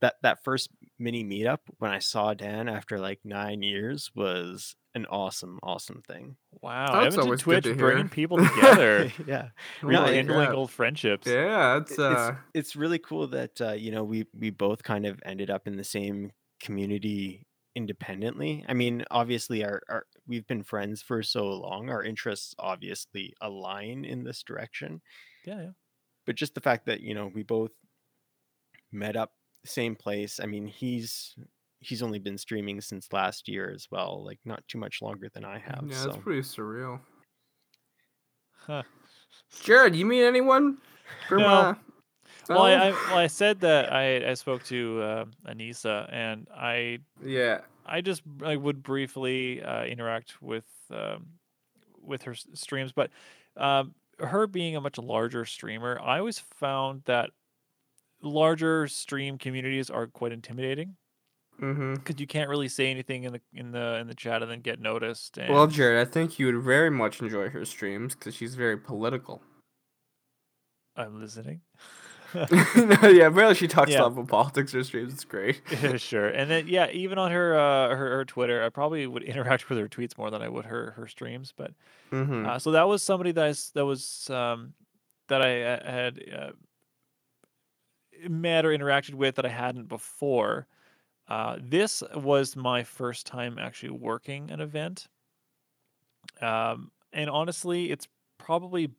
that 0.00 0.14
that 0.22 0.44
first 0.44 0.70
mini 0.98 1.24
meetup 1.24 1.58
when 1.78 1.90
I 1.90 1.98
saw 1.98 2.34
Dan 2.34 2.68
after 2.68 2.98
like 2.98 3.20
nine 3.24 3.62
years 3.62 4.10
was 4.14 4.76
an 4.94 5.06
awesome 5.06 5.58
awesome 5.62 6.02
thing 6.06 6.36
wow! 6.62 6.86
That's 6.86 7.14
Edmonton 7.14 7.20
always 7.20 7.42
good 7.42 7.62
Twitch 7.62 7.64
to 7.64 7.74
bringing 7.74 8.04
hear. 8.04 8.08
people 8.10 8.38
together, 8.54 9.12
yeah 9.26 9.48
really 9.82 9.94
No, 9.94 10.04
it- 10.04 10.10
rekindling 10.10 10.52
old 10.52 10.70
friendships. 10.70 11.26
Yeah, 11.26 11.78
it's 11.78 11.92
it's 11.92 11.98
uh, 12.00 12.36
it's 12.54 12.76
really 12.76 12.98
cool 12.98 13.26
that 13.28 13.60
uh, 13.60 13.72
you 13.72 13.90
know 13.92 14.04
we 14.04 14.26
we 14.38 14.50
both 14.50 14.82
kind 14.82 15.06
of 15.06 15.20
ended 15.24 15.50
up 15.50 15.66
in 15.66 15.76
the 15.76 15.84
same 15.84 16.30
community 16.60 17.46
independently. 17.76 18.64
I 18.68 18.74
mean, 18.74 19.04
obviously 19.10 19.64
our, 19.64 19.80
our 19.88 20.04
we've 20.26 20.46
been 20.46 20.62
friends 20.64 21.00
for 21.02 21.22
so 21.22 21.46
long, 21.48 21.90
our 21.90 22.02
interests 22.02 22.54
obviously 22.58 23.34
align 23.40 24.04
in 24.04 24.24
this 24.24 24.42
direction. 24.42 25.00
Yeah, 25.46 25.60
yeah. 25.60 25.70
But 26.26 26.34
just 26.36 26.54
the 26.54 26.60
fact 26.60 26.86
that, 26.86 27.00
you 27.00 27.14
know, 27.14 27.30
we 27.32 27.42
both 27.42 27.70
met 28.92 29.16
up 29.16 29.32
same 29.64 29.94
place. 29.94 30.40
I 30.42 30.46
mean, 30.46 30.66
he's 30.66 31.36
he's 31.80 32.02
only 32.02 32.18
been 32.18 32.38
streaming 32.38 32.80
since 32.80 33.12
last 33.12 33.48
year 33.48 33.70
as 33.72 33.86
well, 33.90 34.24
like 34.24 34.38
not 34.44 34.62
too 34.68 34.78
much 34.78 35.00
longer 35.02 35.28
than 35.32 35.44
I 35.44 35.58
have. 35.58 35.84
yeah, 35.86 35.96
so 35.96 36.08
it's 36.10 36.18
pretty 36.18 36.42
surreal. 36.42 37.00
Huh. 38.66 38.82
Jared, 39.62 39.94
you 39.96 40.04
meet 40.04 40.24
anyone 40.24 40.78
from? 41.28 41.42
No. 41.42 41.48
Uh, 41.48 41.74
Well, 42.48 42.62
I, 42.62 42.72
I 42.72 42.90
well 42.90 43.18
I 43.18 43.26
said 43.26 43.60
that 43.60 43.92
I 43.92 44.30
I 44.30 44.34
spoke 44.34 44.64
to 44.64 45.02
uh, 45.02 45.24
Anisa 45.46 46.08
and 46.12 46.48
I 46.54 46.98
yeah. 47.24 47.60
I 47.84 48.00
just 48.00 48.22
I 48.44 48.56
would 48.56 48.82
briefly 48.82 49.62
uh, 49.62 49.84
interact 49.84 50.40
with 50.42 50.66
um, 50.90 51.26
with 52.02 52.22
her 52.22 52.34
streams, 52.34 52.92
but 52.92 53.10
um, 53.56 53.94
her 54.18 54.46
being 54.46 54.76
a 54.76 54.80
much 54.80 54.98
larger 54.98 55.44
streamer, 55.44 56.00
I 56.02 56.18
always 56.18 56.38
found 56.38 57.02
that 57.04 57.30
larger 58.22 58.86
stream 58.88 59.38
communities 59.38 59.90
are 59.90 60.06
quite 60.06 60.32
intimidating 60.32 60.96
Mm-hmm. 61.60 61.94
because 61.94 62.20
you 62.20 62.26
can't 62.28 62.48
really 62.48 62.68
say 62.68 62.88
anything 62.88 63.24
in 63.24 63.32
the 63.32 63.40
in 63.52 63.72
the 63.72 63.96
in 63.96 64.06
the 64.06 64.14
chat 64.14 64.42
and 64.42 64.50
then 64.50 64.60
get 64.60 64.80
noticed. 64.80 65.38
And 65.38 65.52
Well, 65.52 65.66
Jared, 65.66 66.06
I 66.06 66.08
think 66.08 66.38
you 66.38 66.46
would 66.46 66.62
very 66.62 66.88
much 66.88 67.20
enjoy 67.20 67.48
her 67.48 67.64
streams 67.64 68.14
because 68.14 68.36
she's 68.36 68.54
very 68.54 68.76
political. 68.78 69.42
I'm 70.96 71.20
listening. 71.20 71.62
no, 72.34 72.46
yeah, 73.08 73.26
apparently 73.26 73.54
she 73.54 73.66
talks 73.68 73.90
Yeah. 73.90 74.00
a 74.00 74.02
lot 74.02 74.12
about 74.12 74.28
politics 74.28 74.72
her 74.72 74.84
streams. 74.84 75.12
It's 75.14 75.24
great. 75.24 75.60
Sure. 76.00 76.28
And 76.28 76.48
then 76.50 76.68
yeah, 76.68 76.90
even 76.90 77.18
on 77.18 77.32
her 77.32 77.58
uh 77.58 77.88
her, 77.88 78.16
her 78.18 78.24
Twitter, 78.24 78.62
I 78.62 78.68
probably 78.68 79.06
would 79.08 79.22
interact 79.32 79.68
with 79.68 79.78
her 79.78 79.88
tweets 79.88 80.16
more 80.16 80.30
than 80.30 80.42
I 80.42 80.48
would 80.48 80.66
her 80.66 80.92
her 80.92 81.06
streams. 81.08 81.52
But 81.56 81.72
Mm-hmm. 82.12 82.46
uh, 82.46 82.58
so 82.58 82.70
that 82.70 82.88
was 82.88 83.02
somebody 83.02 83.32
that 83.32 83.44
I, 83.44 83.54
that 83.74 83.84
was 83.84 84.30
um 84.30 84.74
that 85.28 85.42
I 85.42 85.62
uh, 85.62 85.90
had 85.90 86.20
uh, 86.32 86.50
met 88.28 88.64
or 88.64 88.70
interacted 88.70 89.14
with 89.14 89.36
that 89.36 89.44
I 89.46 89.50
hadn't 89.50 89.88
before. 89.88 90.66
Uh, 91.28 91.58
this 91.60 92.02
was 92.14 92.56
my 92.56 92.82
first 92.82 93.26
time 93.26 93.58
actually 93.58 93.90
working 93.90 94.50
an 94.50 94.60
event. 94.60 95.08
Um, 96.40 96.90
and 97.12 97.28
honestly, 97.28 97.90
it's 97.90 98.08
probably 98.38 98.90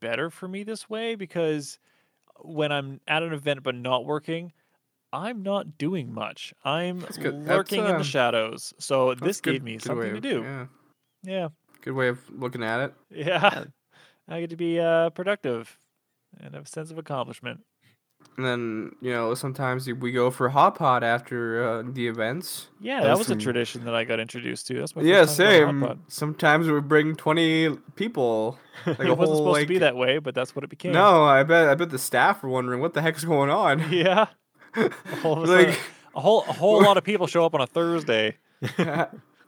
better 0.00 0.30
for 0.30 0.46
me 0.48 0.62
this 0.62 0.88
way 0.88 1.14
because 1.14 1.78
when 2.40 2.72
I'm 2.72 3.00
at 3.08 3.22
an 3.22 3.32
event 3.32 3.62
but 3.62 3.74
not 3.74 4.04
working, 4.04 4.52
I'm 5.12 5.42
not 5.42 5.76
doing 5.78 6.12
much. 6.12 6.54
I'm 6.64 7.00
That's 7.00 7.18
good. 7.18 7.44
That's, 7.44 7.48
lurking 7.56 7.80
in 7.84 7.94
uh, 7.94 7.98
the 7.98 8.04
shadows. 8.04 8.72
So 8.78 9.14
this 9.14 9.40
good- 9.40 9.52
gave 9.52 9.62
me 9.62 9.78
something 9.78 10.14
to 10.14 10.20
do. 10.20 10.42
Yeah, 10.42 10.66
Yeah. 11.22 11.48
good 11.82 11.92
way 11.94 12.08
of 12.08 12.18
looking 12.30 12.62
at 12.62 12.80
it. 12.80 12.94
Yeah. 13.10 13.64
I 14.28 14.40
get 14.40 14.50
to 14.50 14.56
be 14.56 14.78
uh, 14.78 15.10
productive 15.10 15.76
and 16.40 16.54
have 16.54 16.64
a 16.64 16.68
sense 16.68 16.90
of 16.90 16.98
accomplishment. 16.98 17.60
And 18.36 18.46
then 18.46 18.96
you 19.02 19.10
know 19.12 19.34
sometimes 19.34 19.86
we 19.86 20.10
go 20.12 20.30
for 20.30 20.48
hot 20.48 20.76
pot 20.76 21.04
after 21.04 21.62
uh, 21.62 21.82
the 21.86 22.08
events. 22.08 22.68
Yeah, 22.80 23.00
That 23.00 23.08
that 23.08 23.18
was 23.18 23.28
was 23.28 23.36
a 23.36 23.40
tradition 23.40 23.84
that 23.84 23.94
I 23.94 24.04
got 24.04 24.20
introduced 24.20 24.66
to. 24.68 24.78
That's 24.78 24.96
my 24.96 25.02
yeah, 25.02 25.26
first 25.26 25.36
time 25.36 25.46
going 25.46 25.58
to 25.60 25.64
Hot 25.66 25.70
same. 25.70 25.80
Pot. 25.80 25.98
Sometimes 26.08 26.68
we 26.68 26.80
bring 26.80 27.14
twenty 27.16 27.76
people. 27.96 28.58
Like 28.86 29.00
it 29.00 29.06
a 29.10 29.14
wasn't 29.14 29.18
whole 29.18 29.36
supposed 29.36 29.46
like 29.52 29.62
to 29.64 29.68
be 29.68 29.78
that 29.80 29.96
way, 29.96 30.18
but 30.18 30.34
that's 30.34 30.56
what 30.56 30.64
it 30.64 30.70
became. 30.70 30.92
No, 30.92 31.24
I 31.24 31.42
bet 31.42 31.68
I 31.68 31.74
bet 31.74 31.90
the 31.90 31.98
staff 31.98 32.42
were 32.42 32.48
wondering 32.48 32.80
what 32.80 32.94
the 32.94 33.02
heck's 33.02 33.22
going 33.24 33.50
on. 33.50 33.84
Yeah. 33.92 34.26
All 35.24 35.42
of 35.42 35.48
a 35.50 35.52
like, 35.52 35.80
a 36.16 36.20
whole 36.20 36.40
a 36.48 36.52
whole 36.54 36.82
lot 36.82 36.96
of 36.96 37.04
people 37.04 37.26
show 37.26 37.44
up 37.44 37.54
on 37.54 37.60
a 37.60 37.66
Thursday. 37.66 38.38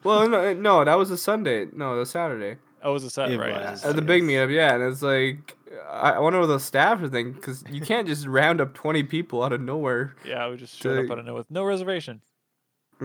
well, 0.03 0.29
no, 0.29 0.53
no, 0.53 0.85
that 0.85 0.99
was 0.99 1.11
a 1.11 1.17
Sunday. 1.17 1.67
No, 1.73 1.99
the 1.99 2.05
Saturday. 2.07 2.59
Oh, 2.83 2.91
it 2.91 2.93
was 2.93 3.05
a 3.05 3.11
set, 3.11 3.31
It 3.31 3.39
right? 3.39 3.71
was. 3.71 3.83
At 3.83 3.97
the 3.97 4.03
big 4.03 4.23
meetup, 4.23 4.53
yeah, 4.53 4.75
and 4.75 4.83
it's 4.85 5.01
like 5.01 5.57
I, 5.91 6.13
I 6.13 6.19
wonder 6.19 6.41
what 6.41 6.47
the 6.47 6.59
staff 6.61 7.01
thing 7.11 7.33
because 7.33 7.65
you 7.71 7.81
can't 7.81 8.07
just 8.07 8.27
round 8.27 8.61
up 8.61 8.75
twenty 8.75 9.03
people 9.03 9.43
out 9.43 9.53
of 9.53 9.61
nowhere. 9.61 10.15
Yeah, 10.25 10.49
we 10.51 10.57
just 10.57 10.77
showed 10.81 11.05
up 11.05 11.11
out 11.11 11.19
of 11.19 11.25
nowhere 11.25 11.41
with 11.41 11.51
no 11.51 11.65
reservation. 11.65 12.21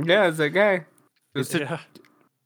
Yeah, 0.02 0.28
it's 0.28 0.40
like, 0.40 0.54
hey, 0.54 0.86
It's 1.36 1.54
a, 1.56 1.60
yeah. 1.60 1.80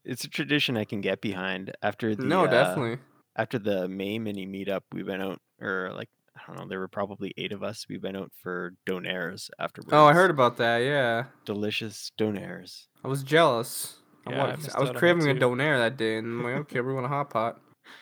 it's 0.06 0.24
a 0.24 0.30
tradition 0.30 0.78
I 0.78 0.86
can 0.86 1.02
get 1.02 1.22
behind. 1.22 1.76
After 1.82 2.16
the 2.16 2.24
no, 2.26 2.46
uh, 2.46 2.48
definitely. 2.50 3.00
after 3.36 3.60
the 3.60 3.88
May 3.88 4.18
mini 4.20 4.48
meetup, 4.48 4.82
we 4.94 5.04
went 5.04 5.22
out, 5.22 5.40
or 5.62 5.92
like 5.96 6.10
I 6.36 6.42
don't 6.48 6.58
know, 6.64 6.68
there 6.68 6.80
were 6.80 6.88
probably 6.88 7.34
eight 7.38 7.52
of 7.52 7.62
us. 7.64 7.86
We 7.90 7.98
went 7.98 8.18
out 8.18 8.32
for 8.42 8.74
donaires 8.88 9.50
afterwards. 9.60 9.92
Oh, 9.94 10.06
I 10.06 10.14
heard 10.14 10.32
about 10.32 10.58
that. 10.58 10.78
Yeah, 10.80 11.26
delicious 11.46 12.12
donaires. 12.20 12.88
I 13.04 13.08
was 13.08 13.24
jealous. 13.24 13.96
I, 14.26 14.32
Yeah, 14.32 14.36
I 14.36 14.40
wanted- 14.40 14.58
missed 14.64 14.76
I 14.76 14.80
was 14.80 14.90
out 14.90 14.90
on 14.90 14.94
that 14.96 15.00
craving 15.00 15.30
a 15.30 15.36
donair 15.36 15.78
that 15.78 15.98
day, 15.98 16.18
and 16.18 16.28
I'm 16.28 16.44
like, 16.44 16.56
okay, 16.62 16.82
we 16.82 16.94
want 16.94 17.06
a 17.06 17.10
hot 17.10 17.30
pot, 17.30 17.60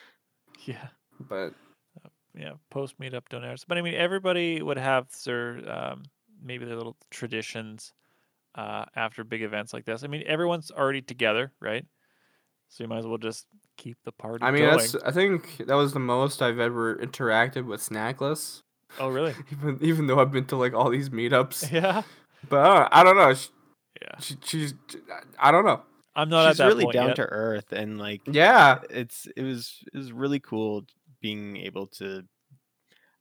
Yeah. 0.66 0.88
but 1.20 1.54
yeah, 2.36 2.54
post 2.70 3.00
meetup 3.00 3.24
donaires. 3.30 3.64
But 3.68 3.78
I 3.78 3.82
mean, 3.82 3.96
everybody 3.96 4.62
would 4.62 4.78
have 4.78 5.08
their 5.26 5.70
um, 5.72 6.04
maybe 6.44 6.66
their 6.66 6.76
little 6.78 6.98
traditions 7.10 7.94
uh, 8.56 8.86
after 8.96 9.24
big 9.24 9.42
events 9.44 9.74
like 9.74 9.86
this. 9.86 10.04
I 10.04 10.08
mean, 10.08 10.24
everyone's 10.26 10.72
already 10.72 11.02
together, 11.02 11.52
right? 11.60 11.86
So 12.70 12.84
you 12.84 12.88
might 12.88 13.00
as 13.00 13.08
well 13.08 13.18
just 13.18 13.48
keep 13.78 13.98
the 14.06 14.12
party 14.14 14.46
I 14.46 14.52
mean, 14.52 14.64
going. 14.64 14.78
that's 14.78 14.96
I 14.96 15.12
think 15.12 15.58
that 15.68 15.76
was 15.76 15.94
the 15.94 16.00
most 16.00 16.42
I've 16.42 16.60
ever 16.60 16.96
interacted 16.96 17.66
with 17.66 17.82
Snackless, 17.82 18.62
Oh, 19.00 19.08
really? 19.10 19.34
even 19.52 19.78
even 19.82 20.08
though 20.08 20.20
I've 20.20 20.32
been 20.32 20.46
to 20.46 20.56
like 20.56 20.74
all 20.74 20.90
these 20.90 21.10
meetups. 21.10 21.72
yeah. 21.72 22.04
But 22.50 22.60
I 22.60 22.74
don't, 22.74 22.90
I 22.94 23.04
don't 23.04 23.18
know. 23.18 23.34
sh- 23.34 23.48
Yeah. 24.02 24.20
she, 24.20 24.38
she's 24.44 24.74
I 25.40 25.52
don't 25.52 25.66
know. 25.66 25.82
I'm 26.16 26.30
not 26.30 26.46
She's 26.46 26.52
at 26.52 26.58
that 26.58 26.68
really 26.68 26.84
point 26.84 26.94
down 26.94 27.08
yet. 27.10 27.16
to 27.16 27.24
earth 27.24 27.72
and 27.72 27.98
like 27.98 28.22
Yeah, 28.26 28.80
it's 28.90 29.28
it 29.36 29.44
was 29.44 29.84
it 29.94 29.98
was 29.98 30.12
really 30.12 30.40
cool 30.40 30.86
being 31.22 31.58
able 31.58 31.88
to 31.88 32.24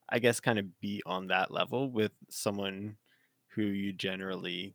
I 0.08 0.18
guess 0.18 0.40
kind 0.40 0.58
of 0.58 0.80
be 0.80 1.02
on 1.06 1.28
that 1.28 1.50
level 1.50 1.90
with 1.90 2.12
someone 2.28 2.96
who 3.54 3.62
you 3.62 3.92
generally 3.92 4.74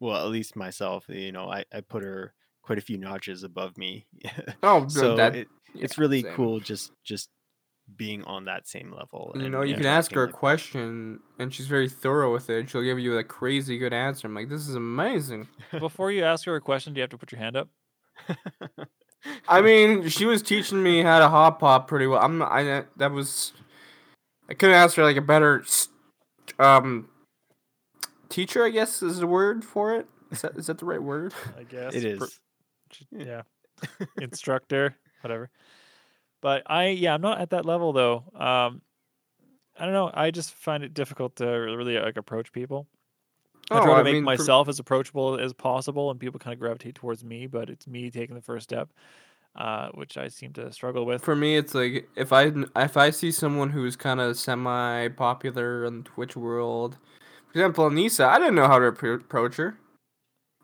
well 0.00 0.24
at 0.24 0.30
least 0.30 0.56
myself 0.56 1.04
you 1.08 1.32
know 1.32 1.50
I, 1.50 1.64
I 1.72 1.80
put 1.80 2.02
her 2.02 2.34
quite 2.62 2.78
a 2.78 2.82
few 2.82 2.98
notches 2.98 3.42
above 3.42 3.76
me 3.78 4.06
oh, 4.62 4.86
so 4.88 5.16
that 5.16 5.36
it, 5.36 5.48
it's 5.74 5.98
really 5.98 6.22
same. 6.22 6.34
cool 6.34 6.60
just 6.60 6.92
just 7.04 7.30
being 7.96 8.24
on 8.24 8.46
that 8.46 8.66
same 8.66 8.92
level 8.92 9.32
You 9.34 9.42
and 9.42 9.52
know, 9.52 9.62
you 9.62 9.74
can 9.74 9.86
ask 9.86 10.12
her 10.14 10.24
a 10.24 10.26
with 10.26 10.36
question, 10.36 11.20
and 11.38 11.52
she's 11.52 11.66
very 11.66 11.88
thorough 11.88 12.32
with 12.32 12.48
it. 12.48 12.70
She'll 12.70 12.82
give 12.82 12.98
you 12.98 13.18
a 13.18 13.24
crazy 13.24 13.78
good 13.78 13.92
answer. 13.92 14.26
I'm 14.26 14.34
like, 14.34 14.48
this 14.48 14.66
is 14.66 14.74
amazing. 14.74 15.48
Before 15.78 16.10
you 16.10 16.24
ask 16.24 16.46
her 16.46 16.56
a 16.56 16.60
question, 16.60 16.94
do 16.94 16.98
you 16.98 17.02
have 17.02 17.10
to 17.10 17.18
put 17.18 17.30
your 17.30 17.40
hand 17.40 17.56
up? 17.56 17.68
I 19.48 19.60
mean, 19.60 20.08
she 20.08 20.26
was 20.26 20.42
teaching 20.42 20.82
me 20.82 21.02
how 21.02 21.18
to 21.18 21.28
hot 21.28 21.58
pot 21.58 21.88
pretty 21.88 22.06
well. 22.06 22.20
I'm 22.20 22.42
I 22.42 22.84
that 22.96 23.12
was 23.12 23.52
I 24.48 24.54
couldn't 24.54 24.76
ask 24.76 24.94
for 24.94 25.04
like 25.04 25.16
a 25.16 25.22
better 25.22 25.64
um 26.58 27.08
teacher. 28.28 28.64
I 28.64 28.70
guess 28.70 29.02
is 29.02 29.18
the 29.18 29.26
word 29.26 29.64
for 29.64 29.94
it. 29.94 30.06
Is 30.30 30.42
that 30.42 30.56
is 30.56 30.66
that 30.66 30.78
the 30.78 30.86
right 30.86 31.02
word? 31.02 31.34
I 31.58 31.62
guess 31.64 31.94
it 31.94 32.04
is. 32.04 32.18
Pr- 32.18 32.24
is 32.24 32.38
yeah 33.10 33.42
instructor 34.20 34.96
whatever 35.20 35.50
but 36.40 36.62
i 36.66 36.88
yeah 36.88 37.14
i'm 37.14 37.20
not 37.20 37.40
at 37.40 37.50
that 37.50 37.64
level 37.64 37.92
though 37.92 38.24
um 38.34 38.80
i 39.78 39.84
don't 39.84 39.92
know 39.92 40.10
i 40.14 40.30
just 40.30 40.52
find 40.54 40.84
it 40.84 40.94
difficult 40.94 41.36
to 41.36 41.46
really 41.46 41.98
like 41.98 42.16
approach 42.16 42.52
people 42.52 42.86
i 43.70 43.80
try 43.80 43.92
Oh, 43.92 43.94
to 43.94 44.00
I 44.00 44.02
make 44.02 44.12
mean, 44.14 44.22
for- 44.22 44.26
myself 44.26 44.68
as 44.68 44.78
approachable 44.78 45.38
as 45.38 45.52
possible 45.52 46.10
and 46.10 46.18
people 46.20 46.38
kind 46.38 46.52
of 46.54 46.60
gravitate 46.60 46.94
towards 46.94 47.24
me 47.24 47.46
but 47.46 47.70
it's 47.70 47.86
me 47.86 48.10
taking 48.10 48.34
the 48.34 48.42
first 48.42 48.64
step 48.64 48.90
uh 49.56 49.88
which 49.94 50.16
i 50.18 50.26
seem 50.28 50.52
to 50.52 50.72
struggle 50.72 51.06
with 51.06 51.22
For 51.22 51.36
me, 51.36 51.56
it's 51.56 51.74
like 51.74 52.08
if 52.16 52.32
I 52.32 52.52
if 52.76 52.96
I 52.96 53.10
see 53.10 53.30
someone 53.30 53.70
who's 53.70 53.94
kind 53.96 54.20
of 54.20 54.36
semi 54.36 55.08
popular 55.08 55.84
in 55.84 55.98
the 55.98 56.02
Twitch 56.02 56.34
world, 56.36 56.96
for 57.46 57.58
example, 57.58 57.88
Anisa, 57.88 58.26
I 58.26 58.38
didn't 58.38 58.56
know 58.56 58.66
how 58.66 58.80
to 58.80 58.86
approach 58.86 59.56
her. 59.56 59.78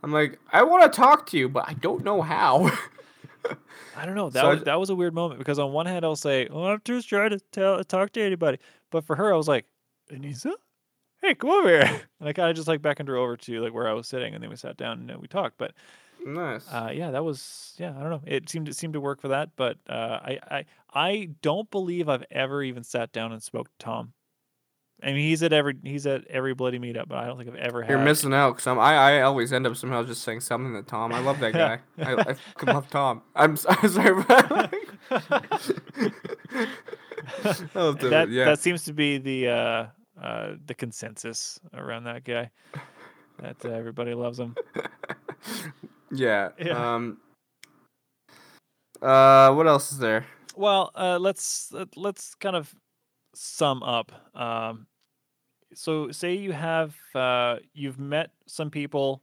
I'm 0.03 0.13
like, 0.13 0.41
I 0.53 0.65
want 0.65 0.93
to 0.93 0.97
talk 0.97 1.27
to 1.27 1.39
you, 1.39 1.49
but 1.49 1.69
I 1.69 1.75
don't 1.75 2.03
know 2.03 2.21
how. 2.23 2.73
I 3.97 4.07
don't 4.07 4.15
know. 4.17 4.29
That 4.31 4.41
So 4.43 4.49
was 4.51 4.59
d- 4.59 4.65
that 4.65 4.81
was 4.81 4.91
a 4.91 4.95
weird 4.97 5.15
moment 5.15 5.39
because 5.39 5.59
on 5.61 5.73
one 5.73 5.87
hand 5.87 6.05
I'll 6.05 6.17
say, 6.17 6.49
"Oh, 6.51 6.65
I'm 6.65 6.81
too 6.81 7.01
shy 7.01 7.29
to 7.29 7.39
tell 7.53 7.85
talk 7.85 8.11
to 8.13 8.23
anybody," 8.23 8.59
but 8.91 9.05
for 9.05 9.15
her 9.17 9.33
I 9.33 9.37
was 9.37 9.47
like, 9.49 9.67
"Anisa, 10.13 10.53
hey, 11.23 11.35
come 11.35 11.51
over 11.51 11.69
here," 11.69 11.83
and 12.21 12.29
I 12.29 12.33
kind 12.33 12.51
of 12.51 12.57
just 12.57 12.69
like 12.69 12.83
beckoned 12.83 13.09
her 13.09 13.17
over 13.17 13.37
to 13.37 13.61
like 13.61 13.73
where 13.75 13.89
I 13.89 13.93
was 13.93 14.09
sitting, 14.09 14.35
and 14.35 14.43
then 14.43 14.51
we 14.51 14.57
sat 14.57 14.77
down 14.77 15.01
and 15.01 15.11
uh, 15.13 15.19
we 15.21 15.29
talked. 15.29 15.59
But 15.59 15.73
nice. 16.25 16.67
uh, 16.73 16.91
yeah, 16.93 17.11
that 17.11 17.25
was 17.25 17.75
yeah. 17.79 17.91
I 17.97 18.01
don't 18.01 18.11
know. 18.11 18.23
It 18.27 18.49
seemed 18.49 18.69
it 18.69 18.77
seemed 18.77 18.95
to 18.95 19.01
work 19.01 19.21
for 19.21 19.29
that, 19.29 19.51
but 19.57 19.79
uh, 19.89 20.19
I 20.23 20.39
I 20.51 20.65
I 20.93 21.29
don't 21.43 21.71
believe 21.71 22.09
I've 22.09 22.25
ever 22.31 22.63
even 22.63 22.85
sat 22.85 23.13
down 23.13 23.33
and 23.33 23.43
spoke 23.43 23.69
to 23.69 23.75
Tom. 23.85 24.13
I 25.03 25.07
mean, 25.15 25.29
he's 25.29 25.43
at 25.43 25.55
every 25.55 25.75
he's 25.83 26.07
at 26.07 26.27
every 26.27 26.53
bloody 26.53 26.79
meetup, 26.79 27.09
but 27.09 27.17
I 27.17 27.27
don't 27.27 27.39
think 27.39 27.49
I've 27.49 27.57
ever 27.57 27.81
had 27.81 27.89
You're 27.89 27.99
had. 28.01 28.05
missing 28.05 28.35
out 28.35 28.57
because 28.57 28.67
I 28.67 28.75
I 28.75 29.21
always 29.23 29.51
end 29.51 29.67
up 29.67 29.75
somehow 29.77 30.03
just 30.03 30.23
saying 30.23 30.41
something 30.41 30.75
to 30.75 30.83
Tom. 30.83 31.15
I 31.15 31.21
love 31.21 31.41
that 31.41 31.55
guy. 31.55 31.79
I, 31.99 32.15
I 32.17 32.35
fucking 32.35 32.67
love 32.75 32.91
Tom. 32.91 33.23
I'm, 33.35 33.57
I'm 33.69 33.89
sorry. 33.89 34.25
I 34.29 34.69
love 37.75 37.99
the- 37.99 38.09
that 38.11 38.29
yeah. 38.31 38.45
that 38.45 38.59
seems 38.61 38.85
to 38.85 38.93
be 38.93 39.17
the 39.19 39.49
uh, 39.49 39.87
uh, 40.21 40.53
the 40.67 40.75
consensus 40.75 41.59
around 41.75 42.05
that 42.05 42.25
guy. 42.25 42.51
That 43.41 43.57
uh, 43.65 43.69
everybody 43.73 44.15
loves 44.15 44.39
him. 44.39 44.57
yeah. 46.11 46.51
Yeah. 46.59 46.95
Um. 46.95 47.19
Uh, 49.01 49.53
what 49.55 49.67
else 49.67 49.93
is 49.93 49.99
there? 49.99 50.27
Well, 50.57 50.91
uh, 50.95 51.19
let's 51.19 51.73
let- 51.73 51.97
let's 51.97 52.35
kind 52.35 52.57
of 52.57 52.75
sum 53.35 53.83
up. 53.83 54.13
Um, 54.37 54.87
so, 55.75 56.11
say 56.11 56.35
you 56.35 56.53
have 56.53 56.95
uh, 57.15 57.57
you've 57.73 57.99
met 57.99 58.31
some 58.47 58.71
people 58.71 59.23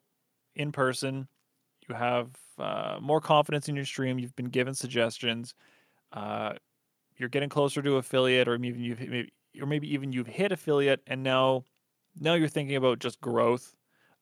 in 0.55 0.71
person, 0.71 1.27
you 1.87 1.95
have 1.95 2.29
uh, 2.57 2.97
more 3.01 3.21
confidence 3.21 3.69
in 3.69 3.75
your 3.75 3.85
stream. 3.85 4.17
You've 4.17 4.35
been 4.35 4.49
given 4.49 4.73
suggestions. 4.73 5.53
Uh, 6.11 6.53
you're 7.17 7.29
getting 7.29 7.49
closer 7.49 7.81
to 7.81 7.97
affiliate, 7.97 8.47
or 8.47 8.57
maybe 8.57 8.79
you've 8.79 8.99
maybe, 8.99 9.31
or 9.61 9.65
maybe 9.65 9.93
even 9.93 10.11
you've 10.11 10.27
hit 10.27 10.51
affiliate, 10.51 11.01
and 11.07 11.23
now 11.23 11.63
now 12.19 12.33
you're 12.33 12.47
thinking 12.47 12.75
about 12.75 12.99
just 12.99 13.21
growth, 13.21 13.75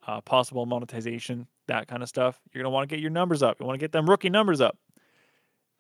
uh, 0.08 0.22
possible 0.22 0.66
monetization, 0.66 1.48
that 1.68 1.88
kind 1.88 2.04
of 2.04 2.10
stuff. 2.10 2.40
You're 2.52 2.64
gonna 2.64 2.74
want 2.74 2.90
to 2.90 2.96
get 2.96 3.02
your 3.02 3.12
numbers 3.12 3.44
up. 3.44 3.60
You 3.60 3.66
want 3.66 3.76
to 3.80 3.84
get 3.84 3.92
them 3.92 4.10
rookie 4.10 4.30
numbers 4.30 4.62
up. 4.62 4.78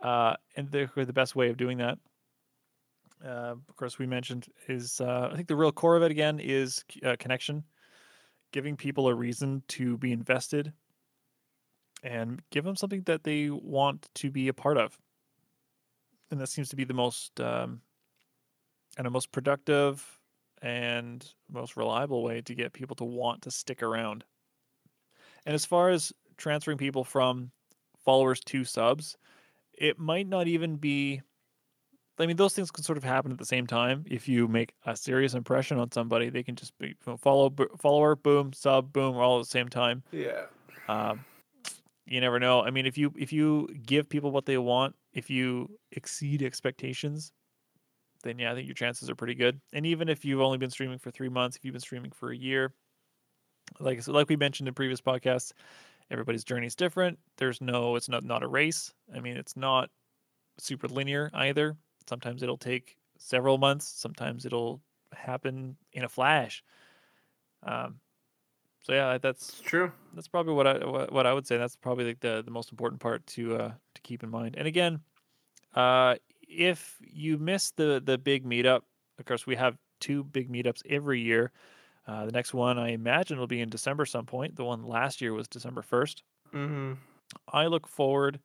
Uh, 0.01 0.35
and 0.55 0.69
the, 0.71 0.89
the 0.95 1.13
best 1.13 1.35
way 1.35 1.49
of 1.49 1.57
doing 1.57 1.77
that, 1.77 1.97
uh, 3.23 3.55
of 3.67 3.75
course, 3.75 3.97
we 3.97 4.05
mentioned 4.05 4.47
is 4.67 4.99
uh, 5.01 5.29
I 5.31 5.35
think 5.35 5.47
the 5.47 5.55
real 5.55 5.71
core 5.71 5.95
of 5.95 6.03
it 6.03 6.11
again 6.11 6.39
is 6.39 6.83
uh, 7.03 7.15
connection, 7.17 7.63
giving 8.51 8.75
people 8.75 9.07
a 9.07 9.15
reason 9.15 9.63
to 9.69 9.97
be 9.97 10.11
invested, 10.11 10.73
and 12.03 12.41
give 12.51 12.65
them 12.65 12.75
something 12.75 13.03
that 13.03 13.23
they 13.23 13.49
want 13.49 14.07
to 14.15 14.29
be 14.29 14.47
a 14.47 14.53
part 14.53 14.77
of. 14.77 14.97
And 16.29 16.39
that 16.39 16.49
seems 16.49 16.69
to 16.69 16.75
be 16.75 16.83
the 16.83 16.93
most 16.93 17.39
um, 17.39 17.81
and 18.97 19.07
a 19.07 19.09
most 19.09 19.31
productive 19.31 20.19
and 20.61 21.33
most 21.51 21.77
reliable 21.77 22.23
way 22.23 22.41
to 22.41 22.55
get 22.55 22.73
people 22.73 22.95
to 22.95 23.03
want 23.03 23.41
to 23.43 23.51
stick 23.51 23.83
around. 23.83 24.23
And 25.45 25.53
as 25.53 25.65
far 25.65 25.89
as 25.89 26.11
transferring 26.37 26.77
people 26.77 27.03
from 27.03 27.51
followers 28.03 28.39
to 28.41 28.63
subs, 28.63 29.17
it 29.73 29.99
might 29.99 30.27
not 30.27 30.47
even 30.47 30.77
be 30.77 31.21
I 32.17 32.25
mean, 32.25 32.37
those 32.37 32.53
things 32.53 32.71
can 32.71 32.83
sort 32.83 32.97
of 32.97 33.03
happen 33.03 33.31
at 33.31 33.37
the 33.37 33.45
same 33.45 33.67
time. 33.67 34.05
If 34.07 34.27
you 34.27 34.47
make 34.47 34.73
a 34.85 34.95
serious 34.95 35.33
impression 35.33 35.77
on 35.79 35.91
somebody, 35.91 36.29
they 36.29 36.43
can 36.43 36.55
just 36.55 36.77
be 36.77 36.95
follow, 37.17 37.53
follower, 37.77 38.15
boom, 38.15 38.53
sub, 38.53 38.93
boom, 38.93 39.17
all 39.17 39.39
at 39.39 39.43
the 39.43 39.49
same 39.49 39.67
time. 39.67 40.01
Yeah. 40.11 40.43
Um, 40.87 41.25
you 42.05 42.21
never 42.21 42.39
know. 42.39 42.61
I 42.61 42.69
mean, 42.69 42.85
if 42.85 42.97
you 42.97 43.11
if 43.17 43.33
you 43.33 43.67
give 43.85 44.07
people 44.07 44.31
what 44.31 44.45
they 44.45 44.57
want, 44.57 44.95
if 45.13 45.29
you 45.29 45.69
exceed 45.91 46.41
expectations, 46.41 47.33
then 48.25 48.39
yeah, 48.39 48.51
I 48.51 48.55
think 48.55 48.67
your 48.67 48.75
chances 48.75 49.09
are 49.09 49.15
pretty 49.15 49.35
good. 49.35 49.61
And 49.73 49.85
even 49.85 50.09
if 50.09 50.25
you've 50.25 50.41
only 50.41 50.57
been 50.57 50.71
streaming 50.71 50.99
for 50.99 51.11
three 51.11 51.29
months, 51.29 51.57
if 51.57 51.65
you've 51.65 51.73
been 51.73 51.81
streaming 51.81 52.11
for 52.11 52.31
a 52.31 52.37
year, 52.37 52.73
like 53.79 54.01
so 54.01 54.11
like 54.11 54.29
we 54.29 54.35
mentioned 54.35 54.67
in 54.67 54.73
previous 54.73 55.01
podcasts, 55.01 55.53
everybody's 56.11 56.43
journey 56.43 56.67
is 56.67 56.75
different. 56.75 57.19
There's 57.37 57.61
no, 57.61 57.95
it's 57.95 58.09
not 58.09 58.23
not 58.23 58.43
a 58.43 58.47
race. 58.47 58.93
I 59.13 59.19
mean, 59.21 59.37
it's 59.37 59.57
not 59.57 59.91
super 60.59 60.87
linear 60.89 61.31
either. 61.33 61.77
Sometimes 62.09 62.43
it'll 62.43 62.57
take 62.57 62.97
several 63.17 63.57
months. 63.59 63.87
Sometimes 63.87 64.45
it'll 64.45 64.83
happen 65.13 65.77
in 65.93 66.05
a 66.05 66.09
flash. 66.09 66.63
Um, 67.63 67.99
so 68.83 68.93
yeah, 68.93 69.17
that's 69.17 69.53
It's 69.53 69.61
true. 69.61 69.91
that's 70.13 70.27
probably 70.27 70.53
what 70.53 70.67
I 70.67 70.85
what, 70.85 71.13
what 71.13 71.27
I 71.27 71.33
would 71.33 71.47
say. 71.47 71.57
That's 71.57 71.77
probably 71.77 72.05
like 72.05 72.21
the 72.21 72.43
the 72.43 72.51
most 72.51 72.71
important 72.71 73.01
part 73.01 73.25
to 73.27 73.57
uh 73.57 73.73
to 73.95 74.01
keep 74.03 74.23
in 74.23 74.29
mind. 74.29 74.55
And 74.57 74.67
again, 74.67 75.03
uh, 75.75 76.17
if 76.47 76.97
you 77.01 77.37
miss 77.37 77.71
the 77.71 78.01
the 78.03 78.17
big 78.17 78.45
meetup, 78.45 78.81
of 79.19 79.25
course 79.25 79.45
we 79.47 79.55
have 79.55 79.77
two 79.99 80.23
big 80.23 80.49
meetups 80.51 80.81
every 80.89 81.21
year. 81.21 81.51
Uh, 82.07 82.25
the 82.25 82.31
next 82.31 82.53
one 82.53 82.77
I 82.77 82.89
imagine 82.89 83.39
will 83.39 83.47
be 83.47 83.61
in 83.61 83.69
December 83.69 84.05
some 84.05 84.25
point. 84.25 84.55
The 84.55 84.63
one 84.65 84.83
last 84.83 85.21
year 85.21 85.33
was 85.33 85.47
December 85.47 85.81
first. 85.81 86.23
Mm-hmm. 86.53 86.93
I 87.47 87.67
look 87.67 87.87
forward. 87.87 88.39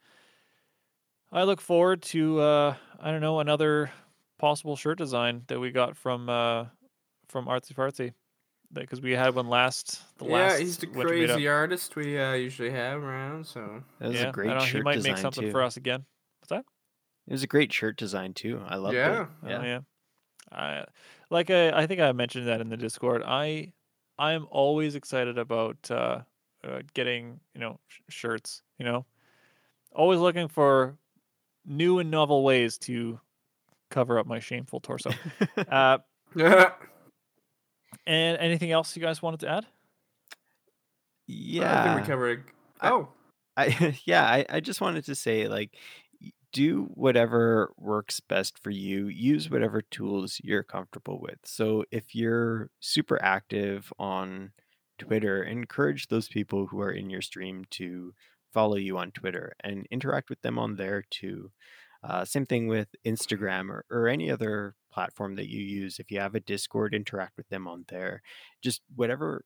I 1.32 1.44
look 1.44 1.60
forward 1.60 2.02
to 2.02 2.40
uh, 2.40 2.76
I 2.98 3.10
don't 3.10 3.20
know 3.20 3.40
another 3.40 3.90
possible 4.38 4.76
shirt 4.76 4.98
design 4.98 5.44
that 5.48 5.60
we 5.60 5.70
got 5.70 5.96
from 5.96 6.28
uh, 6.28 6.66
from 7.28 7.46
Artsy 7.46 7.74
Fartsy 7.74 8.14
because 8.72 9.00
we 9.00 9.12
had 9.12 9.34
one 9.34 9.48
last. 9.48 10.02
The 10.18 10.24
Yeah, 10.24 10.32
last 10.32 10.58
he's 10.58 10.78
the 10.78 10.86
crazy 10.86 11.48
artist 11.48 11.96
we 11.96 12.18
uh, 12.18 12.34
usually 12.34 12.70
have 12.70 13.02
around. 13.02 13.46
So 13.46 13.82
That 13.98 14.08
was 14.08 14.20
yeah, 14.20 14.28
a 14.28 14.32
great 14.32 14.50
I 14.50 14.54
don't 14.54 14.62
know, 14.62 14.66
shirt 14.66 14.78
he 14.78 14.82
might 14.82 14.94
design 14.94 15.12
make 15.12 15.18
something 15.18 15.44
too. 15.44 15.50
for 15.50 15.62
us 15.62 15.76
again. 15.76 16.06
What's 17.24 17.26
that? 17.26 17.32
It 17.32 17.34
was 17.34 17.42
a 17.42 17.46
great 17.46 17.72
shirt 17.72 17.96
design 17.96 18.34
too. 18.34 18.62
I 18.66 18.76
loved 18.76 18.94
Yeah. 18.96 19.22
it. 19.22 19.28
Oh, 19.44 19.48
Yeah. 19.48 19.62
yeah. 19.62 19.80
I 20.52 20.84
like 21.30 21.50
I, 21.50 21.70
I 21.82 21.86
think 21.86 22.00
I 22.00 22.12
mentioned 22.12 22.46
that 22.48 22.60
in 22.60 22.68
the 22.68 22.76
Discord. 22.76 23.22
I 23.24 23.72
I 24.18 24.32
am 24.32 24.46
always 24.50 24.94
excited 24.94 25.38
about 25.38 25.90
uh, 25.90 26.20
uh 26.64 26.82
getting, 26.94 27.40
you 27.54 27.60
know, 27.60 27.78
sh- 27.88 28.00
shirts, 28.08 28.62
you 28.78 28.84
know. 28.84 29.06
Always 29.92 30.20
looking 30.20 30.48
for 30.48 30.96
new 31.64 31.98
and 31.98 32.10
novel 32.10 32.42
ways 32.44 32.78
to 32.78 33.20
cover 33.90 34.18
up 34.18 34.26
my 34.26 34.38
shameful 34.40 34.80
torso. 34.80 35.10
uh 35.68 35.98
yeah, 36.34 36.72
and 38.06 38.38
anything 38.38 38.70
else 38.72 38.96
you 38.96 39.02
guys 39.02 39.22
wanted 39.22 39.40
to 39.40 39.48
add? 39.48 39.66
yeah. 41.26 41.80
I 41.80 41.84
think 41.94 42.00
we 42.00 42.06
covered. 42.12 42.44
Oh, 42.82 43.08
I 43.56 43.96
yeah, 44.04 44.24
I, 44.24 44.46
I 44.48 44.60
just 44.60 44.80
wanted 44.80 45.04
to 45.06 45.14
say 45.14 45.46
like 45.48 45.70
y- 46.09 46.09
do 46.52 46.88
whatever 46.94 47.72
works 47.76 48.20
best 48.20 48.58
for 48.58 48.70
you. 48.70 49.08
Use 49.08 49.50
whatever 49.50 49.82
tools 49.82 50.40
you're 50.42 50.62
comfortable 50.62 51.20
with. 51.20 51.38
So 51.44 51.84
if 51.90 52.14
you're 52.14 52.70
super 52.80 53.22
active 53.22 53.92
on 53.98 54.52
Twitter, 54.98 55.42
encourage 55.42 56.08
those 56.08 56.28
people 56.28 56.66
who 56.66 56.80
are 56.80 56.92
in 56.92 57.10
your 57.10 57.22
stream 57.22 57.64
to 57.70 58.12
follow 58.52 58.76
you 58.76 58.98
on 58.98 59.12
Twitter 59.12 59.52
and 59.62 59.86
interact 59.90 60.28
with 60.28 60.40
them 60.42 60.58
on 60.58 60.76
there 60.76 61.04
too. 61.10 61.50
Uh, 62.02 62.24
same 62.24 62.46
thing 62.46 62.66
with 62.66 62.88
Instagram 63.06 63.68
or, 63.70 63.84
or 63.90 64.08
any 64.08 64.30
other 64.30 64.74
platform 64.92 65.36
that 65.36 65.48
you 65.48 65.60
use. 65.60 65.98
If 65.98 66.10
you 66.10 66.18
have 66.18 66.34
a 66.34 66.40
Discord, 66.40 66.94
interact 66.94 67.36
with 67.36 67.48
them 67.48 67.68
on 67.68 67.84
there. 67.88 68.22
Just 68.62 68.80
whatever 68.96 69.44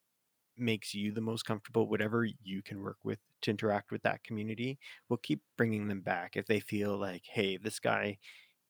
makes 0.57 0.95
you 0.95 1.13
the 1.13 1.21
most 1.21 1.45
comfortable, 1.45 1.89
whatever 1.89 2.25
you 2.25 2.63
can 2.63 2.83
work 2.83 2.99
with 3.05 3.21
to 3.43 3.51
interact 3.51 3.91
with 3.93 4.03
that 4.03 4.25
community, 4.25 4.79
we'll 5.09 5.19
keep 5.19 5.43
bringing 5.57 5.89
them 5.89 6.01
back 6.03 6.37
if 6.37 6.47
they 6.47 6.61
feel 6.61 6.97
like, 6.99 7.25
hey, 7.27 7.57
this 7.57 7.81
guy 7.81 8.19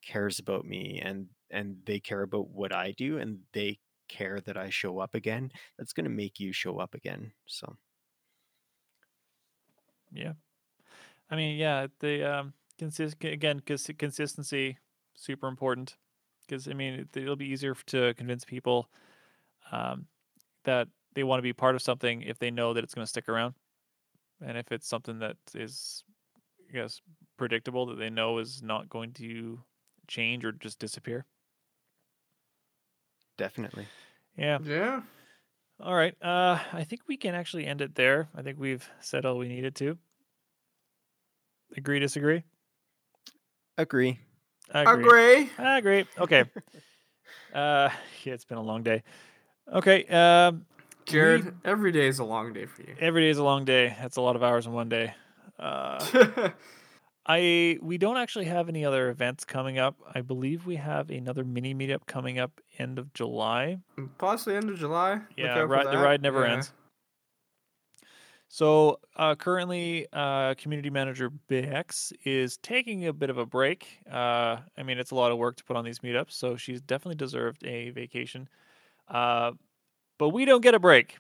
cares 0.03 0.39
about 0.39 0.65
me 0.67 1.01
and 1.01 1.29
and 1.51 1.85
they 1.87 2.01
care 2.01 2.23
about 2.23 2.51
what 2.51 2.75
I 2.75 2.93
do 2.93 3.19
and 3.19 3.43
they 3.53 3.81
care 4.09 4.41
that 4.43 4.57
I 4.57 4.71
show 4.71 4.99
up 5.01 5.15
again. 5.15 5.51
That's 5.79 5.93
going 5.93 6.05
to 6.05 6.11
make 6.11 6.41
you 6.41 6.53
show 6.53 6.79
up 6.79 6.95
again. 6.95 7.33
So 7.47 7.77
Yeah. 10.13 10.35
I 11.31 11.37
mean, 11.37 11.59
yeah, 11.59 11.89
the 12.01 12.25
um 12.25 12.55
consist 12.79 13.23
again 13.25 13.61
cons- 13.61 13.91
consistency 13.99 14.79
super 15.15 15.49
important 15.49 15.99
because 16.43 16.69
I 16.69 16.75
mean 16.75 16.95
it, 16.95 17.17
it'll 17.17 17.37
be 17.37 17.49
easier 17.49 17.75
to 17.89 18.15
convince 18.15 18.45
people 18.45 18.91
um 19.73 20.09
that 20.65 20.89
they 21.15 21.25
want 21.25 21.39
to 21.39 21.43
be 21.43 21.53
part 21.53 21.75
of 21.75 21.83
something 21.83 22.23
if 22.23 22.39
they 22.39 22.51
know 22.51 22.75
that 22.75 22.85
it's 22.85 22.95
going 22.95 23.05
to 23.05 23.09
stick 23.09 23.29
around, 23.29 23.55
and 24.45 24.59
if 24.59 24.73
it's 24.73 24.89
something 24.89 25.19
that 25.21 25.37
is, 25.55 26.05
I 26.71 26.73
guess, 26.73 27.01
predictable 27.37 27.87
that 27.87 27.97
they 27.97 28.11
know 28.11 28.39
is 28.39 28.63
not 28.63 28.89
going 28.89 29.13
to 29.15 29.61
change 30.07 30.45
or 30.45 30.53
just 30.53 30.79
disappear. 30.79 31.27
definitely. 33.37 33.87
Yeah. 34.37 34.59
Yeah. 34.65 35.03
All 35.81 35.95
right. 35.95 36.15
Uh, 36.23 36.59
I 36.73 36.85
think 36.85 37.03
we 37.09 37.17
can 37.17 37.35
actually 37.35 37.67
end 37.67 37.81
it 37.81 37.95
there. 37.95 38.29
I 38.35 38.43
think 38.43 38.59
we've 38.59 38.89
said 39.01 39.25
all 39.25 39.39
we 39.39 39.49
needed 39.49 39.75
to. 39.77 39.99
Agree, 41.77 41.99
disagree? 41.99 42.45
Agree. 43.77 44.19
Agree. 44.71 45.51
I 45.59 45.79
agree. 45.79 46.05
Okay. 46.19 46.45
uh, 47.53 47.91
yeah, 48.23 48.33
it's 48.33 48.45
been 48.45 48.59
a 48.59 48.63
long 48.63 48.83
day. 48.83 49.03
Okay. 49.73 50.05
Um, 50.07 50.65
Jared, 51.07 51.45
We- 51.45 51.53
every 51.65 51.93
day 51.93 52.07
is 52.07 52.19
a 52.19 52.25
long 52.25 52.53
day 52.53 52.67
for 52.67 52.83
you. 52.83 52.95
every 53.01 53.23
day 53.23 53.31
is 53.31 53.39
a 53.39 53.45
long 53.45 53.65
day. 53.65 53.97
That's 54.01 54.17
a 54.17 54.21
lot 54.21 54.37
of 54.37 54.43
hours 54.43 54.67
in 54.67 54.73
one 54.73 54.89
day. 54.89 55.15
Uh, 55.59 56.05
I 57.27 57.79
we 57.81 57.97
don't 57.97 58.17
actually 58.19 58.45
have 58.47 58.69
any 58.69 58.85
other 58.85 59.09
events 59.09 59.45
coming 59.45 59.79
up. 59.79 59.97
I 60.15 60.21
believe 60.21 60.67
we 60.67 60.77
have 60.77 61.11
another 61.11 61.43
mini 61.45 61.75
meetup 61.75 62.07
coming 62.07 62.39
up 62.39 62.61
end 62.79 62.99
of 62.99 63.13
July. 63.15 63.79
Possibly 64.19 64.57
end 64.57 64.69
of 64.69 64.79
July. 64.79 65.21
Yeah, 65.37 65.61
ride, 65.61 65.87
the 65.87 65.99
ride 65.99 66.21
never 66.23 66.47
Yeah. 66.47 66.53
ends. 66.55 66.73
So 68.49 69.01
uh, 69.17 69.35
currently, 69.37 70.07
uh, 70.13 70.55
community 70.55 70.91
manager 70.91 71.31
Bex 71.31 72.13
is 72.25 72.57
taking 72.59 73.07
a 73.07 73.13
bit 73.13 73.31
of 73.31 73.39
a 73.39 73.47
break. 73.47 73.87
Uh, 74.11 74.59
I 74.77 74.83
mean, 74.85 74.99
it's 74.99 75.11
a 75.11 75.15
lot 75.15 75.33
of 75.33 75.39
work 75.39 75.57
to 75.57 75.65
put 75.65 75.77
on 75.77 75.85
these 75.85 76.01
meetups, 76.01 76.33
so 76.33 76.57
she's 76.57 76.81
definitely 76.81 77.17
deserved 77.17 77.65
a 77.67 77.91
vacation. 77.91 78.49
But 80.19 80.31
we 80.31 80.45
don't 80.45 80.61
get 80.61 80.75
a 80.75 80.79
break. 80.79 81.19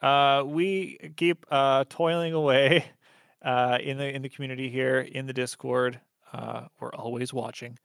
Uh, 0.00 0.42
we 0.44 0.98
keep 1.16 1.46
uh, 1.50 1.84
toiling 1.88 2.32
away 2.32 2.84
uh, 3.42 3.78
in 3.80 3.98
the 3.98 4.08
in 4.08 4.22
the 4.22 4.28
community 4.28 4.68
here 4.68 5.00
in 5.00 5.26
the 5.26 5.32
Discord. 5.32 6.00
Uh, 6.32 6.66
we're 6.80 6.94
always 6.94 7.32
watching, 7.32 7.78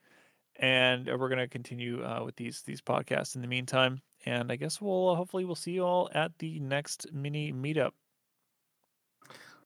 and 0.56 1.10
uh, 1.10 1.18
we're 1.18 1.30
gonna 1.30 1.48
continue 1.48 2.04
uh, 2.04 2.24
with 2.24 2.36
these 2.36 2.62
these 2.64 2.82
podcasts 2.82 3.36
in 3.36 3.42
the 3.42 3.48
meantime. 3.48 4.02
And 4.26 4.52
I 4.52 4.56
guess 4.56 4.82
we'll 4.82 5.10
uh, 5.10 5.16
hopefully 5.16 5.46
we'll 5.46 5.56
see 5.56 5.72
you 5.74 5.86
all 5.86 6.10
at 6.14 6.32
the 6.40 6.60
next 6.60 7.08
mini 7.14 7.54
meetup. 7.54 7.92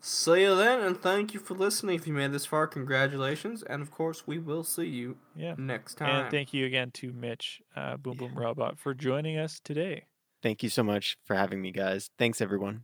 See 0.04 0.42
you 0.42 0.56
then, 0.56 0.82
and 0.82 1.00
thank 1.00 1.36
you 1.36 1.39
for 1.39 1.54
listening. 1.54 1.96
If 1.96 2.08
you 2.08 2.14
made 2.14 2.32
this 2.32 2.48
far, 2.48 2.66
congratulations. 2.66 3.62
And 3.62 3.84
of 3.84 3.92
course, 3.92 4.26
we 4.26 4.39
will 4.39 4.64
see 4.64 4.88
you 4.88 5.18
Yeah. 5.36 5.54
next 5.60 5.96
time. 5.96 6.24
And 6.24 6.32
thank 6.32 6.56
you 6.56 6.66
again 6.66 6.89
to 6.94 7.14
Mitch, 7.14 7.62
uh, 7.76 7.98
Boom 7.98 8.18
Boom 8.18 8.34
Robot, 8.34 8.80
for 8.80 8.96
joining 8.96 9.38
us 9.38 9.60
today. 9.60 10.06
Thank 10.42 10.64
you 10.64 10.70
so 10.70 10.84
much 10.84 11.18
for 11.26 11.36
having 11.36 11.62
me, 11.62 11.72
guys. 11.72 12.10
Thanks, 12.18 12.42
everyone. 12.42 12.84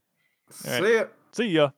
All 0.65 0.71
right. 0.71 0.83
See 0.83 0.93
ya. 0.93 1.03
See 1.31 1.47
ya. 1.49 1.69